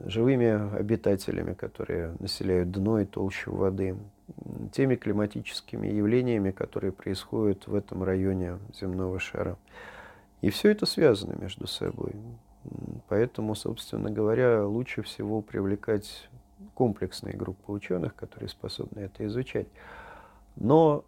живыми 0.05 0.75
обитателями, 0.77 1.53
которые 1.53 2.15
населяют 2.19 2.71
дно 2.71 2.99
и 2.99 3.05
толщу 3.05 3.53
воды, 3.53 3.95
теми 4.71 4.95
климатическими 4.95 5.87
явлениями, 5.87 6.51
которые 6.51 6.91
происходят 6.91 7.67
в 7.67 7.73
этом 7.73 8.03
районе 8.03 8.59
земного 8.79 9.19
шара. 9.19 9.57
И 10.41 10.49
все 10.49 10.69
это 10.69 10.85
связано 10.85 11.35
между 11.39 11.67
собой. 11.67 12.13
Поэтому, 13.07 13.55
собственно 13.55 14.11
говоря, 14.11 14.65
лучше 14.65 15.01
всего 15.01 15.41
привлекать 15.41 16.29
комплексные 16.73 17.35
группы 17.35 17.71
ученых, 17.71 18.15
которые 18.15 18.49
способны 18.49 18.99
это 18.99 19.25
изучать. 19.25 19.67
Но 20.55 21.05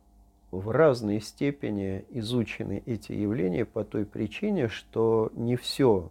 в 0.51 0.71
разной 0.71 1.21
степени 1.21 2.05
изучены 2.09 2.81
эти 2.85 3.11
явления 3.11 3.65
по 3.65 3.83
той 3.83 4.05
причине, 4.05 4.67
что 4.67 5.31
не 5.35 5.55
все 5.55 6.09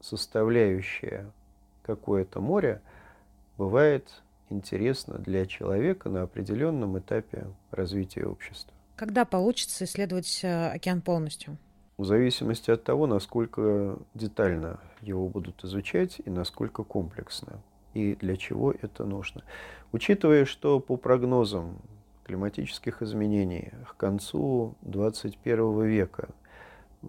составляющее 0.00 1.30
какое-то 1.86 2.40
море 2.40 2.82
бывает 3.56 4.22
интересно 4.50 5.18
для 5.18 5.46
человека 5.46 6.08
на 6.08 6.22
определенном 6.22 6.98
этапе 6.98 7.46
развития 7.70 8.26
общества. 8.26 8.74
Когда 8.96 9.24
получится 9.24 9.84
исследовать 9.84 10.40
э, 10.42 10.70
океан 10.70 11.00
полностью? 11.00 11.56
В 11.98 12.04
зависимости 12.04 12.70
от 12.70 12.84
того, 12.84 13.06
насколько 13.06 13.98
детально 14.14 14.80
его 15.00 15.28
будут 15.28 15.64
изучать 15.64 16.20
и 16.24 16.30
насколько 16.30 16.82
комплексно, 16.82 17.60
и 17.94 18.14
для 18.16 18.36
чего 18.36 18.72
это 18.72 19.04
нужно. 19.04 19.42
Учитывая, 19.92 20.44
что 20.44 20.80
по 20.80 20.96
прогнозам 20.96 21.78
климатических 22.24 23.02
изменений 23.02 23.72
к 23.88 23.96
концу 23.96 24.74
21 24.82 25.84
века 25.84 26.28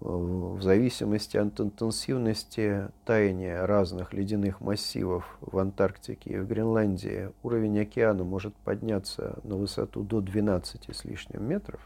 в 0.00 0.62
зависимости 0.62 1.36
от 1.36 1.60
интенсивности 1.60 2.88
таяния 3.04 3.66
разных 3.66 4.12
ледяных 4.12 4.60
массивов 4.60 5.38
в 5.40 5.58
Антарктике 5.58 6.30
и 6.30 6.38
в 6.38 6.46
Гренландии 6.46 7.30
уровень 7.42 7.80
океана 7.80 8.24
может 8.24 8.54
подняться 8.56 9.38
на 9.42 9.56
высоту 9.56 10.02
до 10.02 10.20
12 10.20 10.94
с 10.94 11.04
лишним 11.04 11.44
метров. 11.44 11.80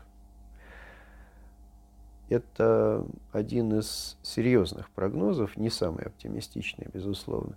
Это 2.29 3.07
один 3.33 3.79
из 3.79 4.17
серьезных 4.23 4.91
прогнозов, 4.91 5.57
не 5.57 5.71
самый 5.71 6.05
оптимистичный, 6.05 6.89
безусловно. 6.93 7.57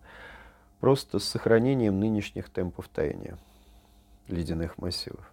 просто 0.80 1.20
с 1.20 1.24
сохранением 1.24 2.00
нынешних 2.00 2.50
темпов 2.50 2.88
таяния 2.90 3.38
ледяных 4.28 4.78
массивов, 4.78 5.32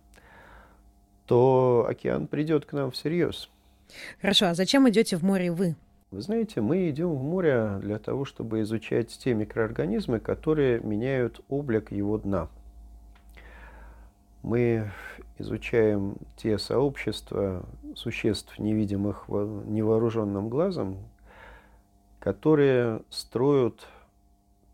то 1.27 1.87
океан 1.89 2.27
придет 2.27 2.67
к 2.67 2.73
нам 2.73 2.91
всерьез. 2.91 3.49
Хорошо, 4.21 4.47
а 4.47 4.55
зачем 4.55 4.89
идете 4.89 5.17
в 5.17 5.23
море 5.23 5.51
вы? 5.53 5.77
Вы 6.11 6.21
знаете, 6.21 6.61
мы 6.61 6.91
идем 6.91 7.15
в 7.15 7.23
море 7.23 7.79
для 7.81 7.99
того, 7.99 8.25
чтобы 8.25 8.61
изучать 8.61 9.09
те 9.09 9.33
микроорганизмы, 9.33 10.21
которые 10.21 10.81
меняют 10.81 11.41
облик 11.49 11.91
его 11.91 12.19
дна. 12.19 12.49
Мы 14.43 14.91
изучаем 15.39 16.17
те 16.37 16.59
сообщества 16.59 17.65
существ, 17.95 18.59
невидимых 18.59 19.29
невооруженным 19.29 20.49
глазом, 20.49 20.99
которые 22.19 23.01
строят 23.09 23.87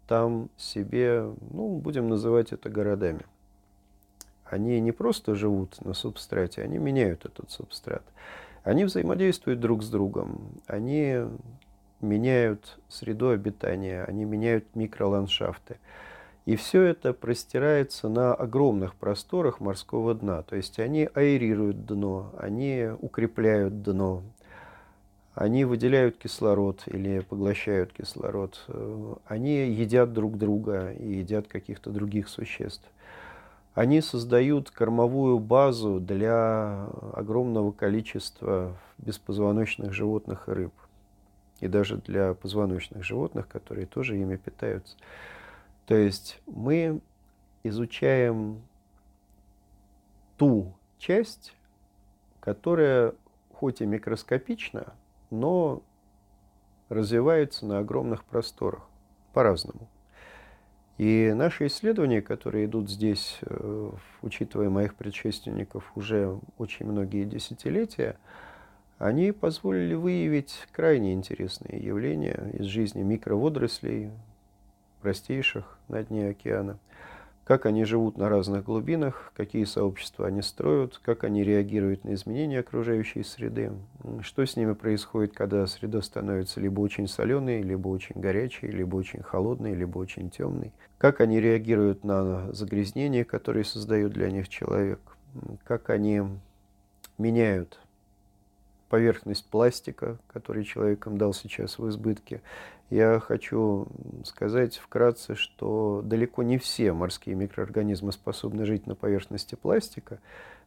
там 0.09 0.49
себе, 0.57 1.31
ну, 1.51 1.79
будем 1.79 2.09
называть 2.09 2.53
это 2.53 2.71
городами. 2.71 3.27
Они 4.45 4.81
не 4.81 4.93
просто 4.93 5.35
живут 5.35 5.81
на 5.85 5.93
субстрате, 5.95 6.63
они 6.63 6.79
меняют 6.79 7.27
этот 7.27 7.51
субстрат. 7.51 8.03
Они 8.69 8.85
взаимодействуют 8.85 9.61
друг 9.61 9.83
с 9.83 9.89
другом, 9.89 10.61
они 10.67 11.21
меняют 12.03 12.79
среду 12.91 13.31
обитания, 13.31 14.05
они 14.05 14.27
меняют 14.27 14.67
микроландшафты. 14.75 15.79
И 16.45 16.55
все 16.55 16.83
это 16.83 17.15
простирается 17.15 18.11
на 18.11 18.35
огромных 18.35 18.95
просторах 18.95 19.61
морского 19.61 20.15
дна. 20.15 20.43
То 20.43 20.57
есть 20.57 20.79
они 20.81 21.09
аэрируют 21.15 21.87
дно, 21.87 22.31
они 22.37 22.91
укрепляют 23.01 23.83
дно, 23.83 24.23
они 25.35 25.65
выделяют 25.65 26.19
кислород 26.19 26.83
или 26.85 27.21
поглощают 27.21 27.95
кислород, 27.95 28.63
они 29.25 29.71
едят 29.71 30.13
друг 30.13 30.37
друга 30.37 30.93
и 30.93 31.15
едят 31.15 31.49
каких-то 31.49 31.89
других 31.89 32.29
существ 32.29 32.85
они 33.75 34.01
создают 34.01 34.71
кормовую 34.71 35.39
базу 35.39 36.01
для 36.01 36.87
огромного 37.13 37.73
количества 37.73 38.77
беспозвоночных 38.99 39.93
животных 39.93 40.49
и 40.49 40.53
рыб. 40.53 40.75
И 41.61 41.69
даже 41.69 41.97
для 41.97 42.35
позвоночных 42.35 43.05
животных, 43.05 43.49
которые 43.49 43.87
тоже 43.87 44.17
ими 44.17 44.37
питаются. 44.37 44.97
То 45.87 45.95
есть 45.95 46.41
мы 46.47 47.01
изучаем 47.63 48.63
ту 50.37 50.73
часть, 50.99 51.55
которая 52.41 53.15
хоть 53.53 53.81
и 53.81 53.87
микроскопична, 53.87 54.93
но 55.31 55.83
развивается 56.89 57.67
на 57.67 57.79
огромных 57.79 58.25
просторах 58.25 58.83
по-разному. 59.33 59.89
И 60.99 61.33
наши 61.33 61.69
исследования, 61.69 62.21
которые 62.21 62.67
идут 62.67 62.91
здесь, 62.91 63.39
э, 63.43 63.91
учитывая 64.21 64.69
моих 64.69 64.97
предшественников 64.97 65.91
уже 65.95 66.39
очень 66.59 66.87
многие 66.87 67.25
десятилетия, 67.25 68.19
они 68.99 69.31
позволили 69.31 69.95
выявить 69.95 70.67
крайне 70.73 71.13
интересные 71.13 71.81
явления 71.81 72.51
из 72.53 72.67
жизни 72.67 73.03
микроводорослей, 73.03 74.11
простейших 75.01 75.79
на 75.89 76.03
дне 76.03 76.31
океана– 76.31 76.79
как 77.49 77.65
они 77.65 77.85
живут 77.85 78.19
на 78.19 78.29
разных 78.29 78.65
глубинах, 78.65 79.33
какие 79.35 79.65
сообщества 79.65 80.27
они 80.27 80.43
строят, 80.43 81.01
как 81.03 81.25
они 81.25 81.43
реагируют 81.43 82.05
на 82.05 82.13
изменения 82.13 82.61
окружающей 82.61 83.23
среды, 83.23 83.73
что 84.21 84.45
с 84.45 84.55
ними 84.55 84.75
происходит, 84.75 85.33
когда 85.33 85.67
среда 85.67 86.03
становится 86.03 86.61
либо 86.61 86.81
очень 86.81 87.09
соленой, 87.09 87.63
либо 87.63 87.89
очень 87.89 88.21
горячей, 88.21 88.67
либо 88.67 88.97
очень 88.97 89.23
холодной, 89.23 89.75
либо 89.75 89.97
очень 89.97 90.29
темной, 90.29 90.75
как 90.99 91.23
они 91.23 91.41
реагируют 91.41 92.05
на 92.05 92.53
загрязнения, 92.53 93.25
которые 93.25 93.65
создает 93.65 94.13
для 94.13 94.31
них 94.31 94.51
человек, 94.51 95.01
как 95.65 95.89
они 95.89 96.25
меняют 97.17 97.81
поверхность 98.89 99.47
пластика, 99.47 100.19
который 100.33 100.65
человеком 100.65 101.19
дал 101.19 101.33
сейчас 101.33 101.79
в 101.79 101.89
избытке, 101.89 102.43
я 102.91 103.21
хочу 103.21 103.87
сказать 104.25 104.79
вкратце, 104.79 105.35
что 105.35 106.01
далеко 106.05 106.43
не 106.43 106.59
все 106.59 106.93
морские 106.93 107.37
микроорганизмы 107.37 108.13
способны 108.13 108.65
жить 108.65 108.87
на 108.87 108.95
поверхности 108.95 109.55
пластика, 109.55 110.21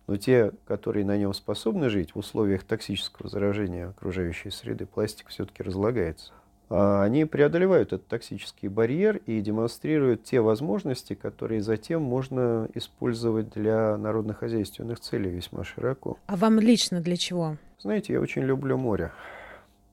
но 0.07 0.17
те, 0.17 0.51
которые 0.65 1.05
на 1.05 1.17
нем 1.17 1.33
способны 1.33 1.89
жить 1.89 2.13
в 2.13 2.19
условиях 2.19 2.63
токсического 2.63 3.29
заражения 3.29 3.89
окружающей 3.89 4.51
среды, 4.51 4.85
пластик 4.85 5.29
все-таки 5.29 5.63
разлагается. 5.63 6.33
А 6.73 7.03
они 7.03 7.25
преодолевают 7.25 7.91
этот 7.91 8.07
токсический 8.07 8.69
барьер 8.69 9.17
и 9.25 9.41
демонстрируют 9.41 10.23
те 10.23 10.39
возможности, 10.39 11.15
которые 11.15 11.61
затем 11.61 12.01
можно 12.01 12.69
использовать 12.73 13.49
для 13.49 13.97
народно-хозяйственных 13.97 15.01
целей 15.01 15.31
весьма 15.31 15.65
широко. 15.65 16.17
А 16.27 16.37
вам 16.37 16.61
лично 16.61 17.01
для 17.01 17.17
чего? 17.17 17.57
Знаете, 17.77 18.13
я 18.13 18.21
очень 18.21 18.43
люблю 18.43 18.77
море. 18.77 19.11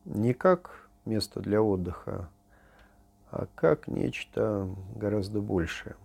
Не 0.05 0.35
как 0.35 0.89
место 1.05 1.41
для 1.41 1.61
отдыха, 1.61 2.29
а 3.33 3.49
как 3.57 3.89
нечто 3.89 4.69
гораздо 4.95 5.41
большее. 5.41 5.97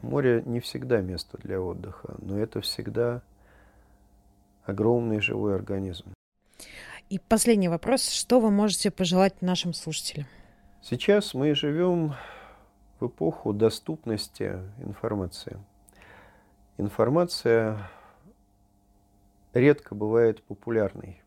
Море 0.00 0.44
не 0.46 0.60
всегда 0.60 1.00
место 1.00 1.38
для 1.42 1.60
отдыха, 1.60 2.14
но 2.18 2.38
это 2.38 2.60
всегда 2.60 3.20
огромный 4.64 5.20
живой 5.20 5.56
организм. 5.56 6.12
И 7.12 7.18
последний 7.18 7.68
вопрос. 7.68 8.08
Что 8.08 8.40
вы 8.40 8.50
можете 8.50 8.90
пожелать 8.90 9.42
нашим 9.42 9.74
слушателям? 9.74 10.26
Сейчас 10.80 11.34
мы 11.34 11.54
живем 11.54 12.14
в 13.00 13.06
эпоху 13.06 13.52
доступности 13.52 14.58
информации. 14.78 15.58
Информация 16.78 17.90
редко 19.52 19.94
бывает 19.94 20.42
популярной 20.44 21.22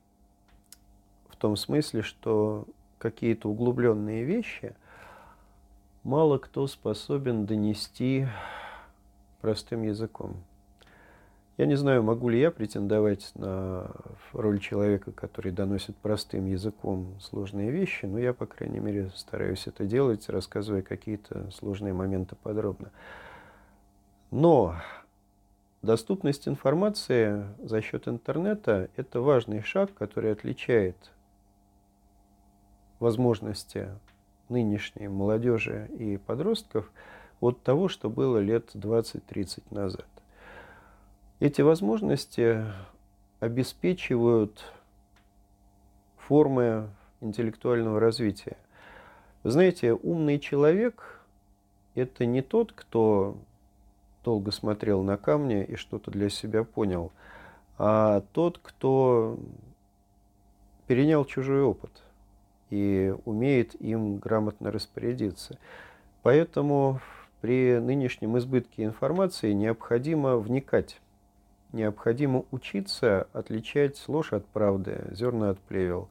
в 1.30 1.36
том 1.36 1.56
смысле, 1.56 2.02
что 2.02 2.66
какие-то 2.98 3.48
углубленные 3.48 4.24
вещи 4.24 4.76
мало 6.02 6.40
кто 6.40 6.66
способен 6.66 7.46
донести 7.46 8.28
простым 9.40 9.84
языком. 9.84 10.44
Я 11.58 11.68
не 11.68 11.76
знаю, 11.76 12.04
могу 12.04 12.28
ли 12.28 12.38
я 12.38 12.52
претендовать 12.52 13.32
на 13.36 13.90
роль 14.34 14.60
человека, 14.60 15.14
который 15.14 15.54
доносит 15.54 15.96
простым 15.96 16.48
языком 16.48 17.18
сложные 17.22 17.72
вещи, 17.72 18.06
но 18.06 18.20
я, 18.20 18.34
по 18.34 18.46
крайней 18.46 18.80
мере, 18.80 19.10
стараюсь 19.16 19.66
это 19.66 19.86
делать, 19.86 20.28
рассказывая 20.28 20.82
какие-то 20.82 21.50
сложные 21.52 21.94
моменты 21.94 22.36
подробно. 22.36 22.92
Но 24.32 24.76
доступность 25.82 26.46
информации 26.50 27.46
за 27.64 27.82
счет 27.82 28.10
интернета– 28.10 28.90
это 28.98 29.22
важный 29.22 29.62
шаг, 29.62 29.94
который 29.94 30.34
отличает 30.34 30.98
возможности 33.00 33.88
нынешней 34.50 35.08
молодежи 35.08 35.90
и 35.98 36.18
подростков 36.18 36.92
от 37.40 37.64
того, 37.64 37.88
что 37.88 38.10
было 38.10 38.40
лет 38.40 38.72
20-30 38.76 39.64
назад. 39.72 40.06
Эти 41.42 41.62
возможности 41.62 42.64
обеспечивают 43.42 44.64
формы 46.18 46.90
интеллектуального 47.20 48.00
развития. 48.00 48.56
Вы 49.44 49.52
знаете, 49.52 49.94
умный 49.94 50.40
человек– 50.40 51.22
это 51.96 52.26
не 52.26 52.42
тот, 52.42 52.72
кто 52.72 53.38
долго 54.24 54.52
смотрел 54.52 55.04
на 55.04 55.18
камни 55.18 55.64
и 55.64 55.76
что-то 55.76 56.10
для 56.10 56.30
себя 56.30 56.64
понял, 56.64 57.12
а 57.78 58.24
тот, 58.32 58.60
кто 58.64 59.38
перенял 60.88 61.26
чужой 61.26 61.64
опыт 61.64 61.92
и 62.70 63.14
умеет 63.26 63.76
им 63.82 64.18
грамотно 64.18 64.72
распорядиться. 64.72 65.60
Поэтому 66.24 67.02
при 67.42 67.78
нынешнем 67.78 68.38
избытке 68.38 68.86
информации 68.86 69.52
необходимо 69.52 70.38
вникать, 70.38 71.02
необходимо 71.72 72.46
учиться 72.52 73.28
отличать 73.34 74.02
ложь 74.08 74.34
от 74.34 74.46
правды, 74.46 75.08
зерна 75.12 75.52
от 75.52 75.60
плевел, 75.60 76.10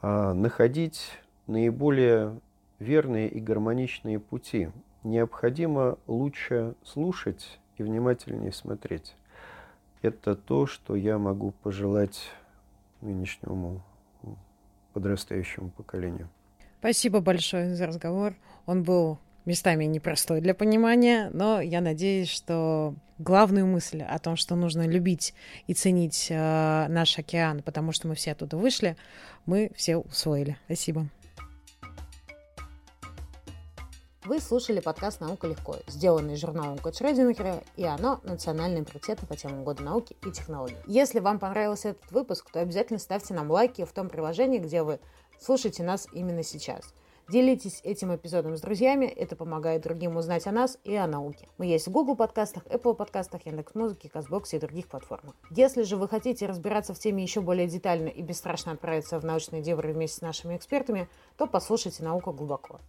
а 0.00 0.34
находить 0.34 1.10
наиболее 1.46 2.38
верные 2.78 3.28
и 3.28 3.40
гармоничные 3.40 4.20
пути. 4.20 4.70
Необходимо 5.02 5.98
лучше 6.06 6.74
слушать 6.84 7.58
и 7.76 7.82
внимательнее 7.82 8.52
смотреть. 8.52 9.14
Это 10.02 10.36
то, 10.36 10.66
что 10.66 10.94
я 10.94 11.18
могу 11.18 11.52
пожелать 11.62 12.30
нынешнему 13.00 13.82
подрастающему 14.92 15.70
поколению. 15.70 16.28
Спасибо 16.80 17.20
большое 17.20 17.74
за 17.74 17.86
разговор. 17.86 18.34
Он 18.66 18.82
был 18.82 19.18
местами 19.48 19.84
непростой 19.84 20.40
для 20.40 20.54
понимания, 20.54 21.30
но 21.32 21.60
я 21.60 21.80
надеюсь, 21.80 22.28
что 22.28 22.94
главную 23.18 23.66
мысль 23.66 24.02
о 24.02 24.18
том, 24.18 24.36
что 24.36 24.54
нужно 24.54 24.86
любить 24.86 25.34
и 25.66 25.74
ценить 25.74 26.28
э, 26.30 26.86
наш 26.88 27.18
океан, 27.18 27.62
потому 27.62 27.92
что 27.92 28.08
мы 28.08 28.14
все 28.14 28.32
оттуда 28.32 28.58
вышли, 28.58 28.96
мы 29.46 29.72
все 29.74 29.96
усвоили. 29.96 30.58
Спасибо. 30.66 31.08
Вы 34.26 34.40
слушали 34.40 34.80
подкаст 34.80 35.22
«Наука 35.22 35.46
легко», 35.46 35.76
сделанный 35.86 36.36
журналом 36.36 36.76
Код 36.76 36.94
Шрёдингера, 36.94 37.62
и 37.76 37.84
оно– 37.84 38.20
национальный 38.24 38.84
приоритет 38.84 39.18
по 39.26 39.34
темам 39.34 39.64
года 39.64 39.82
науки 39.82 40.14
и 40.26 40.30
технологий. 40.30 40.76
Если 40.86 41.20
вам 41.20 41.38
понравился 41.38 41.90
этот 41.90 42.12
выпуск, 42.12 42.50
то 42.52 42.60
обязательно 42.60 42.98
ставьте 42.98 43.32
нам 43.32 43.50
лайки 43.50 43.86
в 43.86 43.92
том 43.92 44.10
приложении, 44.10 44.58
где 44.58 44.82
вы 44.82 45.00
слушаете 45.40 45.82
нас 45.82 46.06
именно 46.12 46.42
сейчас. 46.42 46.92
Делитесь 47.28 47.82
этим 47.84 48.16
эпизодом 48.16 48.56
с 48.56 48.62
друзьями, 48.62 49.04
это 49.04 49.36
помогает 49.36 49.82
другим 49.82 50.16
узнать 50.16 50.46
о 50.46 50.50
нас 50.50 50.78
и 50.82 50.94
о 50.94 51.06
науке. 51.06 51.46
Мы 51.58 51.66
есть 51.66 51.86
в 51.86 51.90
Google 51.90 52.16
подкастах, 52.16 52.64
Apple 52.68 52.94
подкастах, 52.94 53.44
Яндекс.Музыке, 53.44 54.08
Казбоксе 54.08 54.56
и 54.56 54.60
других 54.60 54.88
платформах. 54.88 55.34
Если 55.50 55.82
же 55.82 55.98
вы 55.98 56.08
хотите 56.08 56.46
разбираться 56.46 56.94
в 56.94 56.98
теме 56.98 57.22
еще 57.22 57.42
более 57.42 57.66
детально 57.66 58.08
и 58.08 58.22
бесстрашно 58.22 58.72
отправиться 58.72 59.20
в 59.20 59.26
научные 59.26 59.60
дебри 59.60 59.92
вместе 59.92 60.16
с 60.16 60.22
нашими 60.22 60.56
экспертами, 60.56 61.06
то 61.36 61.46
послушайте 61.46 62.02
«Наука 62.02 62.32
глубоко». 62.32 62.80